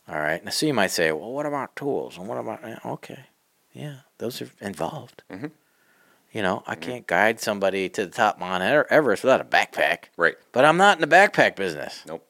All 0.09 0.19
right. 0.19 0.43
Now, 0.43 0.51
so 0.51 0.65
you 0.65 0.73
might 0.73 0.91
say, 0.91 1.11
well, 1.11 1.32
what 1.32 1.45
about 1.45 1.75
tools? 1.75 2.17
And 2.17 2.28
what 2.28 2.38
about, 2.38 2.61
okay. 2.86 3.25
Yeah, 3.73 3.97
those 4.17 4.41
are 4.41 4.49
involved. 4.61 5.23
Mhm. 5.30 5.51
You 6.32 6.41
know, 6.41 6.63
I 6.67 6.75
can't 6.75 7.05
guide 7.07 7.39
somebody 7.39 7.89
to 7.89 8.05
the 8.05 8.11
top 8.11 8.39
Mount 8.39 8.63
Ever- 8.63 8.91
Everest 8.91 9.23
without 9.23 9.41
a 9.41 9.45
backpack, 9.45 10.05
Right. 10.17 10.36
but 10.51 10.65
I'm 10.65 10.78
not 10.78 10.97
in 10.97 11.01
the 11.07 11.15
backpack 11.15 11.55
business. 11.55 12.03
Nope. 12.05 12.25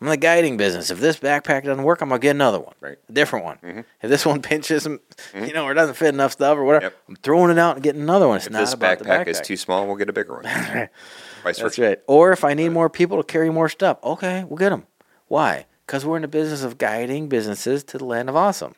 I'm 0.00 0.08
in 0.08 0.10
the 0.10 0.16
guiding 0.18 0.56
business. 0.58 0.90
If 0.90 1.00
this 1.00 1.16
backpack 1.18 1.64
doesn't 1.64 1.82
work, 1.82 2.02
I'm 2.02 2.08
going 2.10 2.20
to 2.20 2.22
get 2.22 2.32
another 2.36 2.60
one, 2.60 2.74
Right. 2.80 2.98
a 3.08 3.12
different 3.12 3.46
one. 3.46 3.58
Mhm. 3.64 3.84
If 4.02 4.10
this 4.10 4.26
one 4.26 4.42
pinches, 4.42 4.84
you 4.86 5.52
know, 5.54 5.64
or 5.64 5.72
doesn't 5.72 5.94
fit 5.94 6.12
enough 6.12 6.32
stuff 6.32 6.58
or 6.58 6.64
whatever, 6.64 6.84
Yep. 6.86 6.96
I'm 7.08 7.16
throwing 7.16 7.50
it 7.50 7.58
out 7.58 7.76
and 7.76 7.82
getting 7.82 8.02
another 8.02 8.28
one. 8.28 8.36
It's 8.36 8.46
If 8.46 8.52
not 8.52 8.60
this 8.60 8.74
about 8.74 8.98
backpack, 8.98 9.02
the 9.02 9.04
backpack 9.08 9.28
is 9.28 9.40
too 9.40 9.56
small, 9.56 9.86
we'll 9.86 9.96
get 9.96 10.10
a 10.10 10.12
bigger 10.12 10.34
one. 10.34 10.42
Vice 10.44 10.88
That's 11.44 11.60
versa. 11.60 11.82
right. 11.82 11.98
Or 12.06 12.32
if 12.32 12.44
I 12.44 12.52
need 12.54 12.70
more 12.70 12.90
people 12.90 13.16
to 13.16 13.22
carry 13.24 13.48
more 13.50 13.68
stuff, 13.70 13.98
okay, 14.04 14.44
we'll 14.44 14.58
get 14.58 14.70
them. 14.70 14.86
Why? 15.28 15.64
Because 15.86 16.04
we're 16.04 16.16
in 16.16 16.22
the 16.22 16.28
business 16.28 16.62
of 16.62 16.76
guiding 16.76 17.28
businesses 17.28 17.82
to 17.84 17.98
the 17.98 18.04
land 18.04 18.28
of 18.28 18.36
awesome. 18.36 18.74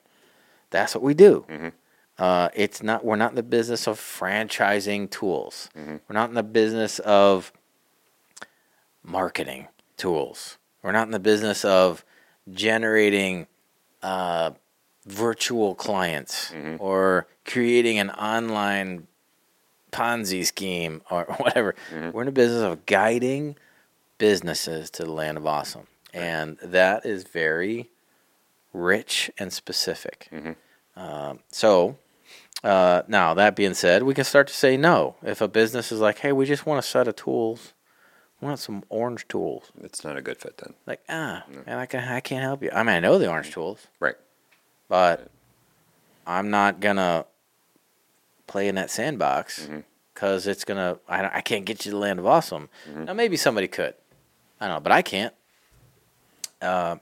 That's 0.70 0.94
what 0.94 1.02
we 1.02 1.14
do. 1.14 1.46
Mhm. 1.48 1.72
Uh, 2.18 2.48
it's 2.54 2.82
not. 2.82 3.04
We're 3.04 3.16
not 3.16 3.30
in 3.30 3.36
the 3.36 3.42
business 3.42 3.86
of 3.86 3.98
franchising 3.98 5.10
tools. 5.10 5.70
We're 5.74 6.00
not 6.10 6.28
in 6.28 6.34
the 6.34 6.42
business 6.42 6.98
of 7.00 7.52
marketing 9.02 9.68
tools. 9.96 10.57
We're 10.82 10.92
not 10.92 11.06
in 11.06 11.12
the 11.12 11.18
business 11.18 11.64
of 11.64 12.04
generating 12.50 13.46
uh, 14.02 14.52
virtual 15.06 15.74
clients 15.74 16.52
or 16.78 17.26
creating 17.44 17.98
an 17.98 18.10
online 18.10 19.06
Ponzi 19.90 20.44
scheme 20.44 21.02
or 21.10 21.24
whatever. 21.38 21.74
We're 22.12 22.22
in 22.22 22.26
the 22.26 22.32
business 22.32 22.62
of 22.62 22.86
guiding 22.86 23.56
businesses 24.18 24.90
to 24.90 25.04
the 25.04 25.12
land 25.12 25.38
of 25.38 25.46
awesome. 25.46 25.86
And 26.14 26.58
that 26.62 27.04
is 27.04 27.24
very 27.24 27.90
rich 28.72 29.30
and 29.38 29.52
specific. 29.52 30.28
Um, 30.96 31.40
so, 31.50 31.96
uh, 32.64 33.02
now 33.06 33.34
that 33.34 33.54
being 33.54 33.74
said, 33.74 34.02
we 34.02 34.14
can 34.14 34.24
start 34.24 34.48
to 34.48 34.54
say 34.54 34.76
no. 34.76 35.14
If 35.22 35.40
a 35.40 35.48
business 35.48 35.92
is 35.92 36.00
like, 36.00 36.18
hey, 36.18 36.32
we 36.32 36.44
just 36.44 36.66
want 36.66 36.78
a 36.80 36.82
set 36.82 37.06
of 37.08 37.14
tools, 37.16 37.72
want 38.40 38.58
some 38.60 38.84
orange 38.88 39.26
tools. 39.28 39.70
It's 39.82 40.04
not 40.04 40.16
a 40.16 40.22
good 40.22 40.38
fit 40.38 40.58
then. 40.58 40.74
Like, 40.86 41.00
ah, 41.08 41.44
man, 41.66 41.78
I, 41.78 41.86
can, 41.86 42.06
I 42.08 42.20
can't 42.20 42.42
help 42.42 42.62
you. 42.62 42.70
I 42.72 42.82
mean, 42.82 42.96
I 42.96 43.00
know 43.00 43.18
the 43.18 43.28
orange 43.28 43.50
tools, 43.52 43.86
Right. 44.00 44.14
but 44.88 45.30
I'm 46.26 46.50
not 46.50 46.80
going 46.80 46.96
to 46.96 47.26
play 48.46 48.68
in 48.68 48.74
that 48.76 48.90
sandbox 48.90 49.68
because 50.14 50.46
it's 50.46 50.64
going 50.64 50.78
to, 50.78 51.00
I, 51.08 51.38
I 51.38 51.40
can't 51.40 51.64
get 51.64 51.84
you 51.84 51.90
to 51.90 51.96
the 51.96 52.00
land 52.00 52.18
of 52.18 52.26
awesome. 52.26 52.68
Now, 52.94 53.12
maybe 53.12 53.36
somebody 53.36 53.66
could. 53.68 53.94
I 54.60 54.66
don't 54.66 54.76
know, 54.76 54.80
but 54.80 54.92
I 54.92 55.02
can't. 55.02 55.34
Uh, 56.60 56.96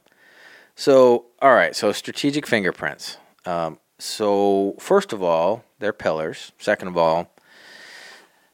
so, 0.74 1.26
all 1.40 1.54
right, 1.54 1.74
so 1.74 1.92
strategic 1.92 2.46
fingerprints. 2.46 3.16
Um, 3.46 3.78
so, 3.98 4.74
first 4.78 5.12
of 5.14 5.22
all, 5.22 5.64
they're 5.78 5.92
pillars. 5.94 6.52
Second 6.58 6.88
of 6.88 6.96
all, 6.98 7.30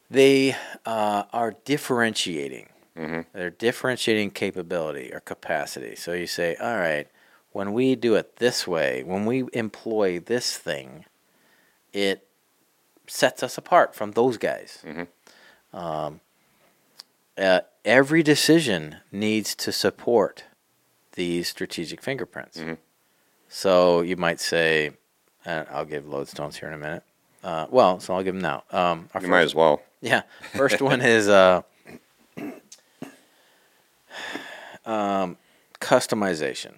they 0.09 0.55
uh, 0.85 1.23
are 1.33 1.55
differentiating. 1.65 2.69
They're 2.95 3.49
differentiating 3.49 4.31
capability 4.31 5.11
or 5.13 5.19
capacity. 5.19 5.95
So 5.95 6.13
you 6.13 6.27
say, 6.27 6.55
all 6.57 6.77
right, 6.77 7.07
when 7.51 7.73
we 7.73 7.95
do 7.95 8.15
it 8.15 8.37
this 8.37 8.67
way, 8.67 9.03
when 9.03 9.25
we 9.25 9.45
employ 9.53 10.19
this 10.19 10.57
thing, 10.57 11.05
it 11.91 12.27
sets 13.07 13.41
us 13.43 13.57
apart 13.57 13.95
from 13.95 14.11
those 14.11 14.37
guys. 14.37 14.83
Um, 15.73 16.19
uh, 17.37 17.61
every 17.83 18.21
decision 18.21 18.97
needs 19.11 19.55
to 19.55 19.71
support 19.71 20.43
these 21.13 21.47
strategic 21.47 22.01
fingerprints. 22.01 22.61
So 23.49 24.01
you 24.01 24.17
might 24.17 24.39
say, 24.39 24.91
and 25.45 25.67
I'll 25.71 25.85
give 25.85 26.03
lodestones 26.05 26.55
here 26.57 26.67
in 26.69 26.75
a 26.75 26.77
minute. 26.77 27.03
Uh, 27.43 27.65
well, 27.69 27.99
so 27.99 28.13
I'll 28.13 28.23
give 28.23 28.35
them 28.35 28.41
now. 28.41 28.63
Um, 28.71 29.09
You 29.19 29.27
might 29.27 29.41
as 29.41 29.53
well. 29.55 29.81
yeah. 30.01 30.21
First 30.55 30.81
one 30.91 31.01
is 31.01 31.27
uh, 31.27 31.63
um, 34.85 35.37
customization. 35.79 36.73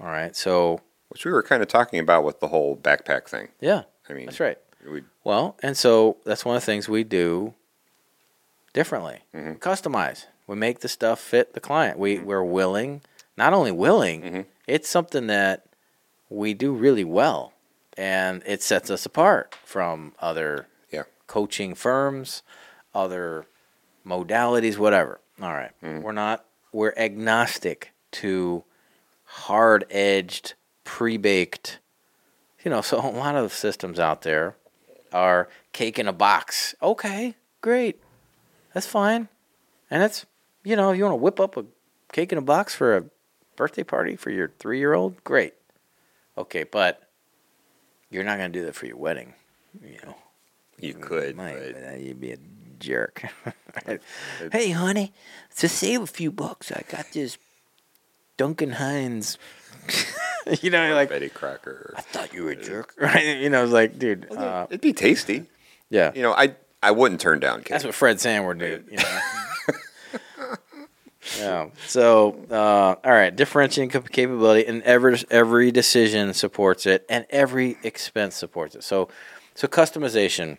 All 0.00 0.06
right. 0.08 0.34
So, 0.36 0.80
Which 1.08 1.24
we 1.24 1.32
were 1.32 1.42
kind 1.42 1.62
of 1.62 1.68
talking 1.68 1.98
about 1.98 2.24
with 2.24 2.40
the 2.40 2.48
whole 2.48 2.76
backpack 2.76 3.28
thing. 3.28 3.48
yeah, 3.60 3.82
I 4.08 4.12
mean, 4.12 4.26
that's 4.26 4.40
right. 4.40 4.58
We, 4.88 5.02
Well, 5.22 5.56
and 5.62 5.76
so 5.76 6.16
that's 6.24 6.44
one 6.44 6.56
of 6.56 6.62
the 6.62 6.66
things 6.66 6.88
we 6.88 7.04
do 7.04 7.54
differently. 8.72 9.20
Mhm. 9.34 9.58
Customize. 9.58 10.26
We 10.46 10.56
make 10.56 10.80
the 10.80 10.88
stuff 10.88 11.20
fit 11.20 11.54
the 11.54 11.60
client. 11.60 11.98
We 11.98 12.18
we're 12.18 12.42
willing, 12.42 13.00
not 13.36 13.52
only 13.54 13.72
willing, 13.72 14.22
Mhm. 14.22 14.46
it's 14.66 14.88
something 14.88 15.26
that 15.28 15.64
we 16.28 16.52
do 16.54 16.72
really 16.74 17.04
well, 17.04 17.52
and 17.96 18.42
it 18.44 18.62
sets 18.62 18.90
us 18.90 19.06
apart 19.06 19.54
from 19.64 20.14
other 20.18 20.66
Yeah. 20.90 21.04
coaching 21.28 21.74
firms, 21.74 22.42
other 22.94 23.46
modalities, 24.04 24.76
whatever. 24.76 25.20
All 25.40 25.52
right. 25.52 25.72
we're 25.82 26.12
not. 26.12 26.44
We're 26.74 26.94
agnostic 26.96 27.92
to 28.12 28.64
hard 29.22 29.84
edged, 29.90 30.54
pre 30.82 31.16
baked. 31.16 31.78
You 32.64 32.70
know, 32.72 32.80
so 32.82 32.98
a 32.98 33.08
lot 33.08 33.36
of 33.36 33.52
systems 33.52 34.00
out 34.00 34.22
there 34.22 34.56
are 35.12 35.48
cake 35.72 36.00
in 36.00 36.08
a 36.08 36.12
box. 36.12 36.74
Okay, 36.82 37.36
great. 37.60 38.02
That's 38.72 38.86
fine. 38.86 39.28
And 39.88 40.02
it's, 40.02 40.26
you 40.64 40.74
know, 40.74 40.90
if 40.90 40.98
you 40.98 41.04
want 41.04 41.12
to 41.12 41.22
whip 41.22 41.38
up 41.38 41.56
a 41.56 41.64
cake 42.12 42.32
in 42.32 42.38
a 42.38 42.42
box 42.42 42.74
for 42.74 42.96
a 42.96 43.04
birthday 43.54 43.84
party 43.84 44.16
for 44.16 44.30
your 44.30 44.50
three 44.58 44.78
year 44.80 44.94
old? 44.94 45.22
Great. 45.22 45.54
Okay, 46.36 46.64
but 46.64 47.08
you're 48.10 48.24
not 48.24 48.36
going 48.38 48.52
to 48.52 48.58
do 48.58 48.66
that 48.66 48.74
for 48.74 48.86
your 48.86 48.96
wedding. 48.96 49.34
You 49.80 49.98
know, 50.04 50.16
you 50.80 50.94
could, 50.94 51.36
might, 51.36 51.54
but 51.54 51.74
but, 51.74 51.84
uh, 51.84 51.96
you'd 51.98 52.20
be 52.20 52.32
a 52.32 52.38
jerk. 52.84 53.24
hey, 54.52 54.70
honey, 54.70 55.12
to 55.56 55.68
save 55.68 56.02
a 56.02 56.06
few 56.06 56.30
bucks, 56.30 56.70
I 56.70 56.82
got 56.88 57.06
this 57.12 57.38
Duncan 58.36 58.72
Hines 58.72 59.38
you 60.62 60.70
know, 60.70 60.94
like, 60.94 61.08
Betty 61.08 61.28
Cracker. 61.28 61.94
I 61.96 62.00
thought 62.00 62.32
you 62.32 62.44
were 62.44 62.50
a 62.50 62.56
jerk, 62.56 62.94
right? 63.00 63.38
You 63.38 63.50
know, 63.50 63.64
it's 63.64 63.72
like, 63.72 63.98
dude, 63.98 64.30
uh, 64.32 64.66
It'd 64.68 64.80
be 64.80 64.92
tasty. 64.92 65.44
yeah. 65.90 66.12
You 66.14 66.22
know, 66.22 66.32
I 66.32 66.56
I 66.82 66.90
wouldn't 66.90 67.20
turn 67.20 67.40
down 67.40 67.58
cake. 67.58 67.68
That's 67.68 67.84
what 67.84 67.94
Fred 67.94 68.20
Sandward 68.20 68.58
did. 68.58 68.86
You 68.90 68.98
know? 68.98 69.20
yeah. 71.38 71.68
So, 71.86 72.44
uh, 72.50 72.96
all 73.02 73.12
right, 73.12 73.34
differentiating 73.34 74.02
capability, 74.02 74.66
and 74.66 74.82
every 74.82 75.18
every 75.30 75.70
decision 75.70 76.34
supports 76.34 76.86
it, 76.86 77.06
and 77.08 77.26
every 77.30 77.78
expense 77.82 78.34
supports 78.34 78.74
it. 78.74 78.84
So, 78.84 79.08
so 79.54 79.66
customization 79.66 80.58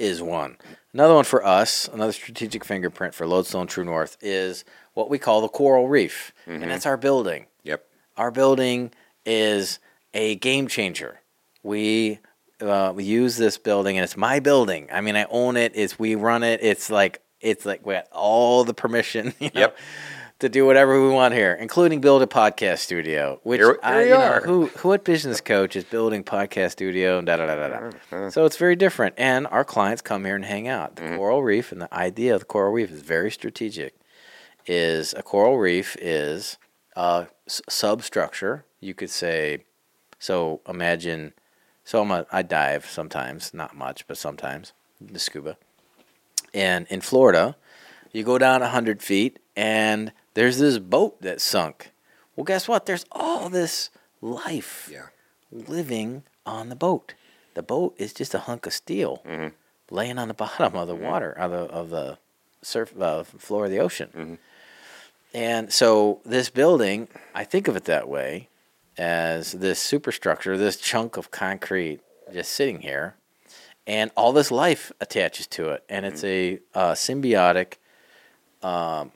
is 0.00 0.22
one. 0.22 0.56
Another 0.92 1.14
one 1.14 1.24
for 1.24 1.44
us, 1.46 1.88
another 1.92 2.12
strategic 2.12 2.64
fingerprint 2.64 3.14
for 3.14 3.26
Lodestone 3.26 3.66
True 3.66 3.84
North 3.84 4.16
is 4.20 4.64
what 4.94 5.08
we 5.08 5.18
call 5.18 5.40
the 5.40 5.48
coral 5.48 5.88
reef, 5.88 6.32
and 6.46 6.62
that's 6.64 6.86
our 6.86 6.96
building 6.96 7.46
Yep. 7.62 7.84
our 8.16 8.30
building 8.30 8.90
is 9.24 9.78
a 10.14 10.34
game 10.36 10.66
changer. 10.66 11.20
We 11.62 12.18
uh, 12.60 12.92
we 12.94 13.04
use 13.04 13.36
this 13.36 13.56
building, 13.58 13.96
and 13.96 14.04
it's 14.04 14.16
my 14.16 14.40
building. 14.40 14.88
I 14.92 15.00
mean, 15.00 15.16
I 15.16 15.26
own 15.30 15.56
it. 15.56 15.72
It's 15.74 15.98
we 15.98 16.14
run 16.14 16.42
it. 16.42 16.60
It's 16.62 16.90
like 16.90 17.22
it's 17.40 17.64
like 17.64 17.86
we 17.86 17.94
got 17.94 18.08
all 18.12 18.64
the 18.64 18.74
permission. 18.74 19.32
You 19.40 19.50
know, 19.54 19.60
Yep. 19.60 19.78
To 20.40 20.48
do 20.48 20.64
whatever 20.64 21.02
we 21.02 21.10
want 21.10 21.34
here, 21.34 21.52
including 21.52 22.00
build 22.00 22.22
a 22.22 22.26
podcast 22.26 22.78
studio. 22.78 23.40
Which 23.42 23.58
Here- 23.60 23.78
here 23.84 23.96
we 23.98 24.04
you 24.04 24.08
know, 24.10 24.16
are. 24.22 24.40
who 24.40 24.66
who 24.68 24.88
what 24.88 25.04
business 25.04 25.38
coach 25.42 25.76
is 25.76 25.84
building 25.84 26.24
podcast 26.24 26.70
studio 26.72 27.18
and 27.18 27.26
da 27.26 27.36
da 27.36 27.46
da 27.46 27.56
da 27.56 27.68
da. 27.68 27.76
Uh-huh. 27.88 28.30
So 28.30 28.46
it's 28.46 28.56
very 28.56 28.74
different, 28.74 29.14
and 29.18 29.46
our 29.48 29.64
clients 29.66 30.00
come 30.00 30.24
here 30.24 30.34
and 30.36 30.44
hang 30.46 30.66
out. 30.66 30.96
Mm-hmm. 30.96 31.10
The 31.10 31.16
coral 31.18 31.42
reef 31.42 31.72
and 31.72 31.80
the 31.82 31.92
idea 31.94 32.34
of 32.34 32.40
the 32.40 32.46
coral 32.46 32.72
reef 32.72 32.90
is 32.90 33.02
very 33.02 33.30
strategic. 33.30 33.94
Is 34.66 35.12
a 35.12 35.22
coral 35.22 35.58
reef 35.58 35.94
is 36.00 36.56
a 36.96 37.26
s- 37.46 37.60
substructure. 37.68 38.64
You 38.80 38.94
could 38.94 39.10
say, 39.10 39.64
so 40.18 40.62
imagine. 40.66 41.34
So 41.84 42.00
I'm 42.00 42.10
a, 42.10 42.24
I 42.32 42.40
dive 42.40 42.86
sometimes, 42.86 43.52
not 43.52 43.76
much, 43.76 44.06
but 44.06 44.16
sometimes 44.16 44.72
the 45.00 45.18
scuba. 45.18 45.58
And 46.54 46.86
in 46.88 47.02
Florida, 47.02 47.56
you 48.12 48.22
go 48.24 48.38
down 48.38 48.62
hundred 48.62 49.02
feet, 49.02 49.38
and 49.60 50.12
there's 50.34 50.58
this 50.58 50.78
boat 50.78 51.20
that 51.20 51.40
sunk. 51.40 51.92
Well, 52.34 52.44
guess 52.44 52.66
what? 52.66 52.86
There's 52.86 53.04
all 53.12 53.50
this 53.50 53.90
life 54.22 54.88
Yeah. 54.90 55.08
living 55.52 56.22
on 56.46 56.70
the 56.70 56.76
boat. 56.76 57.12
The 57.54 57.62
boat 57.62 57.94
is 57.98 58.14
just 58.14 58.32
a 58.34 58.38
hunk 58.38 58.66
of 58.66 58.72
steel 58.72 59.22
Mhm. 59.26 59.52
laying 59.90 60.18
on 60.18 60.28
the 60.28 60.34
bottom 60.46 60.76
of 60.76 60.88
the 60.88 60.94
water 60.94 61.30
of 61.32 61.50
the 61.50 61.58
of 61.80 61.90
the 61.90 62.18
surf 62.62 62.94
uh, 63.00 63.22
floor 63.24 63.66
of 63.66 63.70
the 63.70 63.80
ocean. 63.80 64.10
Mhm. 64.14 64.38
And 65.34 65.72
so 65.72 66.20
this 66.24 66.48
building, 66.50 67.08
I 67.34 67.44
think 67.44 67.68
of 67.68 67.76
it 67.76 67.84
that 67.84 68.08
way, 68.08 68.48
as 68.96 69.52
this 69.52 69.78
superstructure, 69.78 70.56
this 70.56 70.76
chunk 70.76 71.16
of 71.16 71.30
concrete 71.30 72.00
just 72.32 72.52
sitting 72.52 72.80
here, 72.80 73.14
and 73.86 74.10
all 74.16 74.32
this 74.32 74.50
life 74.50 74.90
attaches 75.00 75.46
to 75.48 75.68
it, 75.70 75.84
and 75.88 76.06
it's 76.06 76.24
a 76.24 76.60
uh, 76.74 76.92
symbiotic. 76.92 77.74
Um, 78.62 79.12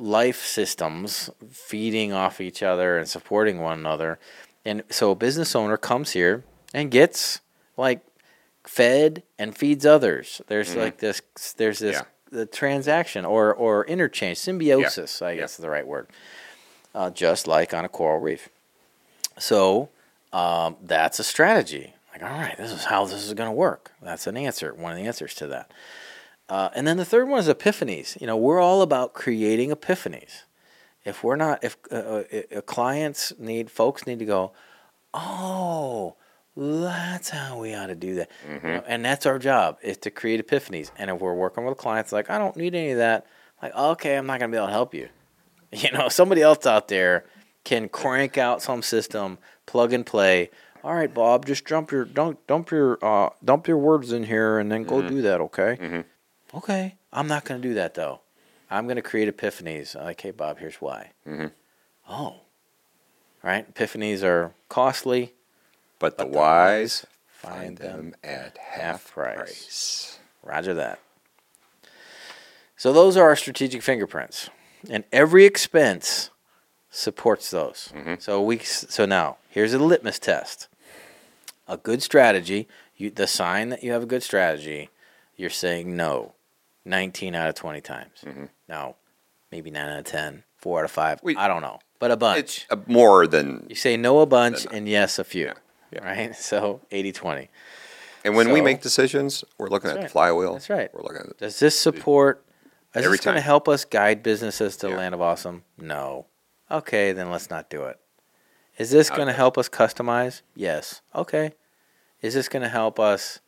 life 0.00 0.44
systems 0.44 1.28
feeding 1.50 2.12
off 2.12 2.40
each 2.40 2.62
other 2.62 2.96
and 2.98 3.06
supporting 3.06 3.60
one 3.60 3.78
another. 3.78 4.18
And 4.64 4.82
so 4.90 5.10
a 5.10 5.14
business 5.14 5.54
owner 5.54 5.76
comes 5.76 6.12
here 6.12 6.42
and 6.74 6.90
gets 6.90 7.40
like 7.76 8.00
fed 8.64 9.22
and 9.38 9.56
feeds 9.56 9.84
others. 9.84 10.40
There's 10.48 10.74
like 10.74 10.98
this 10.98 11.20
there's 11.58 11.78
this 11.80 11.96
Yeah. 11.96 12.02
the 12.30 12.46
transaction 12.46 13.24
or 13.26 13.54
or 13.54 13.84
interchange, 13.86 14.38
symbiosis, 14.38 15.20
I 15.20 15.32
Yeah. 15.32 15.40
guess 15.42 15.52
is 15.52 15.58
the 15.62 15.70
right 15.70 15.86
word. 15.86 16.08
Uh, 16.94 17.10
just 17.10 17.46
like 17.46 17.72
on 17.74 17.84
a 17.84 17.88
coral 17.88 18.18
reef. 18.20 18.48
So 19.38 19.90
um, 20.32 20.76
that's 20.82 21.18
a 21.18 21.24
strategy. 21.24 21.94
Like, 22.12 22.22
all 22.22 22.28
right, 22.38 22.56
this 22.56 22.72
is 22.72 22.84
how 22.84 23.04
this 23.04 23.22
is 23.24 23.34
going 23.34 23.48
to 23.48 23.52
work. 23.54 23.92
That's 24.02 24.26
an 24.26 24.36
answer, 24.36 24.72
one 24.74 24.92
of 24.92 24.98
the 24.98 25.04
answers 25.06 25.34
to 25.36 25.46
that. 25.48 25.70
Uh, 26.50 26.68
and 26.74 26.86
then 26.86 26.96
the 26.96 27.04
third 27.04 27.28
one 27.28 27.38
is 27.38 27.48
epiphanies. 27.48 28.20
You 28.20 28.26
know, 28.26 28.36
we're 28.36 28.60
all 28.60 28.82
about 28.82 29.14
creating 29.14 29.70
epiphanies. 29.70 30.42
If 31.04 31.22
we're 31.24 31.36
not, 31.36 31.62
if 31.64 31.76
uh, 31.90 31.94
uh, 31.96 32.24
uh, 32.56 32.60
clients 32.62 33.32
need, 33.38 33.70
folks 33.70 34.06
need 34.06 34.18
to 34.18 34.24
go, 34.26 34.52
oh, 35.14 36.16
that's 36.56 37.30
how 37.30 37.58
we 37.60 37.74
ought 37.74 37.86
to 37.86 37.94
do 37.94 38.16
that. 38.16 38.30
You 38.48 38.60
know, 38.68 38.84
and 38.86 39.04
that's 39.04 39.24
our 39.26 39.38
job 39.38 39.78
is 39.82 39.96
to 39.98 40.10
create 40.10 40.44
epiphanies. 40.46 40.90
And 40.96 41.10
if 41.10 41.20
we're 41.20 41.34
working 41.34 41.64
with 41.64 41.78
clients, 41.78 42.12
like 42.12 42.28
I 42.30 42.38
don't 42.38 42.56
need 42.56 42.74
any 42.74 42.90
of 42.90 42.98
that. 42.98 43.26
Like 43.62 43.74
okay, 43.74 44.16
I'm 44.16 44.26
not 44.26 44.40
gonna 44.40 44.50
be 44.50 44.56
able 44.58 44.66
to 44.68 44.72
help 44.72 44.94
you. 44.94 45.08
You 45.72 45.92
know, 45.92 46.08
somebody 46.08 46.42
else 46.42 46.66
out 46.66 46.88
there 46.88 47.24
can 47.62 47.88
crank 47.88 48.36
out 48.36 48.60
some 48.60 48.82
system, 48.82 49.38
plug 49.66 49.92
and 49.92 50.04
play. 50.04 50.50
All 50.82 50.92
right, 50.96 51.12
Bob, 51.14 51.46
just 51.46 51.64
dump 51.64 51.92
your 51.92 52.04
dump 52.04 52.44
dump 52.48 52.72
your 52.72 52.98
uh, 53.04 53.30
dump 53.44 53.68
your 53.68 53.76
words 53.76 54.10
in 54.10 54.24
here 54.24 54.58
and 54.58 54.72
then 54.72 54.82
go 54.82 55.00
do 55.00 55.22
that. 55.22 55.40
Okay. 55.40 55.78
Mhm. 55.80 56.04
Okay, 56.54 56.96
I'm 57.12 57.28
not 57.28 57.44
gonna 57.44 57.60
do 57.60 57.74
that 57.74 57.94
though. 57.94 58.20
I'm 58.70 58.86
gonna 58.88 59.02
create 59.02 59.34
epiphanies. 59.34 59.94
Like, 59.94 60.20
hey, 60.20 60.30
Bob, 60.30 60.58
here's 60.58 60.76
why. 60.76 61.10
Mhm. 61.26 61.52
Oh, 62.08 62.40
right. 63.42 63.72
Epiphanies 63.72 64.22
are 64.22 64.52
costly. 64.68 65.34
But 65.98 66.16
the 66.18 66.24
But 66.24 66.32
the 66.32 66.38
wise 66.38 67.06
find 67.28 67.76
them 67.78 68.14
at 68.24 68.56
half 68.58 69.10
price. 69.12 69.36
price. 69.36 70.18
Roger 70.42 70.74
that. 70.74 70.98
So 72.76 72.92
those 72.92 73.16
are 73.16 73.24
our 73.24 73.36
strategic 73.36 73.82
fingerprints, 73.82 74.48
and 74.88 75.04
every 75.12 75.44
expense 75.44 76.30
supports 76.90 77.50
those. 77.50 77.92
So 78.18 78.40
we 78.42 78.58
so 78.60 79.04
now 79.04 79.36
here's 79.50 79.74
a 79.74 79.78
litmus 79.78 80.18
test. 80.18 80.68
A 81.68 81.76
good 81.76 82.02
strategy, 82.02 82.66
you, 82.96 83.10
the 83.10 83.26
sign 83.28 83.68
that 83.68 83.84
you 83.84 83.92
have 83.92 84.02
a 84.02 84.06
good 84.06 84.22
strategy, 84.24 84.88
you're 85.36 85.50
saying 85.50 85.94
no, 85.94 86.32
19 86.84 87.34
out 87.34 87.48
of 87.48 87.54
20 87.54 87.80
times. 87.80 88.10
Mm-hmm. 88.24 88.44
Now, 88.68 88.96
maybe 89.52 89.70
9 89.70 89.88
out 89.88 89.98
of 89.98 90.04
10, 90.04 90.44
4 90.58 90.78
out 90.80 90.84
of 90.84 90.90
5, 90.90 91.20
We- 91.22 91.36
I 91.36 91.48
don't 91.48 91.62
know, 91.62 91.78
but 91.98 92.10
a 92.10 92.16
bunch. 92.16 92.66
It's 92.70 92.86
more 92.88 93.26
than. 93.26 93.66
you 93.68 93.74
say 93.76 93.96
no 93.96 94.20
a 94.20 94.26
bunch 94.26 94.66
and 94.72 94.88
yes 94.88 95.18
a 95.18 95.24
few, 95.24 95.46
Yeah, 95.46 95.52
yeah. 95.92 96.04
right? 96.04 96.36
So 96.50 96.80
80-20. 96.90 97.48
And 98.24 98.36
when 98.36 98.52
we 98.52 98.60
make 98.60 98.82
decisions, 98.82 99.44
we're 99.56 99.68
looking 99.68 99.88
at 99.90 99.94
That's 99.94 100.12
the 100.12 100.18
right. 100.18 100.28
flywheel. 100.30 100.52
That's 100.52 100.68
right. 100.68 100.90
We're 100.92 101.02
looking 101.02 101.22
at 101.30 101.38
Does 101.38 101.58
this 101.58 101.78
support? 101.78 102.44
Is 102.94 103.04
Every 103.04 103.16
this 103.16 103.24
going 103.24 103.36
to 103.36 103.40
help 103.40 103.66
us 103.68 103.84
guide 103.84 104.22
businesses 104.22 104.76
to 104.78 104.86
the 104.88 104.92
Yeah. 104.92 104.98
land 104.98 105.14
of 105.14 105.22
awesome? 105.22 105.64
No. 105.78 106.26
Okay, 106.70 107.12
then 107.12 107.30
let's 107.30 107.48
not 107.48 107.70
do 107.70 107.84
it. 107.84 107.98
Is 108.78 108.90
this 108.90 109.08
going 109.10 109.26
to 109.28 109.32
help 109.32 109.56
us 109.56 109.68
customize? 109.68 110.42
Yes. 110.54 111.00
Okay. 111.14 111.52
Is 112.20 112.34
this 112.34 112.48
going 112.48 112.62
to 112.62 112.68
help 112.68 112.98
us? 113.00 113.40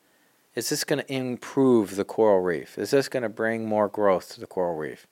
Is 0.54 0.68
this 0.68 0.84
going 0.84 0.98
to 1.02 1.12
improve 1.12 1.96
the 1.96 2.04
coral 2.04 2.40
reef? 2.40 2.76
Is 2.78 2.90
this 2.90 3.08
going 3.08 3.22
to 3.22 3.28
bring 3.28 3.66
more 3.66 3.88
growth 3.88 4.34
to 4.34 4.40
the 4.40 4.46
coral 4.46 4.76
reef? 4.76 5.06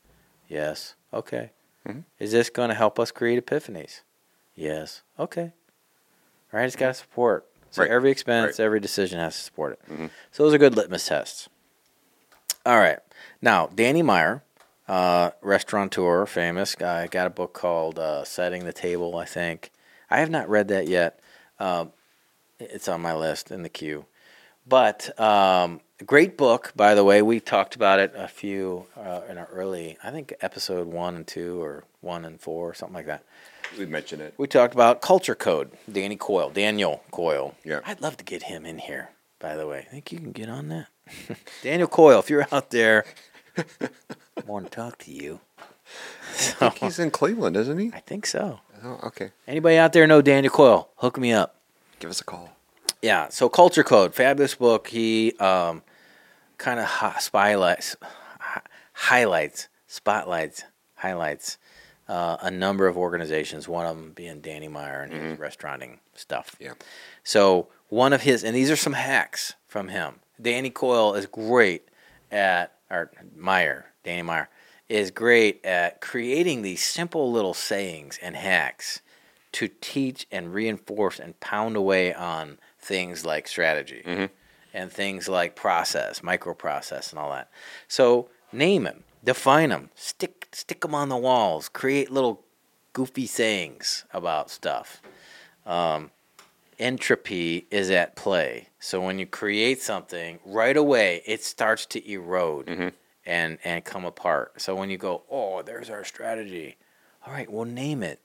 Yes. 0.49 0.95
Okay. 1.15 1.51
Mhm. 1.87 2.05
Is 2.19 2.33
this 2.33 2.51
going 2.51 2.69
to 2.69 2.75
help 2.75 2.99
us 3.01 3.11
create 3.11 3.45
epiphanies? 3.45 4.01
Yes. 4.55 5.03
Okay. 5.19 5.53
Right. 6.53 6.65
It's 6.67 6.77
got 6.77 6.89
to 6.89 6.95
support. 6.95 7.47
So 7.71 7.83
Right. 7.83 7.91
every 7.91 8.11
expense, 8.11 8.59
Right. 8.59 8.65
every 8.65 8.81
decision 8.81 9.19
has 9.19 9.37
to 9.37 9.43
support 9.43 9.73
it. 9.75 9.89
Mhm. 9.89 10.11
So 10.33 10.43
those 10.45 10.53
are 10.53 10.59
good 10.59 10.75
litmus 10.77 11.07
tests. 11.07 11.49
All 12.67 12.79
right. 12.79 12.99
Now, 13.41 13.69
Danny 13.69 14.03
Meyer, 14.03 14.43
uh, 14.89 15.31
restaurateur, 15.41 16.27
famous 16.27 16.75
guy, 16.75 17.07
got 17.07 17.27
a 17.27 17.31
book 17.31 17.55
called 17.55 17.99
uh, 17.99 18.25
Setting 18.25 18.65
the 18.65 18.73
Table, 18.73 19.17
I 19.17 19.25
think. 19.25 19.71
I 20.11 20.19
have 20.19 20.31
not 20.31 20.49
read 20.51 20.69
that 20.69 20.89
yet. 20.89 21.21
Um, 21.59 21.93
it's 22.59 22.89
on 22.89 23.01
my 23.01 23.15
list 23.15 23.51
in 23.51 23.63
the 23.63 23.69
queue. 23.71 24.05
But 24.71 25.19
um, 25.19 25.81
great 26.07 26.39
book, 26.39 26.73
by 26.77 26.95
the 26.95 27.03
way. 27.03 27.23
We 27.23 27.41
talked 27.41 27.75
about 27.75 27.99
it 27.99 28.13
a 28.15 28.29
few 28.29 28.87
uh, 28.97 29.23
in 29.29 29.37
our 29.37 29.49
early, 29.53 29.99
I 30.05 30.13
think 30.13 30.33
episode 30.41 30.87
one 30.87 31.17
and 31.17 31.27
two, 31.27 31.61
or 31.61 31.83
one 32.01 32.25
and 32.25 32.41
four, 32.41 32.71
or 32.71 32.75
something 32.75 32.95
like 32.95 33.07
that. 33.07 33.25
We 33.77 33.87
mentioned 33.87 34.23
it. 34.23 34.33
We 34.39 34.47
talked 34.47 34.73
about 34.73 35.03
Culture 35.03 35.35
Code, 35.35 35.73
Danny 35.91 36.15
Coyle, 36.15 36.51
Daniel 36.51 37.03
Coyle. 37.11 37.57
Yeah. 37.65 37.81
I'd 37.85 38.01
love 38.01 38.17
to 38.19 38.25
get 38.25 38.45
him 38.45 38.65
in 38.65 38.79
here, 38.79 39.11
by 39.41 39.57
the 39.57 39.67
way. 39.67 39.81
I 39.81 39.91
think 39.91 40.13
you 40.13 40.21
can 40.21 40.31
get 40.31 40.49
on 40.49 40.69
that. 40.69 40.87
Daniel 41.65 41.89
Coyle, 41.89 42.21
if 42.21 42.31
you're 42.31 42.47
out 42.53 42.71
there, 42.71 43.05
I 43.59 44.45
want 44.47 44.67
to 44.67 44.71
talk 44.71 44.99
to 44.99 45.11
you. 45.11 45.41
So, 46.35 46.55
I 46.61 46.71
think 46.71 46.85
he's 46.85 47.01
in 47.01 47.11
Cleveland, 47.11 47.57
isn't 47.57 47.77
he? 47.77 47.91
I 47.93 47.99
think 47.99 48.25
so. 48.25 48.61
Oh, 48.85 49.01
okay. 49.09 49.33
Anybody 49.49 49.79
out 49.79 49.93
there 49.93 50.07
know 50.07 50.23
Daniel 50.23 50.53
Coyle? 50.53 50.89
Hook 50.99 51.19
me 51.19 51.33
up. 51.33 51.57
Give 51.99 52.09
us 52.09 52.21
a 52.21 52.25
call. 52.25 52.51
Yeah, 53.03 53.29
so 53.31 53.49
Culture 53.49 53.83
Code, 53.85 54.15
fabulous 54.15 54.55
book. 54.55 54.89
He 54.89 55.33
um, 55.39 55.83
kind 56.59 56.79
of 56.79 56.87
hi- 56.87 57.19
spotlights, 57.19 57.97
hi- 58.03 58.63
highlights, 58.93 59.69
spotlights, 59.87 60.65
highlights 60.97 61.57
uh, 62.09 62.37
a 62.43 62.51
number 62.51 62.87
of 62.87 62.99
organizations. 62.99 63.67
One 63.69 63.87
of 63.87 63.97
them 63.97 64.13
being 64.13 64.41
Danny 64.41 64.69
Meyer 64.69 65.03
and 65.03 65.13
his 65.13 65.39
restauranting 65.39 65.99
stuff. 66.15 66.57
Yeah. 66.61 66.75
So 67.25 67.69
one 67.89 68.13
of 68.13 68.23
his, 68.23 68.45
and 68.45 68.55
these 68.55 68.71
are 68.71 68.77
some 68.77 68.93
hacks 68.93 69.55
from 69.67 69.89
him. 69.89 70.17
Danny 70.41 70.71
Coyle 70.71 71.15
is 71.15 71.27
great 71.27 71.89
at, 72.31 72.73
or 72.91 73.11
Meyer, 73.35 73.87
Danny 74.05 74.23
Meyer 74.23 74.49
is 74.91 75.13
great 75.13 75.65
at 75.65 76.01
creating 76.01 76.63
these 76.63 76.85
simple 76.85 77.31
little 77.31 77.55
sayings 77.55 78.19
and 78.21 78.35
hacks 78.35 79.01
to 79.53 79.69
teach 79.81 80.27
and 80.33 80.53
reinforce 80.53 81.21
and 81.21 81.39
pound 81.39 81.77
away 81.77 82.13
on 82.13 82.59
things 82.81 83.25
like 83.25 83.47
strategy 83.49 84.03
and 84.73 84.93
things 84.93 85.29
like 85.29 85.57
process, 85.57 86.21
microprocess, 86.21 87.11
and 87.11 87.19
all 87.19 87.31
that. 87.31 87.51
So 87.89 88.29
name 88.53 88.85
them, 88.85 89.05
define 89.25 89.71
them, 89.71 89.91
stick 89.95 90.49
stick 90.53 90.81
them 90.81 90.95
on 90.95 91.09
the 91.09 91.17
walls, 91.17 91.69
create 91.69 92.11
little 92.11 92.43
goofy 92.93 93.27
sayings 93.27 94.05
about 94.13 94.51
stuff. 94.51 95.01
Um, 95.67 96.11
entropy 96.79 97.67
is 97.71 97.91
at 97.91 98.17
play. 98.17 98.69
So 98.79 99.01
when 99.01 99.19
you 99.19 99.27
create 99.27 99.81
something, 99.83 100.41
right 100.45 100.77
away 100.77 101.23
it 101.27 101.45
starts 101.45 101.87
to 101.87 102.11
erode 102.11 102.93
and 103.27 103.59
and 103.65 103.85
come 103.85 104.05
apart. 104.05 104.61
So 104.61 104.75
when 104.75 104.91
you 104.91 104.99
go, 104.99 105.23
oh, 105.31 105.63
there's 105.63 105.91
our 105.91 106.05
strategy. 106.05 106.77
All 107.27 107.33
right, 107.35 107.51
well 107.51 107.67
name 107.67 108.03
it, 108.03 108.21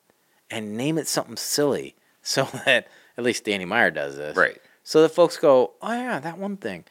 and 0.50 0.78
name 0.78 0.98
it 0.98 1.08
something 1.08 1.36
silly, 1.36 1.96
so 2.22 2.48
that 2.66 2.88
at 3.18 3.24
least 3.24 3.44
Danny 3.46 3.66
Meyer 3.66 3.92
does 3.92 4.18
this, 4.18 4.36
Right. 4.36 4.62
So 4.88 5.02
the 5.02 5.10
folks 5.10 5.38
go, 5.38 5.72
oh 5.82 5.94
yeah, 5.94 6.20
that 6.20 6.38
one 6.38 6.58
thing. 6.58 6.84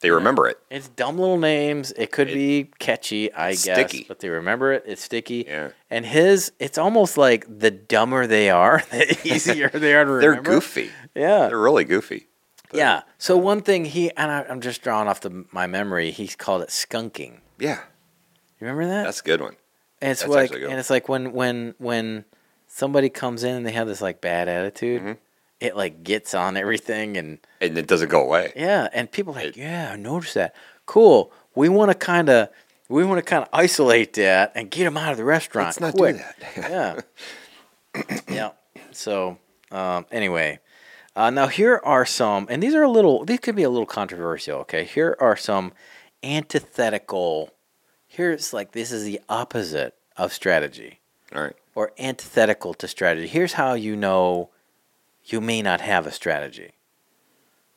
They 0.00 0.10
remember 0.10 0.48
it. 0.48 0.58
It's 0.70 0.88
dumb 0.88 1.18
little 1.18 1.36
names. 1.36 1.92
It 1.98 2.10
could 2.10 2.30
It- 2.30 2.34
be 2.34 2.70
catchy, 2.78 3.30
I 3.32 3.50
guess, 3.50 3.60
sticky. 3.60 4.06
but 4.08 4.20
they 4.20 4.30
remember 4.30 4.72
it. 4.72 4.84
It's 4.86 5.02
sticky. 5.02 5.44
Yeah. 5.46 5.68
And 5.90 6.06
his, 6.06 6.52
it's 6.58 6.78
almost 6.78 7.18
like 7.18 7.44
the 7.48 7.70
dumber 7.70 8.26
they 8.26 8.48
are, 8.48 8.82
the 8.90 9.18
easier 9.24 9.68
they 9.68 9.94
are 9.94 10.04
to 10.06 10.10
remember. 10.10 10.42
They're 10.42 10.42
goofy. 10.54 10.90
Yeah. 11.14 11.48
They're 11.48 11.58
really 11.58 11.84
goofy. 11.84 12.26
But- 12.70 12.78
yeah. 12.78 13.02
So 13.18 13.36
one 13.36 13.60
thing 13.60 13.84
he 13.84 14.10
and 14.16 14.32
I, 14.32 14.44
I'm 14.48 14.62
just 14.62 14.80
drawing 14.80 15.06
off 15.06 15.20
the 15.20 15.44
my 15.52 15.66
memory. 15.66 16.10
He 16.10 16.28
called 16.28 16.62
it 16.62 16.70
skunking. 16.70 17.40
Yeah. 17.58 17.80
You 18.60 18.66
remember 18.66 18.86
that? 18.86 19.04
That's 19.04 19.20
a 19.20 19.24
good 19.24 19.42
one. 19.42 19.56
and 20.00 20.10
it's 20.12 20.22
that's 20.22 20.32
like, 20.32 20.52
and 20.52 20.72
it's 20.80 20.88
like 20.88 21.06
when 21.06 21.32
when 21.34 21.74
when 21.76 22.24
somebody 22.66 23.10
comes 23.10 23.44
in 23.44 23.56
and 23.56 23.66
they 23.66 23.72
have 23.72 23.86
this 23.88 24.00
like 24.00 24.22
bad 24.22 24.48
attitude, 24.48 25.02
Mm-hmm. 25.02 25.12
It 25.62 25.76
like 25.76 26.02
gets 26.04 26.34
on 26.34 26.56
everything 26.56 27.16
and 27.16 27.38
And 27.60 27.76
it 27.78 27.86
doesn't 27.86 28.08
go 28.08 28.22
away. 28.22 28.52
Yeah, 28.56 28.88
and 28.92 29.10
people 29.10 29.32
are 29.32 29.36
like, 29.36 29.46
It- 29.48 29.56
yeah, 29.56 29.90
I 29.92 29.96
noticed 29.96 30.34
that. 30.34 30.54
Cool. 30.86 31.32
We 31.54 31.68
want 31.68 31.90
to 31.90 31.94
kind 31.94 32.28
of, 32.28 32.48
we 32.88 33.04
want 33.04 33.18
to 33.18 33.22
kind 33.22 33.42
of 33.42 33.48
isolate 33.52 34.14
that 34.14 34.52
and 34.54 34.70
get 34.70 34.84
them 34.84 34.96
out 34.96 35.12
of 35.12 35.18
the 35.18 35.24
restaurant. 35.24 35.68
Let's 35.68 35.80
not 35.80 35.94
quick. 35.94 36.16
do 36.16 36.62
that. 36.62 37.04
yeah. 37.96 38.18
yeah. 38.28 38.50
So, 38.90 39.38
um, 39.70 40.06
anyway, 40.10 40.58
uh, 41.14 41.30
now 41.30 41.46
here 41.46 41.80
are 41.84 42.04
some, 42.04 42.46
and 42.50 42.62
these 42.62 42.74
are 42.74 42.82
a 42.82 42.90
little, 42.90 43.24
these 43.24 43.38
could 43.40 43.54
be 43.56 43.62
a 43.62 43.70
little 43.70 43.86
controversial. 43.86 44.58
Okay, 44.60 44.84
here 44.84 45.16
are 45.20 45.36
some 45.36 45.72
antithetical. 46.24 47.50
Here's 48.08 48.52
like 48.52 48.72
this 48.72 48.90
is 48.92 49.04
the 49.04 49.20
opposite 49.28 49.94
of 50.16 50.32
strategy 50.32 51.00
All 51.34 51.42
right. 51.42 51.56
or 51.74 51.92
antithetical 51.98 52.74
to 52.74 52.88
strategy. 52.88 53.26
Here's 53.26 53.54
how 53.54 53.74
you 53.74 53.96
know 53.96 54.50
you 55.24 55.40
may 55.40 55.62
not 55.62 55.80
have 55.80 56.06
a 56.06 56.12
strategy. 56.12 56.72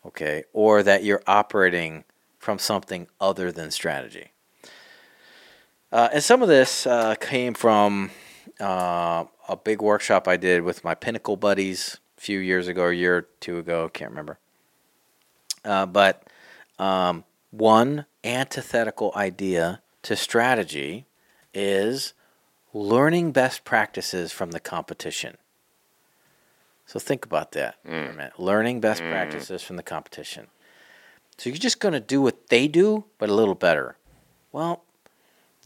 Okay? 0.05 0.43
Or 0.53 0.83
that 0.83 1.03
you're 1.03 1.23
operating 1.27 2.03
from 2.39 2.59
something 2.59 3.07
other 3.19 3.51
than 3.51 3.71
strategy. 3.71 4.31
Uh, 5.91 6.09
and 6.13 6.23
some 6.23 6.41
of 6.41 6.47
this 6.47 6.85
uh, 6.85 7.15
came 7.15 7.53
from 7.53 8.11
uh, 8.59 9.25
a 9.47 9.55
big 9.55 9.81
workshop 9.81 10.27
I 10.27 10.37
did 10.37 10.61
with 10.61 10.83
my 10.83 10.95
Pinnacle 10.95 11.37
buddies 11.37 11.99
a 12.17 12.21
few 12.21 12.39
years 12.39 12.67
ago, 12.67 12.87
a 12.87 12.93
year 12.93 13.17
or 13.17 13.27
two 13.39 13.57
ago, 13.57 13.89
can't 13.89 14.11
remember. 14.11 14.37
Uh, 15.63 15.85
but 15.85 16.27
um, 16.77 17.23
one 17.51 18.05
antithetical 18.23 19.11
idea 19.15 19.81
to 20.03 20.15
strategy 20.15 21.05
is 21.53 22.13
learning 22.73 23.31
best 23.31 23.63
practices 23.63 24.31
from 24.31 24.51
the 24.51 24.59
competition. 24.59 25.37
So 26.85 26.99
think 26.99 27.25
about 27.25 27.51
that 27.53 27.75
for 27.83 27.89
a 27.89 28.07
mm. 28.09 28.15
minute. 28.15 28.39
Learning 28.39 28.79
best 28.79 29.01
mm. 29.01 29.09
practices 29.09 29.61
from 29.61 29.75
the 29.75 29.83
competition. 29.83 30.47
So 31.37 31.49
you're 31.49 31.57
just 31.57 31.79
going 31.79 31.93
to 31.93 31.99
do 31.99 32.21
what 32.21 32.47
they 32.47 32.67
do, 32.67 33.05
but 33.17 33.29
a 33.29 33.33
little 33.33 33.55
better. 33.55 33.97
Well, 34.51 34.83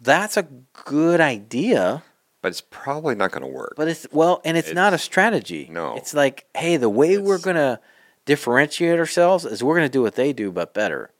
that's 0.01 0.37
a 0.37 0.47
good 0.73 1.21
idea, 1.21 2.03
But 2.41 2.49
it's 2.49 2.61
probably 2.61 3.15
not 3.15 3.31
going 3.31 3.43
to 3.43 3.47
work. 3.47 3.73
but 3.75 3.87
it's 3.87 4.07
well, 4.11 4.41
and 4.45 4.57
it's, 4.57 4.73
not 4.73 4.93
a 4.93 4.97
strategy. 4.97 5.67
no. 5.69 5.95
it's 5.95 6.13
like, 6.13 6.45
hey, 6.55 6.77
the 6.77 6.89
way 6.89 7.17
we're 7.17 7.37
going 7.37 7.57
to 7.57 7.79
differentiate 8.25 8.97
ourselves 8.97 9.45
is 9.45 9.63
we're 9.63 9.75
going 9.75 9.85
to 9.85 9.91
do 9.91 10.01
what 10.01 10.15
they 10.15 10.31
do, 10.33 10.51
but 10.51 10.73
better. 10.73 11.11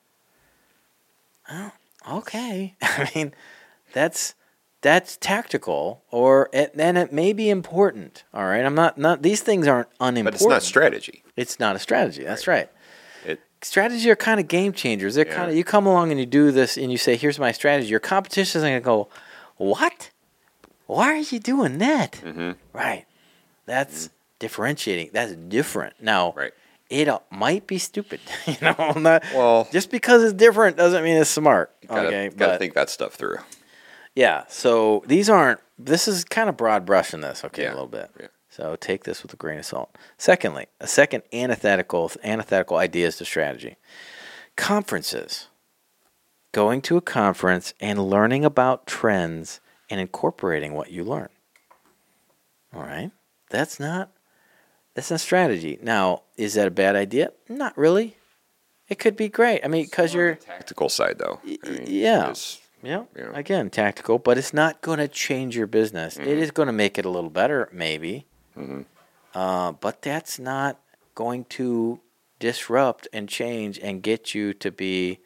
Oh, 1.52 1.72
okay. 2.10 2.76
I 2.82 3.12
mean, 3.14 3.34
that's 3.94 4.34
that's 4.82 5.18
tactical, 5.18 6.04
or 6.12 6.50
it, 6.54 6.74
and 6.78 6.98
it 6.98 7.12
may 7.12 7.34
be 7.34 7.50
important. 7.50 8.24
All 8.34 8.44
right, 8.46 8.64
I'm 8.66 8.76
not 8.76 8.98
not 8.98 9.22
these 9.22 9.42
things 9.42 9.68
aren't 9.68 9.90
unimportant. 10.00 10.26
but 10.26 10.34
it's 10.36 10.50
not 10.50 10.64
strategy. 10.64 11.24
It's 11.36 11.60
not 11.60 11.76
a 11.76 11.80
strategy. 11.80 12.24
That's 12.24 12.48
right. 12.48 12.70
It, 13.26 13.40
Strategy 13.62 14.10
are 14.10 14.16
kind 14.16 14.40
of 14.40 14.48
game 14.48 14.72
changers. 14.72 15.16
They're 15.16 15.28
Yeah. 15.28 15.36
kind 15.36 15.50
of 15.52 15.58
you 15.58 15.64
come 15.66 15.86
along 15.86 16.12
and 16.12 16.20
you 16.20 16.26
do 16.26 16.52
this 16.52 16.78
and 16.78 16.92
you 16.92 16.98
say, 16.98 17.16
"Here's 17.18 17.38
my 17.40 17.52
strategy." 17.52 17.90
Your 17.90 18.00
competition 18.00 18.60
is 18.60 18.64
going 18.64 18.76
to 18.76 18.80
go, 18.84 19.10
"What? 19.58 20.12
Why 20.88 21.08
are 21.14 21.18
you 21.18 21.40
doing 21.40 21.78
that?" 21.80 22.14
Mhm. 22.24 22.56
Right. 22.74 23.06
That's 23.66 24.10
differentiating. 24.40 25.10
That's 25.14 25.34
different. 25.34 25.96
Now, 26.02 26.34
Right. 26.36 26.54
it 26.90 27.08
uh, 27.10 27.20
might 27.30 27.68
be 27.68 27.78
stupid. 27.78 28.22
you 28.48 28.56
know, 28.62 28.94
not, 28.96 29.24
Well- 29.36 29.68
just 29.74 29.92
because 29.92 30.24
it's 30.24 30.34
different 30.34 30.78
doesn't 30.78 31.04
mean 31.04 31.18
it's 31.18 31.30
smart. 31.30 31.72
gotta, 31.88 32.08
okay, 32.08 32.30
gotta 32.30 32.52
but 32.54 32.60
think 32.60 32.74
that 32.76 32.90
stuff 32.90 33.14
through. 33.16 33.38
Yeah. 34.20 34.44
So 34.50 35.04
these 35.08 35.30
aren't. 35.30 35.60
This 35.78 36.08
is 36.08 36.24
kind 36.26 36.50
of 36.50 36.58
broad 36.58 36.86
brushing 36.86 37.22
this. 37.22 37.44
Okay, 37.46 37.64
Yeah, 37.64 37.70
a 37.70 37.76
little 37.80 37.88
bit. 37.88 38.12
yeah. 38.20 38.28
So 38.50 38.76
take 38.76 39.04
this 39.06 39.24
with 39.24 39.32
a 39.34 39.38
grain 39.38 39.60
of 39.60 39.66
salt. 39.66 39.96
Secondly, 40.18 40.66
a 40.82 40.88
second 40.88 41.24
antithetical 41.32 42.12
antithetical 42.24 42.78
ideas 42.78 43.16
to 43.18 43.26
strategy. 43.26 43.78
Conferences. 44.56 45.48
Going 46.52 46.82
to 46.84 46.98
a 46.98 47.02
conference 47.02 47.74
and 47.80 48.10
learning 48.10 48.44
about 48.44 48.88
trends 48.88 49.60
and 49.90 50.02
incorporating 50.02 50.74
what 50.74 50.92
you 50.92 51.04
learn. 51.04 51.30
All 52.74 52.82
right. 52.82 53.12
That's 53.50 53.80
not 53.80 54.10
that's 54.96 55.12
not 55.12 55.20
strategy. 55.22 55.78
Now, 55.82 56.24
is 56.38 56.56
that 56.56 56.68
a 56.68 56.72
bad 56.72 56.96
idea? 56.96 57.32
Not 57.48 57.78
really. 57.78 58.18
It 58.90 58.98
could 58.98 59.16
be 59.16 59.30
great. 59.30 59.62
I 59.64 59.68
mean, 59.68 59.86
because 59.86 60.14
you're 60.16 60.36
Tactical 60.36 60.90
side, 60.90 61.20
though. 61.20 61.40
I 61.46 61.70
mean, 61.70 61.84
yeah. 61.88 62.24
it's- 62.24 62.60
yeah. 62.84 63.04
Yeah. 63.16 63.32
Again, 63.34 63.70
tactical, 63.70 64.20
but 64.20 64.38
it's 64.38 64.54
not 64.54 64.82
going 64.82 65.00
to 65.00 65.08
change 65.08 65.56
your 65.56 65.68
business. 65.68 66.18
It 66.18 66.28
is 66.28 66.52
going 66.52 66.68
to 66.68 66.74
make 66.74 66.98
it 66.98 67.06
a 67.06 67.10
little 67.10 67.30
better, 67.30 67.70
maybe. 67.72 68.26
Mhm. 68.58 68.86
Uh, 69.34 69.72
but 69.74 70.02
that's 70.02 70.40
not 70.40 70.80
going 71.16 71.46
to 71.46 72.00
disrupt 72.40 73.08
and 73.14 73.28
change 73.30 73.78
and 73.80 74.02
get 74.02 74.34
you 74.34 74.54
to 74.54 74.72
be 74.72 75.20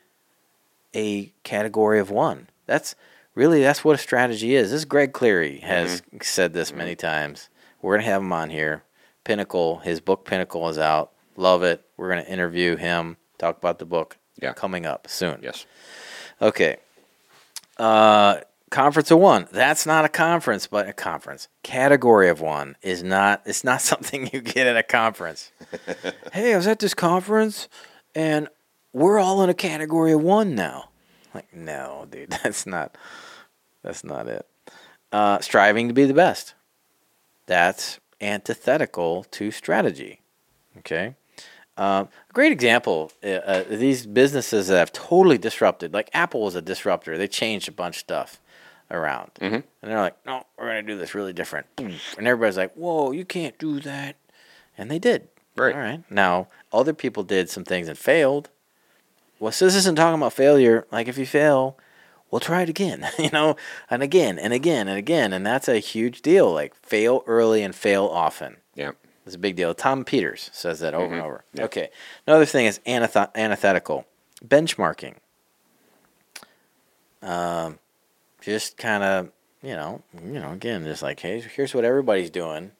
a 0.95 1.32
category 1.43 1.99
of 1.99 2.10
one. 2.12 2.49
That's 2.66 2.95
really 3.36 3.62
that's 3.62 3.84
what 3.84 3.95
a 3.95 3.99
strategy 3.99 4.56
is. 4.56 4.72
This 4.72 4.86
Greg 4.86 5.14
Cleary 5.14 5.60
has 5.60 6.01
said 6.22 6.54
this 6.54 6.74
many 6.74 6.95
times. 6.95 7.49
We're 7.82 7.95
gonna 7.97 8.10
have 8.10 8.22
him 8.22 8.34
on 8.34 8.49
here. 8.49 8.84
Pinnacle, 9.24 9.80
his 9.80 9.99
book 10.01 10.26
Pinnacle 10.26 10.68
is 10.70 10.78
out. 10.78 11.12
Love 11.36 11.64
it. 11.64 11.84
We're 11.97 12.10
gonna 12.10 12.22
interview 12.24 12.76
him. 12.76 13.18
Talk 13.38 13.58
about 13.58 13.80
the 13.80 13.86
book. 13.86 14.18
Yeah. 14.41 14.54
coming 14.54 14.86
up 14.86 15.08
soon. 15.08 15.39
Yes. 15.43 15.66
Okay. 16.41 16.78
Uh, 17.78 18.39
conference 18.69 19.11
of 19.11 19.19
one. 19.19 19.47
That's 19.51 19.86
not 19.86 20.03
a 20.03 20.09
conference, 20.09 20.67
but 20.67 20.88
a 20.88 20.93
conference. 20.93 21.47
Category 21.61 22.30
of 22.30 22.41
one 22.41 22.76
is 22.82 23.03
not. 23.03 23.41
It's 23.45 23.63
not 23.63 23.82
something 23.91 24.30
you 24.34 24.41
get 24.41 24.67
at 24.67 24.76
a 24.76 24.84
conference. 24.84 25.51
hey, 26.34 26.53
I 26.53 26.57
was 26.57 26.67
at 26.67 26.80
this 26.80 26.93
conference, 26.93 27.69
and 28.15 28.47
we're 28.91 29.19
all 29.19 29.43
in 29.43 29.49
a 29.49 29.53
category 29.53 30.11
of 30.11 30.21
one 30.21 30.55
now. 30.55 30.89
Like, 31.34 31.53
no, 31.53 32.07
dude, 32.09 32.30
that's 32.43 32.65
not. 32.65 32.97
That's 33.84 34.03
not 34.03 34.28
it. 34.28 34.47
Uh, 35.11 35.39
striving 35.39 35.88
to 35.88 35.93
be 35.93 36.05
the 36.05 36.13
best. 36.13 36.53
That's 37.45 37.99
antithetical 38.21 39.26
to 39.26 39.51
strategy. 39.51 40.21
Okay. 40.80 41.15
Um, 41.78 42.09
a 42.30 42.34
great 42.34 42.51
example, 42.51 43.11
uh, 43.24 43.28
uh, 43.28 43.63
these 43.67 44.05
businesses 44.05 44.67
that 44.67 44.78
have 44.78 44.93
totally 44.93 45.38
disrupted, 45.39 45.93
like 45.93 46.09
Apple 46.13 46.41
was 46.41 46.55
a 46.55 46.61
disruptor. 46.61 47.17
They 47.17 47.28
changed 47.28 47.67
a 47.67 47.71
bunch 47.71 47.95
of 47.95 47.99
stuff 48.01 48.39
around. 48.91 49.32
Mhm. 49.41 49.53
And 49.82 49.91
they're 49.91 49.99
like, 49.99 50.15
no, 50.26 50.45
we're 50.57 50.65
going 50.67 50.86
to 50.86 50.93
do 50.93 50.99
this 50.99 51.15
really 51.15 51.34
different. 51.34 51.65
And 51.78 51.99
everybody's 52.17 52.57
like, 52.57 52.74
whoa, 52.74 53.11
you 53.11 53.26
can't 53.26 53.57
do 53.57 53.80
that. 53.80 54.15
And 54.78 54.91
they 54.91 54.99
did. 54.99 55.30
Right. 55.55 55.74
All 55.74 55.82
right. 55.82 56.03
Now, 56.11 56.47
other 56.71 56.93
people 56.93 57.24
did 57.24 57.49
some 57.49 57.63
things 57.63 57.88
and 57.88 57.97
failed. 57.97 58.49
Well, 59.39 59.51
so 59.51 59.65
this 59.65 59.76
isn't 59.76 59.95
talking 59.95 60.19
about 60.19 60.34
failure. 60.34 60.86
Like, 60.91 61.07
if 61.07 61.17
you 61.17 61.26
fail, 61.26 61.78
we'll 62.30 62.39
try 62.39 62.61
it 62.61 62.69
again, 62.69 63.07
you 63.19 63.30
know, 63.32 63.55
and 63.89 64.03
again 64.03 64.38
and 64.38 64.53
again 64.53 64.88
and 64.88 64.97
again. 64.97 65.34
And 65.34 65.45
that's 65.45 65.67
a 65.67 65.80
huge 65.80 66.21
deal. 66.21 66.51
Like, 66.53 66.76
fail 66.76 67.24
early 67.26 67.63
and 67.63 67.74
fail 67.76 68.05
often. 68.05 68.57
Yeah. 68.76 68.91
It's 69.26 69.36
a 69.36 69.39
big 69.39 69.55
deal. 69.55 69.74
Tom 69.74 70.03
Peters 70.03 70.49
says 70.53 70.80
that 70.82 70.93
over 70.93 71.13
and 71.13 71.21
Mhm. 71.21 71.26
over. 71.26 71.45
Yeah. 71.53 71.63
Okay. 71.65 71.89
Another 72.28 72.45
thing 72.45 72.65
is 72.65 72.80
antith- 72.86 73.32
antithetical 73.36 74.05
benchmarking. 74.45 75.15
Um, 77.21 77.80
just 78.41 78.78
kind 78.78 79.03
of, 79.03 79.32
you 79.61 79.76
know, 79.76 80.03
you 80.26 80.39
know, 80.39 80.51
again, 80.51 80.84
just 80.84 81.01
like, 81.01 81.19
hey, 81.21 81.39
here's 81.39 81.74
what 81.74 81.86
everybody's 81.86 82.30
doing. 82.30 82.71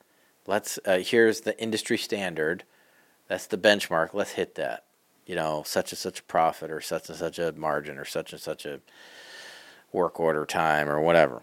let's 0.46 0.78
uh, 0.86 0.98
here's 0.98 1.42
the 1.42 1.58
industry 1.62 1.98
standard. 1.98 2.66
That's 3.30 3.48
the 3.48 3.58
benchmark. 3.58 4.14
Let's 4.14 4.32
hit 4.32 4.56
that. 4.56 4.84
You 5.26 5.36
know, 5.38 5.64
such 5.66 5.94
and 5.94 5.98
such 6.00 6.20
a 6.20 6.24
profit, 6.24 6.70
or 6.70 6.82
such 6.82 7.08
and 7.08 7.18
such 7.18 7.40
a 7.40 7.54
margin, 7.54 7.98
or 7.98 8.04
such 8.04 8.34
and 8.34 8.42
such 8.42 8.66
a 8.66 8.82
work 9.94 10.20
order 10.20 10.46
time, 10.46 10.90
or 10.90 11.00
whatever. 11.00 11.42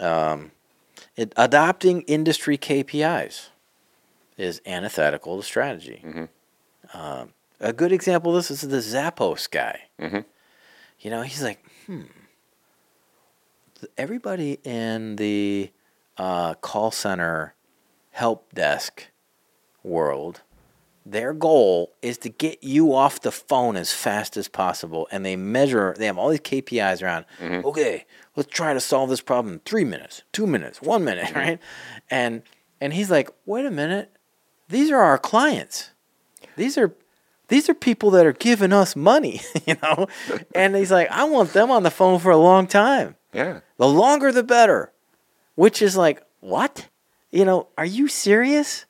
Um, 0.00 0.50
it, 1.14 1.32
adopting 1.36 2.02
industry 2.02 2.58
KPIs 2.58 3.50
is 4.36 4.60
antithetical 4.66 5.36
to 5.36 5.42
strategy. 5.42 6.02
Um, 6.92 7.32
a 7.60 7.72
good 7.72 7.92
example 7.92 8.36
of 8.36 8.36
this 8.46 8.50
is 8.50 8.68
the 8.68 8.78
Zappos 8.78 9.50
guy. 9.50 9.82
Mhm. 10.00 10.24
You 11.00 11.10
know, 11.10 11.22
he's 11.22 11.42
like, 11.42 11.64
hmm. 11.86 12.02
Everybody 13.98 14.60
in 14.64 15.16
the 15.16 15.70
uh, 16.16 16.54
call 16.54 16.90
center 16.90 17.54
help 18.12 18.52
desk 18.54 19.08
world, 19.82 20.40
their 21.04 21.34
goal 21.34 21.92
is 22.00 22.16
to 22.18 22.30
get 22.30 22.62
you 22.64 22.94
off 22.94 23.20
the 23.20 23.30
phone 23.32 23.76
as 23.76 23.92
fast 23.92 24.38
as 24.38 24.48
possible. 24.48 25.06
And 25.12 25.24
they 25.26 25.36
measure, 25.36 25.94
they 25.98 26.06
have 26.06 26.16
all 26.16 26.30
these 26.30 26.40
KPIs 26.40 27.02
around, 27.02 27.26
okay, 27.42 28.06
let's 28.36 28.48
try 28.50 28.72
to 28.72 28.80
solve 28.80 29.10
this 29.10 29.20
problem 29.20 29.54
in 29.54 29.60
three 29.66 29.84
minutes, 29.84 30.22
two 30.32 30.46
minutes, 30.46 30.80
one 30.80 31.04
minute, 31.04 31.34
right? 31.34 31.58
And 32.10 32.42
and 32.80 32.92
he's 32.94 33.10
like, 33.10 33.28
wait 33.44 33.66
a 33.66 33.70
minute, 33.70 34.13
these 34.74 34.90
are 34.90 35.00
our 35.00 35.18
clients. 35.18 35.90
These 36.56 36.76
are 36.76 36.92
these 37.46 37.68
are 37.68 37.74
people 37.74 38.10
that 38.12 38.26
are 38.26 38.32
giving 38.32 38.72
us 38.72 38.96
money, 38.96 39.40
you 39.66 39.76
know? 39.82 40.08
And 40.54 40.74
he's 40.74 40.90
like, 40.90 41.08
I 41.10 41.24
want 41.24 41.52
them 41.52 41.70
on 41.70 41.84
the 41.84 41.90
phone 41.90 42.18
for 42.18 42.30
a 42.32 42.36
long 42.36 42.66
time. 42.66 43.14
Yeah. 43.32 43.60
The 43.76 43.86
longer 43.86 44.32
the 44.32 44.42
better. 44.42 44.92
Which 45.54 45.80
is 45.80 45.96
like, 45.96 46.22
what? 46.40 46.88
You 47.30 47.44
know, 47.44 47.68
are 47.78 47.84
you 47.84 48.08
serious? 48.08 48.86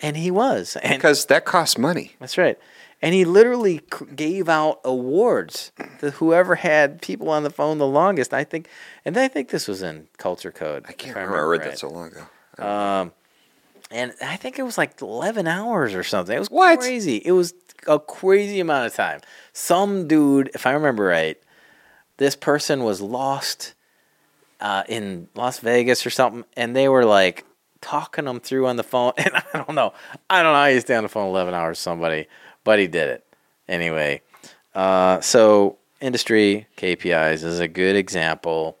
And 0.00 0.16
he 0.16 0.30
was. 0.30 0.76
And 0.76 0.98
Because 0.98 1.26
that 1.26 1.44
costs 1.44 1.76
money. 1.76 2.12
that's 2.20 2.38
right. 2.38 2.58
And 3.02 3.12
he 3.12 3.24
literally 3.24 3.80
gave 4.14 4.48
out 4.48 4.80
awards 4.84 5.72
to 6.00 6.12
whoever 6.12 6.54
had 6.54 7.02
people 7.02 7.30
on 7.30 7.42
the 7.42 7.50
phone 7.50 7.78
the 7.78 7.86
longest. 7.86 8.32
I 8.32 8.44
think, 8.44 8.68
and 9.04 9.16
I 9.16 9.28
think 9.28 9.48
this 9.48 9.66
was 9.66 9.82
in 9.82 10.06
Culture 10.18 10.52
Code. 10.52 10.84
I 10.88 10.92
can't 10.92 11.16
remember. 11.16 11.38
I 11.38 11.42
read 11.42 11.60
right. 11.60 11.70
that 11.70 11.78
so 11.78 11.88
long 11.88 12.12
ago. 12.12 12.64
Um, 12.64 13.12
and 13.90 14.12
I 14.22 14.36
think 14.36 14.58
it 14.58 14.62
was 14.62 14.76
like 14.78 15.00
11 15.00 15.46
hours 15.46 15.94
or 15.94 16.02
something. 16.02 16.34
It 16.36 16.38
was 16.40 16.48
What? 16.50 16.80
crazy. 16.80 17.16
It 17.24 17.32
was 17.32 17.54
a 17.86 17.98
crazy 17.98 18.60
amount 18.60 18.86
of 18.86 18.94
time. 18.94 19.20
Some 19.52 20.08
dude, 20.08 20.50
if 20.54 20.66
I 20.66 20.72
remember 20.72 21.04
right, 21.04 21.38
this 22.16 22.34
person 22.34 22.82
was 22.82 23.00
lost 23.00 23.74
uh, 24.60 24.82
in 24.88 25.28
Las 25.34 25.58
Vegas 25.60 26.04
or 26.06 26.10
something, 26.10 26.44
and 26.56 26.74
they 26.74 26.88
were 26.88 27.04
like 27.04 27.44
talking 27.80 28.24
them 28.24 28.40
through 28.40 28.66
on 28.66 28.76
the 28.76 28.82
phone. 28.82 29.12
And 29.18 29.34
I 29.36 29.42
don't 29.52 29.74
know. 29.74 29.92
I 30.30 30.42
don't 30.42 30.52
know 30.52 30.58
how 30.58 30.66
you 30.66 30.80
stay 30.80 30.96
on 30.96 31.02
the 31.02 31.08
phone 31.08 31.28
11 31.28 31.54
hours 31.54 31.78
somebody, 31.78 32.26
but 32.64 32.78
he 32.78 32.86
did 32.86 33.08
it. 33.08 33.24
Anyway, 33.68 34.22
uh, 34.74 35.20
so 35.20 35.76
industry 36.00 36.66
KPIs 36.76 37.44
is 37.44 37.60
a 37.60 37.68
good 37.68 37.96
example. 37.96 38.78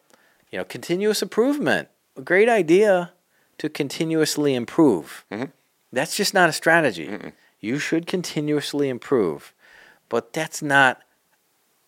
You 0.50 0.58
know, 0.58 0.64
continuous 0.64 1.22
improvement. 1.22 1.88
Great 2.24 2.48
idea 2.48 3.12
to 3.58 3.68
continuously 3.68 4.54
improve. 4.54 5.24
Mhm. 5.30 5.52
That's 5.92 6.16
just 6.16 6.34
not 6.34 6.48
a 6.48 6.52
strategy. 6.52 7.32
You 7.60 7.78
should 7.78 8.06
continuously 8.06 8.88
improve, 8.88 9.54
but 10.08 10.32
that's 10.32 10.60
not 10.62 11.00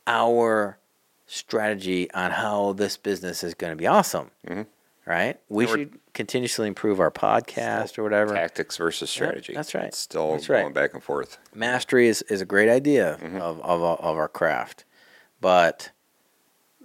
our 0.06 0.78
strategy 1.26 2.10
on 2.12 2.30
how 2.30 2.72
this 2.72 2.96
business 2.96 3.44
is 3.44 3.54
going 3.54 3.72
to 3.72 3.76
be 3.76 3.86
awesome. 3.86 4.30
Mhm. 4.46 4.66
Right? 5.04 5.38
We 5.48 5.64
And 5.64 5.70
should 5.70 5.98
continuously 6.14 6.68
improve 6.68 7.00
our 7.00 7.10
podcast 7.10 7.98
or 7.98 8.02
whatever. 8.02 8.34
Tactics 8.34 8.76
versus 8.76 9.08
strategy. 9.10 9.54
that's 9.54 9.74
right. 9.74 9.84
It's 9.84 9.98
still 9.98 10.32
That's 10.32 10.48
right. 10.50 10.62
going 10.62 10.74
back 10.74 10.92
and 10.94 11.02
forth. 11.02 11.38
Mastery 11.54 12.08
is, 12.08 12.22
is 12.22 12.40
a 12.42 12.44
great 12.46 12.68
idea 12.68 13.18
Mm-hmm. 13.22 13.36
of, 13.40 13.60
of, 13.60 13.82
of 13.82 14.16
our 14.16 14.28
craft, 14.28 14.84
but 15.40 15.90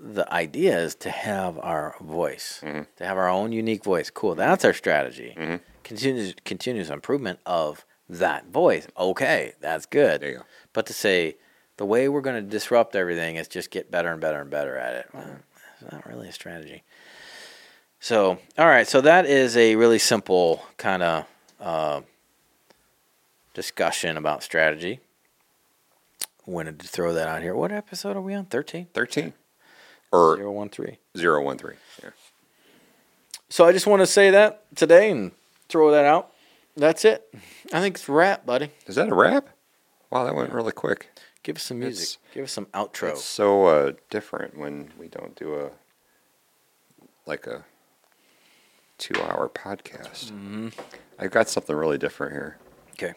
the 0.06 0.32
idea 0.34 0.78
is 0.78 0.96
to 0.96 1.10
have 1.10 1.58
our 1.60 1.96
voice, 2.02 2.60
Mm-hmm. 2.62 2.82
to 2.98 3.06
have 3.06 3.18
our 3.18 3.30
own 3.30 3.52
unique 3.54 3.84
voice. 3.84 4.10
Cool. 4.10 4.36
That's 4.36 4.66
our 4.66 4.74
strategy. 4.74 5.34
Mhm. 5.38 5.62
Continuous, 5.84 6.34
continuous 6.44 6.90
improvement 6.90 7.40
of 7.46 7.86
that 8.10 8.48
voice. 8.48 8.86
Okay, 8.98 9.54
that's 9.62 9.86
good. 9.86 10.22
Go. 10.22 10.42
But 10.74 10.86
to 10.88 10.94
say 10.94 11.38
the 11.78 11.86
way 11.86 12.10
we're 12.10 12.22
going 12.22 12.36
to 12.44 12.50
disrupt 12.50 12.96
everything 12.96 13.38
is 13.38 13.48
just 13.48 13.72
get 13.72 13.90
better 13.92 14.12
and 14.12 14.20
better 14.22 14.42
and 14.42 14.50
better 14.50 14.78
at 14.78 14.94
it. 14.96 15.06
Well, 15.14 15.38
it's 15.82 15.92
not 15.92 16.06
really 16.06 16.28
a 16.28 16.34
strategy. 16.34 16.84
So, 18.00 18.38
all 18.58 18.68
right. 18.68 18.88
So 18.88 19.00
that 19.02 19.26
is 19.26 19.56
a 19.56 19.76
really 19.78 20.00
simple 20.00 20.64
kind 20.78 21.02
of 21.02 21.26
uh, 21.62 22.02
discussion 23.54 24.18
about 24.18 24.44
strategy. 24.44 25.00
Wanted 26.46 26.80
to 26.82 26.88
throw 26.88 27.14
that 27.14 27.28
out 27.30 27.42
here. 27.42 27.56
What 27.56 27.72
episode 27.72 28.18
are 28.18 28.22
we 28.22 28.34
on? 28.34 28.46
13? 28.46 28.88
13 28.94 29.34
or 30.14 30.38
013. 30.38 30.98
013. 31.16 31.78
Yeah. 32.02 32.10
So 33.50 33.66
I 33.66 33.72
just 33.74 33.86
want 33.88 34.02
to 34.02 34.08
say 34.08 34.30
that 34.32 34.64
today 34.76 35.12
and 35.12 35.32
throw 35.70 35.92
that 35.92 36.06
out. 36.06 36.32
That's 36.78 37.04
it. 37.06 37.28
I 37.74 37.82
think 37.82 37.96
it's 37.98 38.08
a 38.08 38.12
wrap, 38.12 38.46
buddy. 38.46 38.70
Is 38.88 38.96
that 38.96 39.10
a 39.10 39.16
wrap? 39.16 39.48
Wow, 40.10 40.24
that 40.24 40.34
went 40.36 40.54
really 40.54 40.72
quick. 40.72 41.10
Give 41.44 41.58
us 41.58 41.64
some 41.64 41.80
music. 41.80 42.04
It's- 42.04 42.18
Give 42.34 42.44
us 42.46 42.52
some 42.52 42.66
outro. 42.68 43.10
It's 43.10 43.24
so 43.24 43.66
uh, 43.66 43.92
different 44.10 44.58
when 44.58 44.92
we 44.98 45.08
don't 45.08 45.36
do 45.36 45.56
a 45.60 45.70
like 47.26 47.46
a 47.48 47.64
two 48.98 49.14
hour 49.22 49.50
podcast. 49.54 50.32
Mm-hmm. 50.32 50.70
I've 51.20 51.32
got 51.32 51.50
something 51.50 51.76
really 51.76 51.98
different 51.98 52.34
here. 52.34 52.58
Okay. 52.94 53.14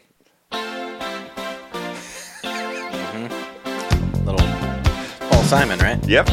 hmm 2.92 3.26
Little 4.26 4.46
Paul 5.30 5.42
Simon, 5.44 5.78
right? 5.78 6.02
Yep. 6.06 6.28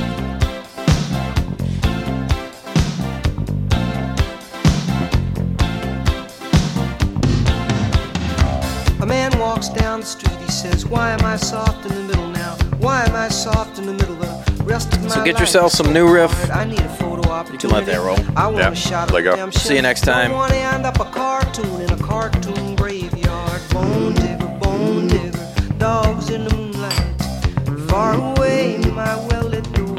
Walks 9.53 9.69
down 9.69 9.99
the 9.99 10.05
street, 10.07 10.35
he 10.39 10.49
says, 10.49 10.83
Why 10.83 11.11
am 11.11 11.23
I 11.23 11.35
soft 11.35 11.85
in 11.85 11.93
the 11.93 12.01
middle 12.07 12.27
now? 12.29 12.55
Why 12.79 13.03
am 13.05 13.15
I 13.15 13.27
soft 13.29 13.77
in 13.77 13.85
the 13.85 13.93
middle? 13.93 14.15
The 14.15 14.63
rest 14.63 14.91
of 14.93 15.03
my 15.03 15.09
So 15.09 15.23
get 15.23 15.39
yourself 15.39 15.71
is 15.73 15.77
some 15.77 15.93
New 15.93 16.11
Riff. 16.11 16.31
hard. 16.31 16.49
I 16.49 16.63
need 16.65 16.79
a 16.79 16.89
photo 16.95 17.29
opportunity. 17.29 17.67
can 17.67 17.69
let 17.69 17.85
that 17.85 17.99
roll. 18.01 18.17
I 18.35 18.47
want 18.47 18.57
Yeah, 18.57 18.71
a 18.71 18.75
shot 18.75 19.09
of 19.09 19.13
let 19.13 19.21
go. 19.21 19.31
redemption. 19.33 19.61
See 19.61 19.75
you 19.75 19.83
next 19.83 20.01
time. 20.01 20.31
Don't 20.31 20.39
want 20.39 20.53
to 20.53 20.57
end 20.57 20.87
up 20.87 20.99
a 20.99 21.05
cartoon 21.05 21.81
in 21.81 21.91
a 21.91 21.97
cartoon 21.97 22.75
graveyard. 22.75 23.61
Bone 23.69 24.15
digger, 24.15 24.47
bone 24.59 25.07
digger, 25.07 25.45
dogs 25.77 26.31
in 26.31 26.45
the 26.45 26.55
moonlight. 26.55 27.89
Far 27.91 28.15
away, 28.15 28.79
my 28.79 29.15
well-lit 29.27 29.71
door. 29.73 29.95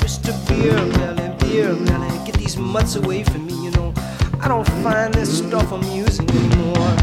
Mr. 0.00 0.32
Beer 0.48 0.72
Melly, 0.96 1.28
Beerbelly, 1.40 2.24
get 2.24 2.36
these 2.36 2.56
mutts 2.56 2.96
away 2.96 3.22
from 3.22 3.46
me, 3.46 3.52
you 3.64 3.70
know. 3.72 3.92
I 4.40 4.48
don't 4.48 4.66
find 4.82 5.12
this 5.12 5.36
stuff 5.46 5.72
amusing 5.72 6.30
anymore. 6.30 6.96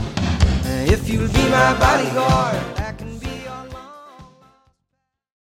If 0.95 1.09
you'll 1.09 1.27
be 1.27 1.49
my 1.49 1.77
bodyguard, 1.77 2.84